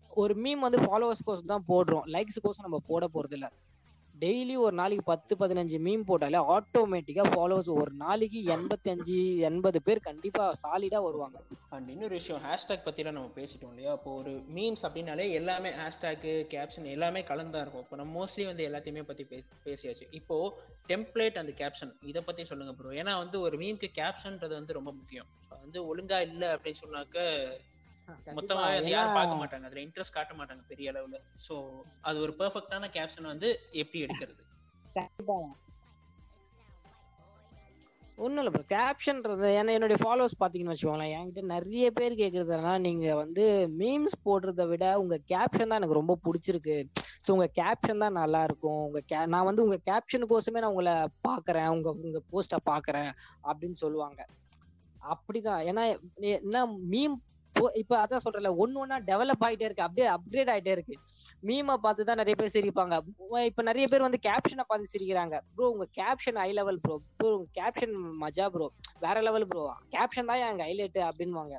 ஒரு 0.09 0.33
மீம் 0.33 0.59
வந்து 0.59 0.77
ஃபாலோவர்ஸ் 0.77 1.25
கோர்ஸ் 1.25 1.45
தான் 1.45 1.63
போடுறோம். 1.67 2.05
லைக்ஸ் 2.05 2.39
கோர்ஸ் 2.41 2.61
நம்ம 2.61 2.79
போட 2.87 3.07
போறது 3.13 3.31
இல்லை 3.31 3.49
டெய்லி 4.21 4.55
ஒரு 4.65 4.75
நாளைக்கு 4.79 5.03
பத்து 5.03 5.33
பதினஞ்சு 5.39 5.77
மீம் 5.85 6.03
போட்டாலே 6.07 6.39
ஆட்டோமேட்டிக்கா 6.55 7.23
ஃபாலோவர்ஸ் 7.33 7.69
ஒரு 7.81 7.91
நாளைக்கு 8.03 8.39
எண்பத்தஞ்சு 8.55 9.17
எண்பது 9.49 9.79
பேர் 9.81 9.99
கண்டிப்பா 10.07 10.45
சாலிடா 10.63 10.99
வருவாங்க. 11.05 11.37
அண்ட் 11.75 11.89
இன்னொரு 11.89 12.13
விஷயம் 12.19 12.41
ஹேஷ்டேக் 12.47 12.85
பற்றிலாம் 12.87 13.17
நம்ம 13.17 13.31
பேசிட்டோம் 13.35 13.71
இல்லையா? 13.73 13.93
இப்போ 13.99 14.11
ஒரு 14.21 14.31
மீம்ஸ் 14.55 14.83
அப்படின்னாலே 14.87 15.27
எல்லாமே 15.39 15.71
ஹேஷ்டேக்கு 15.81 16.33
கேப்ஷன் 16.55 16.87
எல்லாமே 16.95 17.23
கலந்தா 17.31 17.61
இருக்கும். 17.61 17.81
இப்போ 17.81 17.95
நம்ம 17.95 18.11
மோஸ்ட்லி 18.19 18.45
வந்து 18.45 18.65
எல்லாத்தையுமே 18.69 19.03
பற்றி 19.11 19.25
பே 19.31 19.39
பேசியாச்சு. 19.67 20.07
இப்போ 20.11 20.37
டெம்ப்ளேட் 20.91 21.41
அந்த 21.43 21.53
கேப்ஷன் 21.61 21.93
இதை 22.11 22.23
பற்றி 22.25 22.45
சொல்லுங்க 22.45 22.73
ப்ரோ 22.73 22.95
ஏன்னா 23.03 23.15
வந்து 23.23 23.39
ஒரு 23.39 23.57
மீம்க்கு 23.57 23.89
கேப்ஷன்ன்றது 24.01 24.55
வந்து 24.59 24.77
ரொம்ப 24.79 24.91
முக்கியம். 24.91 25.29
வந்து 25.63 25.79
ஒழுங்கா 25.89 26.19
இல்லை 26.29 26.47
அப்படின்னு 26.47 26.81
சொன்னாக்க 26.85 27.17
மொத்தமாவே 28.37 28.75
அது 28.81 28.91
யாரும் 28.95 29.17
பார்க்க 29.19 29.41
மாட்டாங்க. 29.41 29.65
அதுல 29.69 29.81
இன்ட்ரெஸ்ட் 29.85 30.17
காட்ட 30.17 30.33
மாட்டாங்க 30.41 30.63
பெரிய 30.73 30.91
அளவுல. 30.93 31.17
சோ 31.45 31.55
அது 32.09 32.19
ஒரு 32.27 32.35
பெர்ஃபெக்ட்டான 32.41 32.91
கேப்ஷன் 32.97 33.31
வந்து 33.33 33.49
எப்படி 33.81 34.03
எடுக்கிறது? 34.05 34.43
ஒன்றும் 38.23 38.39
இல்லை 38.41 38.51
ப்ரோ 38.53 38.63
கேப்ஷன்றது 38.73 39.49
ஏன்னா 39.57 39.73
என்னுடைய 39.75 39.97
ஃபாலோவர்ஸ் 40.01 40.39
பார்த்தீங்கன்னு 40.39 40.73
வச்சுக்கோங்களேன் 40.73 41.13
என்கிட்ட 41.17 41.41
நிறைய 41.51 41.85
பேர் 41.97 42.13
கேட்குறதுனா 42.21 42.73
நீங்கள் 42.85 43.19
வந்து 43.21 43.43
மீம்ஸ் 43.81 44.17
போடுறத 44.25 44.63
விட 44.71 44.85
உங்கள் 45.01 45.23
கேப்ஷன் 45.31 45.69
தான் 45.69 45.79
எனக்கு 45.81 45.99
ரொம்ப 45.99 46.15
பிடிச்சிருக்கு. 46.25 46.75
ஸோ 47.23 47.29
உங்கள் 47.35 47.53
கேப்ஷன் 47.59 48.03
தான் 48.03 48.19
நல்லா 48.21 48.41
இருக்கும். 48.47 48.81
உங்கள் 48.87 49.05
கே 49.11 49.21
நான் 49.35 49.47
வந்து 49.49 49.63
உங்கள் 49.65 49.83
கேப்ஷனுக்கோசமே 49.89 50.61
நான் 50.63 50.73
உங்களை 50.73 50.95
பார்க்குறேன். 51.27 51.69
உங்கள் 51.75 51.95
உங்கள் 52.07 52.25
போஸ்ட்டை 52.31 52.59
பார்க்குறேன் 52.71 53.11
அப்படின்னு 53.49 53.79
சொல்லுவாங்க. 53.83 54.19
அப்படிதான். 55.13 55.61
ஏன்னா 55.69 55.83
என்ன 56.37 56.65
மீம் 56.93 57.17
இப்போ 57.81 57.95
அதான் 58.03 58.23
சொல்றேன்ல 58.23 58.51
ஒன்னு 58.63 58.79
ஒன்னா 58.81 58.97
டெவலப் 59.09 59.43
ஆயிட்டே 59.45 59.65
இருக்கு 59.67 59.85
அப்படியே 59.85 60.07
அப்கிரேட் 60.15 60.51
ஆயிட்டே 60.53 60.73
இருக்கு. 60.75 60.95
மீமை 61.47 61.75
பார்த்து 61.85 62.07
தான் 62.09 62.19
நிறைய 62.21 62.35
பேர் 62.39 62.53
சிரிப்பாங்க. 62.55 62.97
இப்போ 63.49 63.63
நிறைய 63.69 63.85
பேர் 63.91 64.05
வந்து 64.07 64.19
கேப்ஷனை 64.27 64.65
பார்த்து 64.69 64.93
சிரிக்கிறாங்க. 64.93 65.37
ப்ரோ 65.55 65.69
உங்க 65.73 65.87
caption 65.99 66.39
high 66.43 66.49
level 66.59 66.79
bro 66.85 66.95
bro 67.19 67.31
உங்க 67.37 67.49
கேப்ஷன் 67.59 67.95
மஜா 68.23 68.47
ப்ரோ 68.55 68.67
வேற 69.05 69.17
லெவல் 69.27 69.47
ப்ரோ 69.51 69.63
கேப்ஷன் 69.95 70.29
தான் 70.31 70.43
எங்க 70.51 70.65
ஹைலைட் 70.69 70.99
அப்படின்வாங்க 71.09 71.57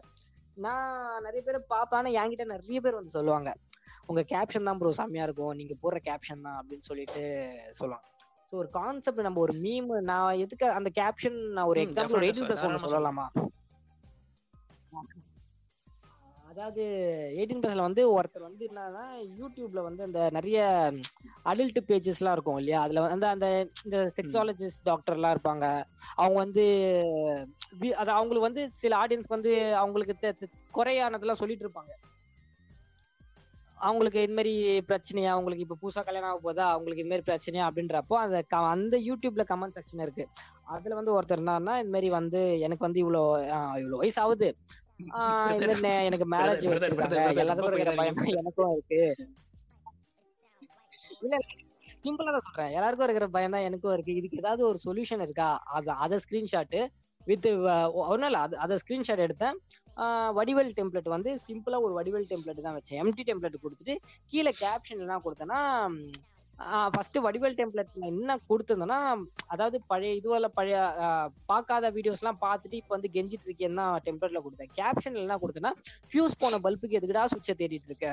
நான் 0.66 1.22
நிறைய 1.26 1.42
பேர் 1.48 1.58
பார்ப்பேன். 1.74 2.12
என்கிட்ட 2.20 2.46
நிறைய 2.54 2.78
பேர் 2.84 2.98
வந்து 3.00 3.16
சொல்லுவாங்க. 3.18 3.50
உங்க 4.10 4.22
கேப்ஷன் 4.34 4.68
தான் 4.68 4.78
ப்ரோ 4.80 4.92
செம்மையா 5.00 5.26
இருக்கும். 5.28 5.54
நீங்க 5.60 5.74
போடுற 5.82 5.98
கேப்ஷன் 6.08 6.44
தான் 6.46 6.58
அப்படின்னு 6.60 6.88
சொல்லிட்டு 6.90 7.22
சொல்லுவாங்க. 7.80 8.06
ஸோ 8.48 8.56
ஒரு 8.62 8.68
கான்செப்ட் 8.78 9.26
நம்ம 9.26 9.40
ஒரு 9.46 9.54
மீம் 9.64 9.90
நான் 10.10 10.40
எதுக்கு 10.44 10.66
அந்த 10.78 10.90
கேப்ஷன் 11.00 11.38
நான் 11.56 11.68
ஒரு 11.72 11.80
எக்ஸாம்பிள் 11.86 12.24
எயிட்டீன். 12.28 12.48
ப்ளஸ் 12.48 12.94
சொல்லலாமா? 12.94 13.26
அதாவது 16.60 16.84
எயிட்டீன் 17.36 17.62
ப்ளஸ்ல 17.62 17.80
வந்து 17.80 18.20
ஒருத்தர் 18.20 18.40
வந்து 18.40 18.70
என்னன்னா 18.74 19.04
யூடியூப்ல 19.40 19.82
வந்து 19.82 20.02
அந்த 20.02 20.28
நிறைய 20.30 20.92
அடல்ட் 21.44 21.78
பேஜஸ்லாம் 21.88 22.32
இருக்கும் 22.32 22.56
இல்லையா? 22.56 22.82
அதுல 22.82 23.00
வந்து 23.00 23.26
அந்த 23.26 23.66
இந்த 23.84 24.10
செக்ஸாலஜிஸ்ட் 24.16 24.84
டாக்டர்லாம் 24.84 25.36
இருப்பாங்க. 25.36 25.84
அவங்க 26.14 26.38
வந்து 26.38 26.64
அது 27.74 28.10
அவங்களுக்கு 28.10 28.40
வந்து 28.40 28.70
சில 28.70 29.06
ஆடியன்ஸ் 29.06 29.28
வந்து 29.28 29.74
அவங்களுக்கு 29.74 30.16
தெ- 30.22 30.76
குறையானதெல்லாம் 30.76 31.32
சொல்லிட்டு 31.32 31.68
இருப்பாங்க. 31.68 31.92
அவங்களுக்கு 33.74 34.22
இது 34.22 34.32
மாதிரி 34.32 34.78
பிரச்சனையா? 34.78 35.26
அவங்களுக்கு 35.26 35.66
இப்ப 35.68 35.88
புதுசா 35.88 36.04
கல்யாணம் 36.04 36.28
ஆக 36.28 36.38
போதா 36.38 36.70
அவங்களுக்கு 36.70 37.04
இது 37.04 37.14
மாதிரி 37.14 37.32
பிரச்சனையா? 37.32 37.62
அப்படின்றப்போ 37.62 38.14
அந்த 38.14 38.42
க- 38.42 38.56
அந்த 38.56 38.98
யூடியூப்ல 38.98 39.44
கமெண்ட் 39.48 39.74
செக்ஷன் 39.74 40.02
இருக்கு. 40.02 40.28
அதுல 40.62 40.94
வந்து 40.94 41.20
ஒருத்தர் 41.20 41.38
என்னன்னா 41.38 41.78
இது 41.78 41.88
மாதிரி 41.88 42.10
வந்து 42.10 42.60
எனக்கு 42.60 42.84
வந்து 42.84 43.00
இவ்வளோ 43.00 43.24
இவ்வளோ 43.76 43.96
வயசு 43.96 44.22
ஆகுது 44.22 44.56
எனக்கு 46.08 46.26
மேரேஜ் 46.34 46.64
எல்லாத்துக்கும். 47.42 48.38
எனக்கும் 48.42 48.72
இருக்கு. 48.76 49.02
இல்ல 51.24 51.36
சிம்பிளா 52.04 52.30
தான் 52.34 52.46
சொல்றேன். 52.46 52.72
எல்லாருக்கும் 52.76 53.06
இருக்கிற 53.06 53.26
பயம் 53.36 53.54
தான் 53.54 53.66
எனக்கும் 53.68 53.94
இருக்கு. 53.96 54.12
இதுக்கு 54.20 54.40
ஏதாவது 54.42 54.62
ஒரு 54.70 54.78
சொல்யூஷன் 54.86 55.24
இருக்கா? 55.26 55.48
அது 55.78 55.90
அதை 56.04 56.18
ஸ்கிரீன்ஷாட்டு 56.24 56.80
வித் 57.30 57.48
ஒன்றும் 58.10 58.28
இல்லை. 58.30 58.40
அது 58.46 58.54
அதை 58.64 58.76
ஸ்கிரீன்ஷாட் 58.82 59.24
எடுத்தேன். 59.26 59.56
வடிவல் 60.38 60.70
டெம்ப்ளேட் 60.78 61.14
வந்து 61.14 61.30
சிம்பிளா 61.46 61.78
ஒரு 61.86 61.94
வடிவல் 61.98 62.28
டெம்ப்ளேட் 62.30 62.66
தான் 62.66 62.76
வச்சேன். 62.78 62.98
எம்டி 63.02 63.22
டெம்ப்ளேட் 63.30 63.62
கொடுத்துட்டு 63.64 63.96
கீழே 64.32 64.52
கேப்ஷன் 64.62 65.02
என்ன 65.06 65.20
கொடுத்தேன்னா 65.26 65.60
ஃபர்ஸ்ட் 66.88 67.18
வடிவல் 67.18 67.54
டெம்ப்ளேட்ல 67.54 68.06
என்ன 68.06 68.38
கொடுத்துருந்தேன்னா 68.48 68.98
அதாவது 69.46 69.82
பழைய 69.86 70.20
இதுவெல்லாம் 70.20 70.54
பழைய 70.54 70.76
பார்க்காத 71.46 71.90
வீடியோஸ்லாம் 71.90 72.40
பார்த்துட்டு 72.40 72.72
இப்போ 72.72 72.88
வந்து 72.88 73.10
கெஞ்சிட்டு 73.12 73.46
இருக்கேன்னு 73.46 73.84
டெம்ப்ளேட்ல 74.06 74.40
கொடுத்தேன். 74.40 74.72
கேப்ஷன் 74.76 75.16
என்ன 75.16 75.36
கொடுத்தேன்னா 75.36 75.72
ஃபியூஸ் 76.10 76.38
போன 76.38 76.58
பல்புக்கு 76.58 76.98
எதுக்குடா 76.98 77.24
சுவிட்சை 77.24 77.54
தேடிட்டு 77.54 77.88
இருக்க? 77.88 78.08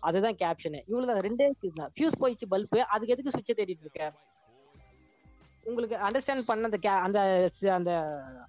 அதுதான் 0.00 0.36
கேப்ஷனு 0.36 0.82
இவ்வளவு 0.86 1.12
தான் 1.12 1.24
ரெண்டே 1.28 1.48
தான். 1.76 1.92
ஃபியூஸ் 1.96 2.18
போயிடுச்சு 2.20 2.48
பல்பு 2.48 2.84
அதுக்கு 2.86 3.12
எதுக்கு 3.12 3.30
சுவிட்சை 3.30 3.56
தேடிட்டு 3.60 3.86
இருக்க? 3.86 4.02
உங்களுக்கு 5.66 5.96
அண்டர்ஸ்டாண்ட் 5.96 6.46
பண்ண 6.46 6.68
அந்த 6.68 6.78
அந்த 6.98 7.18
அந்த 7.74 7.92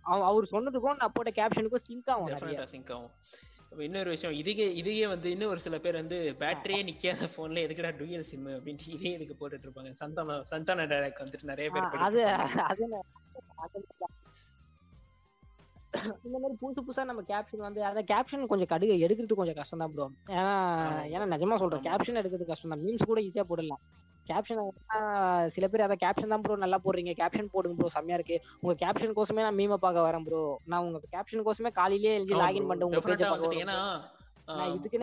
அவ- 0.04 0.26
அவர் 0.26 0.46
சொன்னதுக்கும் 0.52 0.98
நான் 0.98 1.12
போட்ட 1.12 1.32
கேப்ஷனுக்கும் 1.32 1.86
சிங்க் 1.88 2.10
ஆகும் 2.10 2.28
சிங்க் 2.68 2.92
ஆகும். 2.92 3.12
இன்னொரு 3.72 4.10
விஷயம் 4.10 4.38
இதுக்கே 4.38 4.66
இதுக்கே 4.80 5.08
வந்து 5.08 5.28
இன்னும் 5.32 5.52
ஒரு 5.52 5.62
சில 5.62 5.76
பேர் 5.80 6.00
வந்து 6.00 6.18
பேட்டரியே 6.40 6.82
நிக்காத 6.88 7.28
போன்ல 7.36 7.64
எதுக்குடா 7.66 7.92
டூயல் 8.00 8.28
சிம் 8.30 8.48
அப்படின்ட்டு 8.54 8.88
இதே 8.96 9.12
இதுக்கு 9.18 9.36
போட்டுட்டு 9.38 9.68
இருப்பாங்க 9.68 9.92
சந்தான 10.00 10.38
சந்தான 10.50 10.88
டைரக்ட் 10.92 11.24
வந்துட்டு 11.24 11.52
நிறைய 11.52 11.70
பேர் 11.70 12.04
அது. 12.08 12.24
அது 12.66 12.84
இந்த 16.26 16.36
மாதிரி 16.36 16.56
புதுசு 16.60 16.82
புதுசா 16.82 17.04
நம்ம 17.10 17.22
கேப்ஷன் 17.30 17.64
வந்து 17.66 17.82
அந்த 17.86 18.02
கேப்ஷன் 18.10 18.50
கொஞ்சம் 18.52 18.72
கடுகு 18.72 18.96
எடுக்கிறது 19.06 19.40
கொஞ்சம் 19.40 19.58
கஷ்டம் 19.60 19.82
தான் 19.84 19.94
ப்ரோ 19.94 20.06
ஏன்னா. 20.34 20.52
ஏன்னா 21.14 21.26
நிஜமா 21.34 21.56
சொல்றேன். 21.62 21.84
கேப்ஷன் 21.88 22.20
எடுக்கிறது 22.22 22.52
கஷ்டம் 22.52 22.74
தான் 22.74 22.84
மீம்ஸ் 22.84 23.10
கூட 23.10 23.22
ஈஸியா 23.28 23.46
போடலாம் 23.50 23.82
கேப்ஷன் 24.30 24.62
சில 25.48 25.68
பேர் 25.68 25.82
அதை 25.82 25.98
கேப்ஷன் 25.98 26.28
தான் 26.28 26.42
ப்ரோ 26.42 26.56
நல்லா 26.56 26.80
போடுறீங்க. 26.86 27.14
கேப்ஷன் 27.22 27.52
போடுங்க 27.52 27.78
ப்ரோ 27.78 27.88
செம்மையா 27.88 28.16
இருக்கு. 28.16 28.38
உங்க 28.60 28.76
கேப்ஷன் 28.86 29.16
கோசமே 29.16 29.42
நான் 29.42 29.60
மீமை 29.60 29.78
பார்க்க 29.78 30.08
வரேன் 30.08 30.24
ப்ரோ 30.24 30.42
நான் 30.66 30.86
உங்க 30.86 31.02
கேப்ஷன் 31.12 31.46
கோசமே 31.46 31.72
காலையிலேயே 31.72 32.16
எழுதி 32.16 32.34
லாகின். 32.34 32.68
பண்ணிட்டு 32.68 32.90
உங்க 32.90 33.02
பேஜை 33.02 33.30
பார்க்க 33.30 33.62
ஏன்னா 33.62 33.78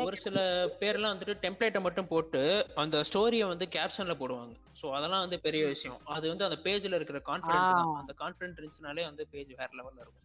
ஒரு 0.05 0.17
சில 0.17 0.39
பேர்லாம் 0.81 1.13
வந்துட்டு 1.15 1.35
டெம்ப்ளேட்டை 1.43 1.81
மட்டும் 1.81 2.09
போட்டு 2.09 2.41
அந்த 2.75 3.03
ஸ்டோரியை 3.03 3.47
வந்து 3.47 3.67
கேப்ஷன்ல 3.69 4.15
போடுவாங்க. 4.15 4.55
ஸோ 4.81 4.87
அதெல்லாம் 4.91 5.21
வந்து 5.21 5.41
பெரிய 5.41 5.67
விஷயம். 5.67 6.01
அது 6.07 6.29
வந்து 6.29 6.45
அந்த 6.45 6.59
பேஜ்ல 6.65 6.95
இருக்கிற 6.95 7.21
ஆ. 7.29 7.59
அந்த 8.01 8.15
கான்ஃபிடென்ட் 8.19 8.59
இருந்துச்சுனாலே 8.59 9.05
வந்து 9.05 9.27
பேஜ் 9.27 9.53
வேற 9.55 9.69
லெவல்ல 9.73 10.01
இருக்கும். 10.01 10.23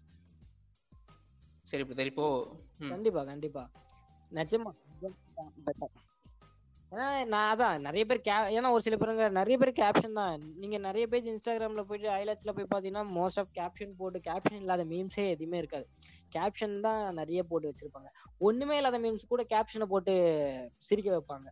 சரி 1.67 1.83
இப்போ. 1.83 2.27
கண்டிப்பா 2.89 3.23
கண்டிப்பா. 3.23 3.65
நிஜமா. 4.31 4.73
ஏன்னா 6.91 7.05
நான் 7.25 7.49
அதான் 7.51 7.83
நிறைய 7.85 8.03
பேர் 8.05 8.19
கே 8.21 8.33
ஏன்னா 8.55 8.69
ஒரு 8.75 8.83
சில 8.85 8.95
பேருங்க 8.95 9.25
நிறைய 9.31 9.55
பேர் 9.57 9.71
கேப்ஷன் 9.79 10.17
தான். 10.19 10.41
நீங்க 10.61 10.77
நிறைய 10.77 11.05
பேஜ் 11.07 11.29
இன்ஸ்டாகிராம்ல 11.33 11.83
போயிட்டு 11.89 12.09
ஹைலைட்ஸ்ல 12.15 12.51
போய் 12.57 12.71
பாத்தீங்கன்னா 12.73 13.03
மோஸ்ட் 13.17 13.39
ஆஃப் 13.39 13.51
கேப்ஷன் 13.59 13.93
போட்டு 13.99 14.19
கேப்ஷன் 14.27 14.61
இல்லாத 14.63 14.85
மீம்ஸே 14.91 15.25
எதுவுமே 15.35 15.57
இருக்காது. 15.57 15.85
கேப்ஷன் 16.35 16.75
தான் 16.81 17.01
நிறைய 17.13 17.41
போட்டு 17.43 17.69
வச்சிருப்பாங்க. 17.71 18.09
ஒண்ணுமே 18.41 18.77
இல்லாத 18.77 18.99
மீம்ஸ் 18.99 19.31
கூட 19.31 19.43
கேப்ஷனை 19.53 19.87
போட்டு 19.93 20.15
சிரிக்க 20.89 21.09
வைப்பாங்க. 21.15 21.47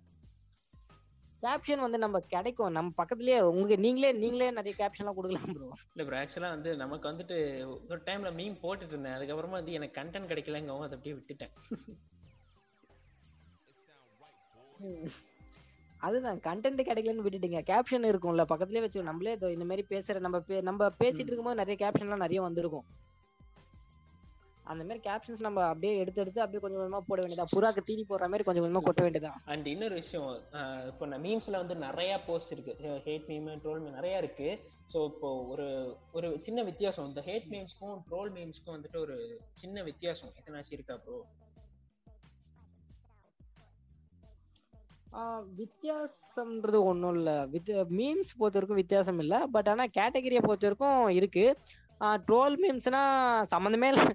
கேப்ஷன் 1.43 1.84
வந்து 1.86 1.97
நம்ம 1.97 2.19
கிடைக்கும். 2.34 2.75
நம்ம 2.78 2.93
பக்கத்துலயே 2.97 3.39
உங்க 3.52 3.75
நீங்களே 3.86 4.12
நீங்களே 4.23 4.52
நிறைய 4.52 4.75
கேப்ஷன்லாம் 4.82 5.17
கொடுக்கலாம் 5.19 5.56
ப்ரோ 5.56 5.69
இல்ல 5.93 6.06
ப்ரோ 6.08 6.19
ஆக்சுவலா 6.21 6.52
வந்து 6.56 6.71
நமக்கு 6.75 7.12
வந்துட்டு 7.12 7.38
ஒரு 7.89 8.02
டைம்ல 8.08 8.32
மீம் 8.39 8.62
போட்டுட்டு 8.63 8.95
இருந்தேன். 8.95 9.17
அதுக்கப்புறமா 9.17 9.60
வந்து 9.62 9.78
எனக்கு 9.80 9.97
கண்டென்ட் 10.02 10.32
கிடைக்கலங்கவும் 10.34 10.88
அதை 10.88 10.97
அப்படியே 10.99 11.17
விட்டுட்டேன். 11.19 11.54
அதுதான் 16.07 16.38
கண்டென்ட் 16.47 16.88
கிடைக்கலன்னு 16.89 17.25
விட்டுட்டீங்க. 17.25 17.62
கேப்ஷன் 17.71 18.09
இருக்கும்ல 18.12 18.43
பக்கத்துலயே 18.51 18.85
வச்சு 18.85 19.09
நம்மளே 19.09 19.35
இதோ 19.38 19.51
இந்த 19.57 19.67
மாதிரி 19.69 19.83
பேசுற 19.93 20.19
நம்ம 20.25 20.62
நம்ம 20.69 20.89
பேசிட்டு. 21.03 21.29
இருக்கும்போது 21.29 21.62
நிறைய 21.62 21.77
கேப்ஷன்லாம் 21.83 22.25
நிறைய 22.25 22.41
வந்திருக்கும். 22.47 22.88
அந்த 24.71 24.83
மாதிரி 24.88 25.01
கேப்ஷன்ஸ் 25.07 25.43
நம்ம 25.45 25.59
அப்படியே 25.69 25.93
எடுத்து 26.01 26.21
எடுத்து 26.23 26.41
அப்படியே 26.43 26.62
கொஞ்சம் 26.63 26.79
கொஞ்சமா 26.81 26.99
போட 27.07 27.19
வேண்டியதா? 27.21 27.45
புறாக்கு 27.53 27.81
தீனி 27.88 28.03
போடுற 28.09 28.25
மாதிரி 28.31 28.45
கொஞ்சம் 28.47 28.63
கொஞ்சமா 28.65 28.83
கொட்ட 28.88 29.01
வேண்டியதா? 29.05 29.31
அண்ட் 29.53 29.67
இன்னொரு 29.73 29.95
விஷயம் 30.01 30.27
இப்போ 30.89 31.05
நான் 31.12 31.23
மீம்ஸ்ல 31.25 31.62
வந்து 31.62 31.75
நிறைய 31.85 32.12
போஸ்ட் 32.27 32.53
இருக்கு. 32.55 32.75
ஹேட் 33.07 33.25
மீம் 33.31 33.47
ட்ரோல் 33.63 33.81
மீம் 33.83 33.97
நிறைய 33.99 34.21
இருக்கு. 34.23 34.49
ஸோ 34.93 34.99
இப்போ 35.12 35.29
ஒரு 35.53 35.67
ஒரு 36.17 36.27
சின்ன 36.45 36.59
வித்தியாசம். 36.69 37.07
இந்த 37.12 37.23
ஹேட் 37.29 37.49
மீம்ஸ்க்கும் 37.53 37.97
ட்ரோல் 38.09 38.31
மீம்ஸ்க்கும் 38.38 38.75
வந்துட்டு 38.77 38.99
ஒரு 39.05 39.17
சின்ன 39.63 39.83
வித்தியாசம். 39.89 40.31
எத்தனாச்சும் 40.39 40.77
இருக்கா 40.77 40.97
ப்ரோ 41.05 41.17
வித்தியாசம்ன்றது 45.60 46.80
ஒன்றும் 46.84 47.15
இல்லை. 47.15 47.36
வித் 47.45 47.69
மீம்ஸ் 48.00 48.38
பொறுத்த 48.38 48.58
வரைக்கும் 48.58 48.76
வித்தியாசம் 48.76 49.19
இல்லை. 49.19 49.39
பட் 49.52 49.69
ஆனால் 49.69 49.93
கேட்டகரியை 49.98 50.41
பொறுத்த 50.41 50.67
வரைக்கும் 50.67 51.10
இருக்கு. 51.10 51.45
ட்ரோல் 52.28 52.55
மீம்ஸ்னா 52.55 53.01
சம்மந்தமே 53.53 53.88
இல்லை. 53.93 54.05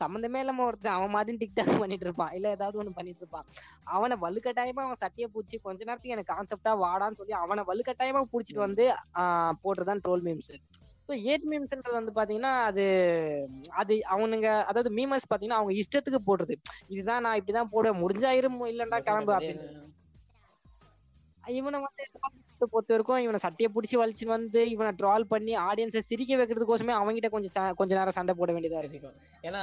சம்மந்தமே 0.00 0.38
இல்லாம 0.38 0.64
ஒருத்தன் 0.64 0.96
அவன் 0.96 1.10
மாதிரி 1.10 1.36
டிக்டாக் 1.42 1.80
பண்ணிட்டு 1.80 2.06
இருப்பான். 2.06 2.32
இல்ல 2.32 2.50
ஏதாவது 2.50 2.78
ஒண்ணு 2.80 2.96
பண்ணிட்டு 2.96 3.22
இருப்பான். 3.22 3.46
அவனை 3.94 4.16
வலுக்கட்டாயமா 4.20 4.82
அவன் 4.82 5.02
சட்டையை 5.02 5.28
பூச்சி 5.32 5.56
கொஞ்ச 5.58 5.80
நேரத்துக்கு 5.84 6.16
எனக்கு 6.16 6.32
கான்செப்டா 6.34 6.72
வாடான்னு 6.80 7.16
சொல்லி 7.16 7.32
அவனை 7.34 7.64
வலுக்கட்டாயமா 7.64 8.22
புடிச்சிட்டு 8.32 8.60
வந்து 8.60 8.86
ஆஹ் 9.14 9.54
போட்டுறதான் 9.62 10.02
ட்ரோல் 10.04 10.24
மீம்ஸ் 10.24 10.52
ஸோ 11.08 11.14
ஏட் 11.32 11.46
மீம்ஸ்ன்றது 11.50 11.98
வந்து 11.98 12.12
பாத்தீங்கன்னா 12.14 12.52
அது 12.64 12.84
அது 13.74 13.94
அவனுங்க 14.12 14.48
அதாவது 14.64 14.90
மீமர்ஸ் 14.90 15.30
பாத்தீங்கன்னா 15.30 15.60
அவங்க 15.60 15.72
இஷ்டத்துக்கு 15.72 16.20
போடுறது. 16.26 16.54
இதுதான் 16.88 17.22
நான் 17.22 17.38
இப்படிதான் 17.40 17.72
போடுவேன். 17.72 18.00
முடிஞ்சாயிரும் 18.02 18.60
இல்லைன்னா 18.66 19.00
கிளம்பு 19.00 19.32
அப்படின்னு. 19.32 19.66
இவனை 21.52 21.78
வந்து 21.80 22.04
பொறுத்த 22.66 22.92
வரைக்கும் 22.94 23.18
இவனை 23.18 23.38
சட்டையை 23.38 23.68
பிடிச்சி 23.72 23.96
வலிச்சு 23.96 24.24
வந்து 24.28 24.60
இவனை 24.68 24.92
ட்ரால் 24.92 25.24
பண்ணி 25.24 25.54
ஆடியன்ஸை 25.64 26.02
சிரிக்க 26.02 26.36
வைக்கிறதுக்கோசமே 26.36 26.94
அவங்ககிட்ட 26.94 27.30
கொஞ்சம் 27.30 27.74
கொஞ்ச 27.74 27.92
நேரம் 27.94 28.12
சண்டை 28.12 28.34
போட 28.34 28.52
வேண்டியதா 28.52 28.78
இருக்கு 28.78 29.00
கண்டிப்பா 29.00 29.12
ஏன்னா 29.44 29.62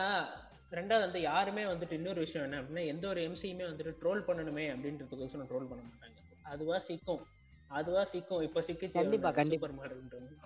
ரெண்டாவது 0.71 1.05
வந்து 1.05 1.21
யாருமே 1.21 1.65
வந்துட்டு 1.65 1.91
இன்னொரு 1.91 2.19
விஷயம் 2.19 2.45
என்ன 2.45 2.59
அப்படின்னா 2.61 2.85
எந்த 2.85 3.07
ஒரு 3.07 3.21
எம்சியுமே 3.21 3.65
வந்துட்டு 3.67 3.93
ட்ரோல் 4.01 4.27
பண்ணணுமே 4.27 4.65
அப்படின்றதுக்கோசரம் 4.73 5.49
ட்ரோல் 5.49 5.69
பண்ண 5.69 5.81
மாட்டாங்க. 5.83 6.17
அதுவா 6.45 6.77
சிக்கும். 6.79 7.23
அதுவா 7.71 8.03
சிக்கும். 8.05 8.41
இப்ப 8.41 8.61
சிக்கிச்சு 8.61 8.99
கண்டிப்பா, 8.99 9.31
கண்டிப்பா. 9.31 9.69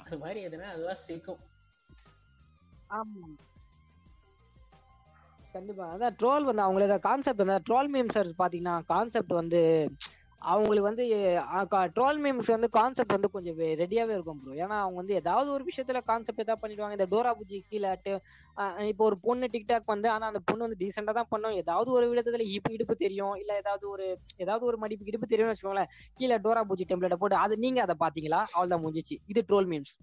அது 0.03 0.17
மாதிரி 0.17 0.39
எதுனா 0.47 0.67
அதுவா 0.73 0.93
சிக்கும். 1.05 1.41
ஆமா. 2.89 3.27
கண்டிப்பா. 5.55 5.85
அதான் 5.93 6.15
ட்ரோல் 6.19 6.43
வந்து 6.43 6.63
அவங்களோட 6.63 6.95
கான்செப்ட் 6.99 7.43
வந்து 7.43 7.65
ட்ரோல் 7.67 7.89
மீம்ஸர்ஸ் 7.91 8.39
பாத்தீங்கன்னா 8.41 8.75
கான்செப்ட் 8.85 9.33
வந்து 9.33 9.61
அவங்களுக்கு 10.51 10.87
வந்து 10.87 11.03
ட்ரோல் 11.95 12.19
மீம்ஸ் 12.23 12.49
வந்து 12.55 12.67
கான்செப்ட் 12.77 13.15
வந்து 13.15 13.29
கொஞ்சம் 13.35 13.57
ரெடியாவே 13.81 14.13
இருக்கும் 14.17 14.39
ப்ரோ 14.41 14.55
ஏன்னா 14.63 14.77
அவங்க 14.83 14.97
வந்து 15.01 15.15
ஏதாவது 15.21 15.49
ஒரு 15.55 15.63
விஷயத்துல 15.69 16.01
கான்செப்ட் 16.09 16.43
ஏதாவது 16.45 16.61
பண்ணிடுவாங்க. 16.63 16.97
இந்த 16.97 17.07
டோரா 17.13 17.31
பூஜை 17.39 17.59
கீழேட்டு 17.71 18.13
இப்போ 18.91 19.03
ஒரு 19.09 19.17
பொண்ணு 19.27 19.47
டிக்டாக் 19.55 19.93
வந்து 19.93 20.09
ஆனா 20.15 20.25
அந்த 20.31 20.41
பொண்ணு 20.49 20.65
வந்து 20.65 20.79
டீசெண்டா 20.83 21.15
தான் 21.19 21.31
பண்ணும். 21.33 21.57
ஏதாவது 21.61 21.91
ஒரு 21.97 22.07
விதத்துல 22.13 22.45
இப்பு 22.55 22.73
இடுப்பு 22.77 22.95
தெரியும். 23.05 23.35
இல்ல 23.43 23.53
ஏதாவது 23.63 23.87
ஒரு 23.93 24.07
ஏதாவது 24.45 24.65
ஒரு 24.71 24.79
மடிப்பு 24.83 25.09
இடுப்பு 25.11 25.31
தெரியும்னு 25.33 25.53
வச்சுக்கோங்களேன் 25.53 25.91
கீழே 26.19 26.37
டோரா 26.47 26.63
பூஜி 26.71 26.85
டெம்ப்ளேட்டை 26.91 27.19
போட்டு 27.23 27.41
அது 27.45 27.57
நீங்க 27.65 27.81
அதை 27.87 27.97
பாத்தீங்களா 28.05 28.41
அவ்வளவுதான் 28.53 28.83
முடிஞ்சிச்சு. 28.85 29.17
இது 29.33 29.43
ட்ரோல் 29.51 29.69
மீம்ஸ் 29.73 29.95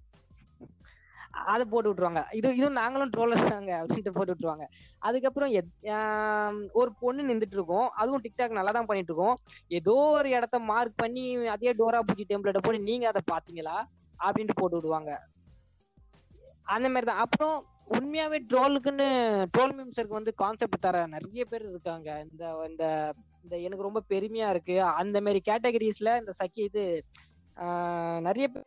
அதை 1.32 1.64
போட்டு 1.64 1.94
விட்டுருவாங்க. 1.94 2.24
இது 2.32 2.54
இதுவும் 2.54 2.72
நாங்களும் 2.72 3.10
ட்ரோலர் 3.16 3.48
தாங்க 3.48 3.86
அப்படின்ட்டு 3.86 4.10
போட்டு 4.10 4.34
விட்டுருவாங்க. 4.34 4.64
அதுக்கப்புறம் 4.98 5.52
எத்- 5.52 6.70
ஒரு 6.72 6.92
பொண்ணு 7.00 7.22
நின்றுட்டு 7.22 7.52
இருக்கோம் 7.52 7.88
அதுவும் 7.90 8.20
டிக்டாக் 8.22 8.50
நல்லா 8.50 8.70
தான் 8.70 8.86
பண்ணிட்டு 8.86 9.14
இருக்கோம் 9.14 9.36
ஏதோ 9.68 9.92
ஒரு 9.92 10.30
இடத்த 10.30 10.58
மார்க் 10.58 10.96
பண்ணி 10.96 11.46
அதே 11.46 11.72
டோரா 11.72 12.00
பூஜி 12.00 12.24
டெம்ப்ளேட்டை 12.28 12.62
போட்டு 12.62 12.80
நீங்க 12.80 13.08
அதை 13.08 13.22
பாத்தீங்களா 13.32 13.76
அப்படின்ட்டு 14.18 14.50
போட்டு 14.54 14.76
விடுவாங்க. 14.76 15.20
அந்த 16.62 16.88
மாதிரி 16.88 17.06
தான் 17.06 17.18
அப்புறம் 17.18 17.66
உண்மையாவே 17.90 18.38
ட்ரோலுக்குன்னு 18.48 19.06
ட்ரோல் 19.58 19.72
மீம்ஸருக்கு 19.72 20.08
வந்து 20.08 20.34
கான்செப்ட் 20.34 20.80
தர 20.80 21.06
நிறைய 21.06 21.44
பேர் 21.44 21.68
இருக்காங்க. 21.68 22.24
இந்த 22.30 22.66
இந்த 22.68 23.14
இந்த 23.42 23.58
எனக்கு 23.58 23.82
ரொம்ப 23.82 24.02
பெருமையா 24.08 24.50
இருக்கு. 24.50 24.82
அந்த 24.82 25.20
மாதிரி 25.20 25.40
கேட்டகரிஸ்ல 25.50 26.18
இந்த 26.18 26.32
சக்கி 26.44 26.62
இது 26.68 27.04
நிறைய 28.20 28.48
பேர் 28.48 28.66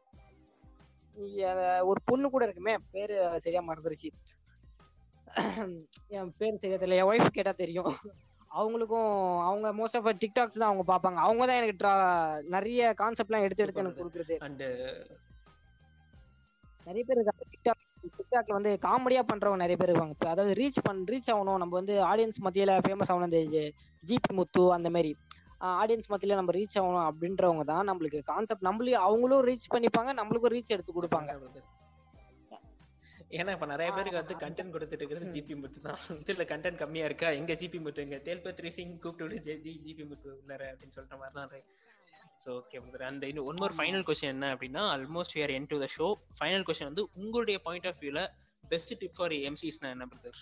ஒரு 1.82 1.99
பொண்ணு 2.05 2.30
கூட 2.30 2.43
இருக்குமே 2.43 2.76
பேரு 2.91 3.39
சரியா 3.39 3.61
மறந்துருச்சு. 3.61 4.09
என் 6.07 6.34
பேர் 6.38 6.55
சரியா 6.55 6.80
தெரியல 6.80 7.13
என் 7.13 7.20
ஒய்ஃப் 7.20 7.30
கேட்டா 7.30 7.51
தெரியும். 7.51 7.95
அவங்களுக்கும் 8.55 9.43
அவங்க 9.43 9.74
மோஸ்ட் 9.74 9.97
ஆஃப் 9.97 10.07
டிக்டாக்ஸ் 10.07 10.59
தான் 10.59 10.78
அவங்க 10.78 10.93
பார்ப்பாங்க. 10.93 11.13
அவங்க 11.13 11.45
தான் 11.45 11.55
எனக்கு 11.55 11.88
tra- 11.88 12.41
நிறைய 12.41 12.93
கான்செப்ட்லாம் 12.97 13.41
எடுத்து 13.41 13.63
எடுத்து 13.63 13.82
எனக்கு 13.82 14.05
கொடுக்குறது. 14.05 14.38
அண்ட் 14.38 14.63
நிறைய 16.86 17.05
பேர் 17.05 17.18
இருக்காங்க. 17.18 17.43
டிக்டாக் 17.51 18.03
டிக்டாக்ல 18.18 18.51
வந்து 18.51 18.78
காமெடியா 18.82 19.22
பண்றவங்க 19.34 19.55
நிறைய 19.55 19.78
பேர் 19.78 20.07
இப்ப 20.07 20.30
அதாவது 20.30 20.63
ரீச் 20.63 20.84
பண் 20.84 21.05
ரீச் 21.07 21.32
ஆகணும். 21.32 21.57
நம்ம 21.57 21.68
வந்து 21.68 22.03
ஆடியன்ஸ் 22.03 22.43
மத்தியில 22.43 22.80
ஃபேமஸ் 22.88 23.03
ஆகணும். 23.07 23.34
இந்த 23.34 23.59
ஜிபி 24.05 24.34
முத்து 24.34 24.74
அந்த 24.74 24.89
மாதிரி. 24.89 25.16
ஆடியன்ஸ் 25.82 26.12
மத்தியில 26.12 26.38
நம்ம 26.39 26.53
ரீச் 26.58 26.78
ஆகணும் 26.82 27.08
அப்படின்றவங்க 27.10 27.64
தான் 27.72 27.88
நம்மளுக்கு 27.89 28.20
கான்செப்ட் 28.32 28.68
நம்மளையும் 28.70 29.06
அவங்களும் 29.08 29.43
ரீச் 29.49 29.72
பண்ணிப்பாங்க 29.74 30.14
நம்மளுக்கும் 30.20 30.53
ரீச் 30.56 30.74
எடுத்து 30.76 30.93
கொடுப்பாங்க. 30.97 31.32
ஏன்னா 33.38 33.53
இப்ப 33.56 33.68
நிறைய 33.72 33.89
பேருக்கு 33.95 34.22
வந்து 34.22 34.36
கண்டென்ட் 34.43 34.74
கொடுத்துட்டு 34.74 35.03
இருக்கிறது 35.03 35.32
ஜிபி 35.36 35.56
முத்து 35.62 35.80
தான். 35.88 36.01
இதுல 36.22 36.45
கண்டென்ட் 36.51 36.82
கம்மியா 36.82 37.06
இருக்கா? 37.10 37.30
எங்க 37.39 37.53
ஜிபி 37.62 37.80
முத்து? 37.86 38.03
எங்க 38.08 38.18
தேல்பத்ரி 38.28 38.70
சிங் 38.78 38.93
கூப்பிட்டு 39.03 39.39
விடு 39.39 39.56
ஜிபி 39.88 40.03
முத்து 40.12 40.30
உள்ளார 40.39 40.64
அப்படின்னு 40.72 40.95
சொல்லிட்ட 40.97 41.18
மாதிரி 41.22 41.36
தான் 41.39 41.66
ஸோ 42.43 42.47
ஓகே 42.60 42.80
அந்த 43.10 43.26
இன்னும் 43.32 43.47
ஒன் 43.49 43.60
மோர் 43.62 43.76
ஃபைனல் 43.78 44.06
கொஸ்டின் 44.08 44.34
என்ன 44.36 44.47
அப்படின்னா 44.53 44.82
almost 44.95 45.36
we're 45.38 45.53
end 45.58 45.70
to 45.74 45.78
the 45.84 45.88
show 45.97 46.08
final 46.39 46.66
question 46.70 46.89
வந்து 46.91 47.06
உங்களுடைய 47.22 47.58
பாயிண்ட் 47.68 47.88
ஆஃப் 47.91 47.99
வியூல 48.03 48.22
பெஸ்ட் 48.64 48.93
டிப் 49.01 49.18
ஃபார் 49.18 49.36
எம்சிஸ்னா 49.49 49.89
என்ன 49.95 50.08
பிரதர் 50.14 50.41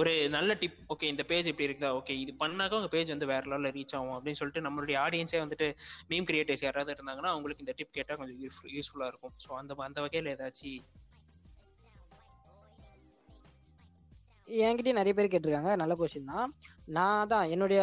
ஒரு 0.00 0.12
நல்ல 0.34 0.54
டிப் 0.62 0.78
ஓகே 0.92 1.10
இந்த 1.12 1.22
பேஜ் 1.30 1.50
இப்படி 1.50 1.66
இருக்குதா 1.68 1.90
ஓகே 1.98 2.14
இது 2.22 2.32
பண்ணாக்க 2.42 2.78
உங்க 2.80 2.90
பேஜ் 2.94 3.12
வந்து 3.14 3.30
வேற 3.32 3.42
லெவலில் 3.52 3.74
ரீச் 3.76 3.94
ஆகும் 3.98 4.16
அப்படின்னு 4.16 4.40
சொல்லிட்டு 4.40 4.64
நம்மளுடைய 4.66 4.96
ஆடியன்ஸே 5.04 5.42
வந்துட்டு 5.44 5.68
மீம் 6.10 6.28
கிரியேட்டர்ஸ் 6.30 6.64
யாராவது 6.66 6.94
இருந்தாங்கன்னா 6.96 7.32
அவங்களுக்கு 7.34 7.64
இந்த 7.66 7.74
டிப் 7.78 7.96
கேட்டால் 7.98 8.20
கொஞ்சம் 8.22 8.40
யூஸ்ஃபுல்லாக 8.76 9.12
இருக்கும். 9.12 9.34
ஸோ 9.44 9.50
அந்த 9.60 9.74
அந்த 9.88 10.00
வகையில் 10.06 10.32
ஏதாச்சும் 10.34 10.82
என்கிட்டயும் 14.68 14.98
நிறைய 14.98 15.14
பேர் 15.16 15.30
கேட்டிருக்காங்க. 15.32 15.72
நல்ல 15.80 15.92
கொஸ்டின் 15.98 16.30
தான். 16.34 16.52
நான் 16.96 17.28
தான் 17.32 17.50
என்னுடைய 17.54 17.80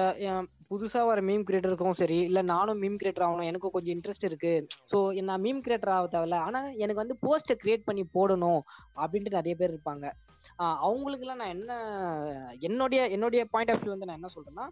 புதுசா 0.71 1.01
வர 1.09 1.19
மீம் 1.27 1.45
கிரியேட்டருக்கும் 1.47 1.97
சரி 1.99 2.17
இல்ல 2.29 2.39
நானும் 2.53 2.81
மீம் 2.83 2.97
கிரியேட்டர் 3.01 3.25
ஆகணும் 3.27 3.49
எனக்கும் 3.51 3.73
கொஞ்சம் 3.75 3.93
இன்ட்ரெஸ்ட் 3.95 4.27
இருக்கு. 4.29 4.53
ஸோ 4.91 4.97
நான் 5.29 5.43
மீம் 5.45 5.61
கிரியேட்டர் 5.65 5.93
ஆக 5.97 6.09
தேவையில்ல. 6.15 6.39
ஆனா 6.47 6.59
எனக்கு 6.83 7.03
வந்து 7.03 7.17
போஸ்ட்டை 7.25 7.55
கிரியேட் 7.63 7.87
பண்ணி 7.89 8.03
போடணும் 8.17 8.61
அப்படின்ட்டு 9.03 9.37
நிறைய 9.39 9.55
பேர் 9.61 9.73
இருப்பாங்க. 9.73 10.07
அவங்களுக்குலாம் 10.59 11.41
நான் 11.41 11.55
என்ன 11.57 11.71
என்னுடைய 12.67 13.01
என்னுடைய 13.15 13.41
பாயிண்ட் 13.53 13.71
ஆஃப் 13.73 13.81
வியூ 13.83 13.93
வந்து 13.95 14.07
நான் 14.09 14.19
என்ன 14.19 14.29
சொல்றேன்னா 14.35 14.67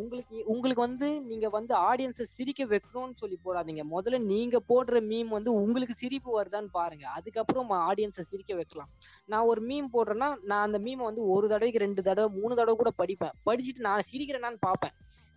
உங்களுக்கு 0.00 0.36
உங்களுக்கு 0.52 0.82
வந்து 0.84 1.08
நீங்க 1.30 1.48
வந்து 1.56 1.72
ஆடியன்ஸை 1.88 2.24
சிரிக்க 2.36 2.62
வைக்கணும்னு 2.70 3.18
சொல்லி 3.20 3.36
போடாதீங்க. 3.44 3.82
முதல்ல 3.92 4.18
நீங்க 4.30 4.56
போடுற 4.70 5.00
மீம் 5.10 5.30
வந்து 5.36 5.50
உங்களுக்கு 5.64 5.94
சிரிப்பு 6.00 6.30
வருதான்னு 6.38 6.70
பாருங்க. 6.78 7.04
அதுக்கப்புறம் 7.16 7.70
ஆடியன்ஸை 7.90 8.24
சிரிக்க 8.30 8.52
வைக்கலாம். 8.60 8.90
நான் 9.32 9.48
ஒரு 9.50 9.60
மீம் 9.68 9.88
போடுறேன்னா 9.94 10.28
நான் 10.50 10.64
அந்த 10.68 10.78
மீமை 10.86 11.04
வந்து 11.10 11.24
ஒரு 11.34 11.48
தடவைக்கு 11.52 11.84
ரெண்டு 11.84 12.02
தடவை 12.08 12.30
மூணு 12.40 12.56
தடவை 12.60 12.76
கூட 12.80 12.92
படிப்பேன். 13.02 13.36
படிச்சுட்டு 13.48 13.86
நான் 13.88 14.08
சிரிக்கிறேனான்னு 14.10 14.60
பார்ப்பேன் 14.68 14.96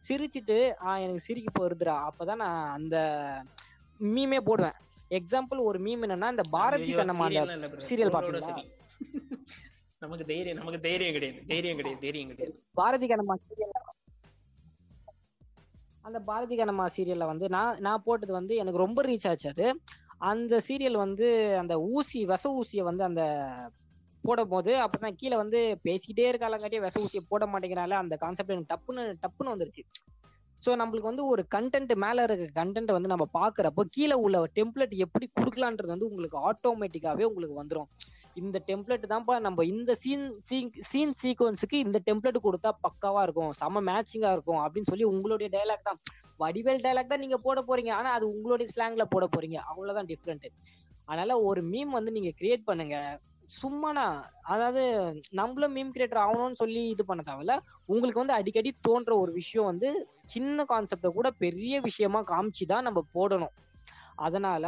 சிரிச்சிட்டு 0.10 0.58
ஆ 0.86 0.98
எனக்கு 1.04 1.28
சிரிப்பு 1.28 1.62
வருதுடா 1.66 1.98
அப்பதான் 2.08 2.42
நான் 2.46 2.66
அந்த 2.78 2.96
மீமே 4.00 4.40
போடுவேன். 4.50 4.80
எக்ஸாம்பிள் 5.20 5.62
ஒரு 5.70 5.80
மீம் 5.88 6.04
என்னன்னா 6.08 6.32
இந்த 6.36 6.46
பாரதி 6.58 6.90
கண்ணம்மா 7.02 7.28
serial 7.90 8.10
அந்த 8.18 8.66
நமக்கு 10.02 10.26
தைரியம் 10.32 10.60
நமக்கு 10.60 10.80
தைரியம் 10.80 11.16
கிடையாது 11.18 11.40
தைரியம் 11.52 11.80
கிடையாது 11.80 12.02
தைரியம் 12.02 12.32
கிடையாது 12.32 12.56
பாரதி 12.80 13.08
கனமா 13.08 13.36
சீரியல் 13.46 13.76
அந்த 16.06 16.20
பாரதி 16.28 16.56
கனமா 16.56 16.86
சீரியல்ல 16.96 17.26
வந்து 17.26 17.46
நான் 17.50 17.80
நான் 17.82 18.04
போட்டது 18.04 18.34
வந்து 18.34 18.56
எனக்கு 18.56 18.84
ரொம்ப 18.84 19.02
ரீச் 19.04 19.30
ஆச்சு 19.30 19.48
அது 19.54 19.68
அந்த 20.30 20.56
சீரியல் 20.68 21.04
வந்து 21.06 21.28
அந்த 21.62 21.74
ஊசி 21.94 22.20
விச 22.26 22.52
ஊசியை 22.60 22.84
வந்து 22.90 23.04
அந்த 23.04 23.24
போடும் 24.24 24.52
போது 24.52 24.72
அப்பதான் 24.84 25.18
கீழே 25.18 25.36
வந்து 25.36 25.60
பேசிக்கிட்டே 25.86 26.28
இருக்காலங்காட்டியே 26.30 26.84
விச 26.86 27.02
ஊசியை 27.02 27.24
போட 27.32 27.46
மாட்டேங்கிறால 27.46 27.98
அந்த 28.04 28.16
கான்செப்ட் 28.24 28.54
எனக்கு 28.54 28.72
டப்புன்னு 28.74 29.04
டப்புன்னு 29.24 29.54
வந்துருச்சு. 29.54 29.84
ஸோ 30.64 30.72
நம்மளுக்கு 30.82 31.10
வந்து 31.10 31.26
ஒரு 31.26 31.42
கண்டென்ட் 31.56 31.94
மேல 32.04 32.24
இருக்க 32.24 32.46
கண்டென்ட் 32.54 32.92
வந்து 32.92 33.12
நம்ம 33.12 33.26
பாக்குறப்போ 33.34 33.82
கீழே 33.98 34.16
உள்ள 34.24 34.38
டெம்ப்ளேட் 34.58 34.96
எப்படி 35.06 35.26
கொடுக்கலான்றது 35.36 35.94
வந்து 35.94 36.10
உங்களுக்கு 36.10 36.38
ஆட்டோமேட்டிக்காவே 36.50 37.28
உங்களுக்கு 37.30 37.60
வந்துடும் 37.62 37.90
இந்த 38.42 38.58
டெம்ப்ளேட் 38.70 39.06
தான்ப்பா 39.12 39.36
நம்ம 39.46 39.66
இந்த 39.74 39.92
சீன் 40.04 40.26
சீன் 40.90 41.14
சீக்வன்ஸுக்கு 41.22 41.78
இந்த 41.86 41.98
டெம்ப்ளேட் 42.08 42.40
கொடுத்தா 42.48 42.72
பக்காவா 42.86 43.22
இருக்கும். 43.28 43.52
செம 43.62 43.84
மேட்சிங்கா 43.90 44.32
இருக்கும் 44.36 44.62
அப்படின்னு 44.64 44.92
சொல்லி 44.92 45.06
உங்களுடைய 45.14 45.50
டைலாக் 45.56 45.88
தான். 45.90 46.00
வடிவேல் 46.44 46.84
டைலாக் 46.86 47.14
தான் 47.14 47.24
நீங்க 47.26 47.38
போட 47.46 47.60
போறீங்க. 47.70 47.92
ஆனா 48.00 48.10
அது 48.18 48.26
உங்களுடைய 48.34 48.68
ஸ்லாங்ல 48.74 49.06
போட 49.14 49.28
போறீங்க. 49.36 49.60
அவ்வளவுதான் 49.72 50.10
டிஃப்ரெண்ட் 50.12 50.50
அதனால 51.08 51.34
ஒரு 51.48 51.62
மீம் 51.72 51.92
வந்து 51.98 52.12
நீங்க 52.18 52.32
கிரியேட் 52.40 52.68
பண்ணுங்க. 52.70 52.98
சும்மானா 53.58 54.06
அதாவது 54.54 54.84
நம்மளும் 55.40 55.76
மீம் 55.78 55.92
கிரியேட்டர் 55.96 56.22
ஆகணும்னு 56.22 56.62
சொல்லி 56.62 56.84
இது 56.94 57.04
பண்ண 57.10 57.22
தேவையில்ல. 57.28 57.56
உங்களுக்கு 57.92 58.22
வந்து 58.22 58.38
அடிக்கடி 58.40 58.70
தோன்ற 58.88 59.12
ஒரு 59.24 59.32
விஷயம் 59.42 59.70
வந்து 59.72 59.90
சின்ன 60.34 60.66
கான்செப்டை 60.72 61.10
கூட 61.18 61.30
பெரிய 61.44 61.82
விஷயமா 61.90 62.22
காமிச்சு 62.32 62.66
தான் 62.74 62.88
நம்ம 62.88 63.04
போடணும். 63.18 63.54
அதனால 64.28 64.66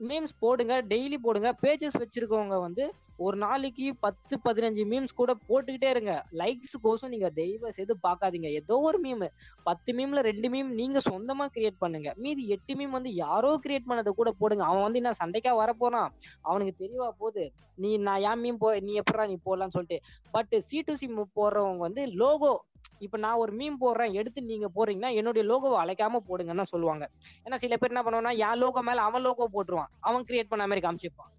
மீம்ஸ் 0.00 0.34
போடுங்க 0.38 0.74
டெய்லி 0.88 1.18
போடுங்க 1.18 1.50
பேஜஸ் 1.62 1.98
வச்சிருக்கவங்க 1.98 2.56
வந்து 2.60 2.84
ஒரு 3.16 3.36
நாளைக்கு 3.36 3.94
பத்து 4.00 4.38
பதினஞ்சு 4.44 4.82
மீம்ஸ் 4.92 5.14
கூட 5.14 5.34
போட்டுக்கிட்டே 5.48 5.88
இருங்க. 5.88 6.24
லைக்ஸ் 6.32 6.74
கோசம் 6.84 7.08
நீங்க 7.08 7.30
தெய்வ 7.30 7.70
செய்து 7.70 7.96
பார்க்காதீங்க. 8.02 8.50
ஏதோ 8.60 8.78
ஒரு 8.78 9.00
மீம் 9.04 9.28
பத்து 9.62 9.92
மீம்ல 9.92 10.20
ரெண்டு 10.20 10.48
மீம் 10.48 10.70
நீங்க 10.80 11.00
சொந்தமா 11.10 11.46
கிரியேட் 11.54 11.78
பண்ணுங்க. 11.78 12.12
மீதி 12.16 12.48
எட்டு 12.48 12.74
மீம் 12.74 12.96
வந்து 12.98 13.14
யாரோ 13.14 13.60
கிரியேட் 13.66 13.88
பண்ணதை 13.88 14.08
கூட 14.08 14.30
போடுங்க. 14.30 14.64
அவன் 14.64 14.82
வந்து 14.82 15.00
என்ன 15.02 15.14
சண்டைக்கா 15.24 15.54
வரப்போறான். 15.62 16.10
அவனுக்கு 16.42 16.74
தெரியவா 16.84 17.10
போகுது. 17.18 17.52
நீ 17.74 17.96
நான் 17.96 18.20
ஏன் 18.20 18.40
மீம் 18.44 18.60
போ 18.62 18.68
நீ 18.80 19.00
எப்படா 19.00 19.26
நீ 19.26 19.38
போடலாம்னு 19.44 19.76
சொல்லிட்டு. 19.78 19.98
பட் 20.30 20.54
சி 20.58 20.80
டு 20.80 20.94
சி 20.94 21.06
போடுறவங்க 21.40 21.76
வந்து 21.76 22.06
லோகோ 22.06 22.64
இப்ப 22.98 23.18
நான் 23.18 23.40
ஒரு 23.42 23.52
மீம் 23.56 23.76
போடுறேன் 23.80 24.12
எடுத்து 24.12 24.42
நீங்க 24.42 24.68
போடுறீங்கன்னா 24.76 25.10
என்னுடைய 25.14 25.42
லோகோவை 25.48 25.78
அழைக்காம 25.84 26.20
போடுங்கன்னு 26.28 26.62
சொல்லுவாங்க. 26.62 27.08
ஏன்னா 27.44 27.54
சில 27.54 27.76
பேர் 27.76 27.92
என்ன 27.94 28.02
பண்ணுவோம்னா 28.02 28.36
என் 28.36 28.58
லோகோ 28.58 28.82
மேல 28.82 29.02
அவன் 29.02 29.22
லோகோ 29.22 29.48
போட்டுருவான். 29.52 29.90
அவன் 30.00 30.24
கிரியேட் 30.24 30.48
பண்ண 30.48 30.66
மாதிரி 30.66 30.86
காமிச்சிருப்பான். 30.86 31.32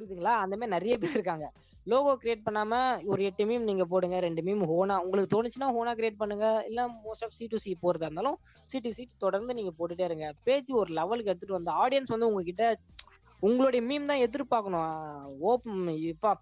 புரியுதுங்களா? 0.00 0.34
அந்த 0.44 0.54
மாதிரி 0.56 0.74
நிறைய 0.76 0.94
பேர் 1.02 1.16
இருக்காங்க. 1.18 1.46
லோகோ 1.90 2.12
கிரியேட் 2.22 2.44
பண்ணாம 2.46 2.74
ஒரு 3.12 3.20
எட்டு 3.28 3.44
மீம் 3.48 3.66
நீங்க 3.68 3.84
போடுங்க 3.92 4.16
ரெண்டு 4.26 4.42
மீம் 4.46 4.62
ஹோனா 4.70 4.96
உங்களுக்கு 5.04 5.32
தோணுச்சுன்னா 5.34 5.68
ஹோனா 5.76 5.92
கிரியேட் 5.98 6.20
பண்ணுங்க. 6.22 6.46
இல்ல 6.70 6.80
most 7.04 7.24
of 7.26 7.34
C 7.38 7.46
to 7.52 7.58
C 7.64 7.72
போறதா 7.84 8.08
இருந்தாலும் 8.08 8.36
சி 8.70 8.78
டு 8.84 8.90
சி 8.98 9.04
தொடர்ந்து 9.24 9.56
நீங்க 9.58 9.72
போட்டுட்டே 9.78 10.06
இருங்க. 10.10 10.26
பேஜ் 10.48 10.70
ஒரு 10.80 10.92
லெவலுக்கு 10.98 11.32
எடுத்துட்டு 11.32 11.58
வந்து 11.58 11.72
ஆடியன்ஸ் 11.82 12.14
வந்து 12.14 12.28
உங்ககிட்ட 12.30 12.64
உங்களுடைய 13.42 13.82
மீம் 13.88 14.08
தான் 14.10 14.24
எதிர்பார்க்கணும். 14.26 14.88
ஓப்பன் 15.50 15.86
இப்பா 16.12 16.32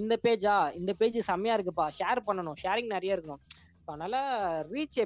இந்த 0.00 0.14
பேஜா 0.24 0.54
இந்த 0.80 0.92
பேஜ் 1.00 1.18
செம்மையா 1.30 1.56
இருக்குப்பா. 1.58 1.86
ஷேர் 1.98 2.20
பண்ணணும். 2.28 2.58
ஷேரிங் 2.62 2.94
நிறைய 2.96 3.16
இருக்கணும். 3.16 3.42
அதனால 3.86 4.16
ரீச் 4.72 4.98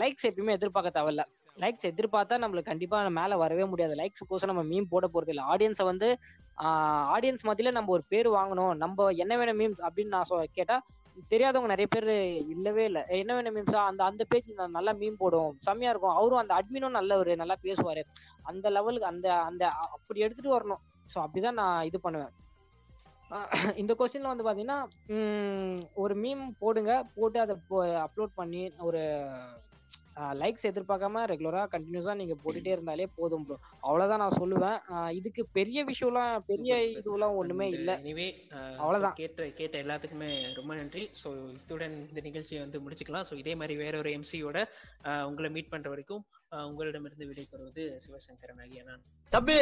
லைக்ஸ் 0.00 0.26
எப்பயுமே 0.28 0.56
எதிர்பார்க்க 0.58 0.98
தேவையில்ல. 0.98 1.22
லைக்ஸ் 1.60 1.86
எதிர்பார்த்தா 1.86 2.36
நம்மளுக்கு 2.42 2.64
கண்டிப்பா 2.64 3.08
மேல 3.08 3.36
வரவே 3.36 3.64
முடியாது. 3.64 3.94
லைக்ஸ் 3.94 4.24
கோசம் 4.30 4.46
நம்ம 4.46 4.62
மீம் 4.62 4.86
போட 4.88 5.08
போறது 5.14 5.28
இல்லை. 5.28 5.44
ஆடியன்ஸை 5.48 5.84
வந்து 5.84 6.18
ஆடியன்ஸ் 7.16 7.44
மத்தியில 7.44 7.70
நம்ம 7.70 7.92
ஒரு 7.92 8.04
பேர் 8.08 8.30
வாங்கணும். 8.30 8.74
நம்ம 8.76 9.08
என்ன 9.08 9.36
வேணும் 9.36 9.60
மீம்ஸ் 9.60 9.86
அப்படின்னு 9.88 10.14
நான் 10.14 10.28
சொ- 10.30 10.44
கேட்டா 10.52 10.82
தெரியாதவங்க 11.30 11.72
நிறைய 11.72 11.86
பேர் 11.86 12.08
இல்லவே 12.48 12.84
இல்லை. 12.84 13.02
என்ன 13.08 13.34
வேணும் 13.34 13.56
மீம்ஸா 13.56 13.80
அந்த 13.90 14.04
அந்த 14.04 14.24
பேஜ் 14.28 14.50
நல்லா 14.50 14.92
மீம் 14.92 15.18
போடும். 15.18 15.56
செம்மையா 15.60 15.90
இருக்கும். 15.90 16.10
அவரும் 16.10 16.38
அந்த 16.38 16.54
அட்மினும் 16.54 16.90
நல்லவர் 16.90 17.36
நல்லா 17.36 17.56
பேசுவாரு. 17.62 18.02
அந்த 18.42 18.70
லெவலுக்கு 18.70 19.06
அந்த 19.06 19.34
அந்த 19.34 19.68
அப்படி 19.68 20.20
எடுத்துட்டு 20.20 20.52
வரணும். 20.58 20.80
ஸோ 21.14 21.18
அப்படிதான் 21.18 21.58
நான் 21.62 21.84
இது 21.84 22.00
பண்ணுவேன். 22.00 22.32
இந்த 23.76 23.94
கொஸ்டின்ல 23.98 24.32
வந்து 24.32 24.46
பாத்தீங்கன்னா 24.48 24.78
ஒரு 25.94 26.16
மீம் 26.16 26.50
போடுங்க. 26.58 27.06
போட்டு 27.14 27.40
அதை 27.40 27.56
அப்லோட் 27.70 28.34
பண்ணி 28.34 28.72
ஒரு 28.78 29.02
லைக்ஸ் 30.40 30.66
எதிர்பார்க்காம 30.68 31.20
ரெகுலரா 31.30 31.60
கண்டினியூஸா 31.74 32.14
நீங்க 32.20 32.34
போட்டுட்டே 32.42 32.72
இருந்தாலே 32.76 33.06
போதும் 33.18 33.44
ப்ரோ 33.46 33.56
அவ்வளவுதான் 33.86 34.22
நான் 34.22 34.38
சொல்லுவேன். 34.40 34.78
இதுக்கு 35.18 35.42
பெரிய 35.58 35.84
விஷயம்லாம் 35.90 36.44
பெரிய 36.50 36.78
இதுவெல்லாம் 36.98 37.36
ஒண்ணுமே 37.40 37.66
இல்ல. 37.76 37.90
எனிவே 38.02 38.28
அவ்வளவுதான். 38.82 39.16
கேட்ட 39.20 39.46
கேட்ட 39.60 39.76
எல்லாத்துக்குமே 39.84 40.30
ரொம்ப 40.58 40.74
நன்றி. 40.80 41.04
ஸோ 41.20 41.30
இத்துடன் 41.56 41.96
இந்த 42.08 42.22
நிகழ்ச்சியை 42.28 42.60
வந்து 42.64 42.80
முடிச்சுக்கலாம். 42.86 43.26
ஸோ 43.30 43.36
இதே 43.42 43.54
மாதிரி 43.60 43.76
வேற 43.84 43.96
ஒரு 44.02 44.12
எம்சியோட 44.18 44.66
உங்களை 45.30 45.50
மீட் 45.56 45.72
பண்ற 45.74 45.88
வரைக்கும் 45.94 46.24
உங்களிடமிருந்து 46.70 47.28
விடைபெறுவது 47.30 47.84
சிவசங்கரன் 48.06 48.62
ஆகிய 48.66 48.82
நான். 48.90 49.04
தம்பி 49.32 49.60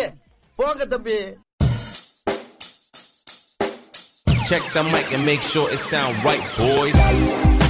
போங்க 0.59 0.87
தம்பி. 0.97 1.19
Check 4.51 4.67
the 4.75 4.83
mic 4.93 5.09
and 5.17 5.25
make 5.31 5.43
sure 5.53 5.67
it 5.77 5.83
sound 5.93 6.15
right, 6.29 6.47
boys. 6.59 7.68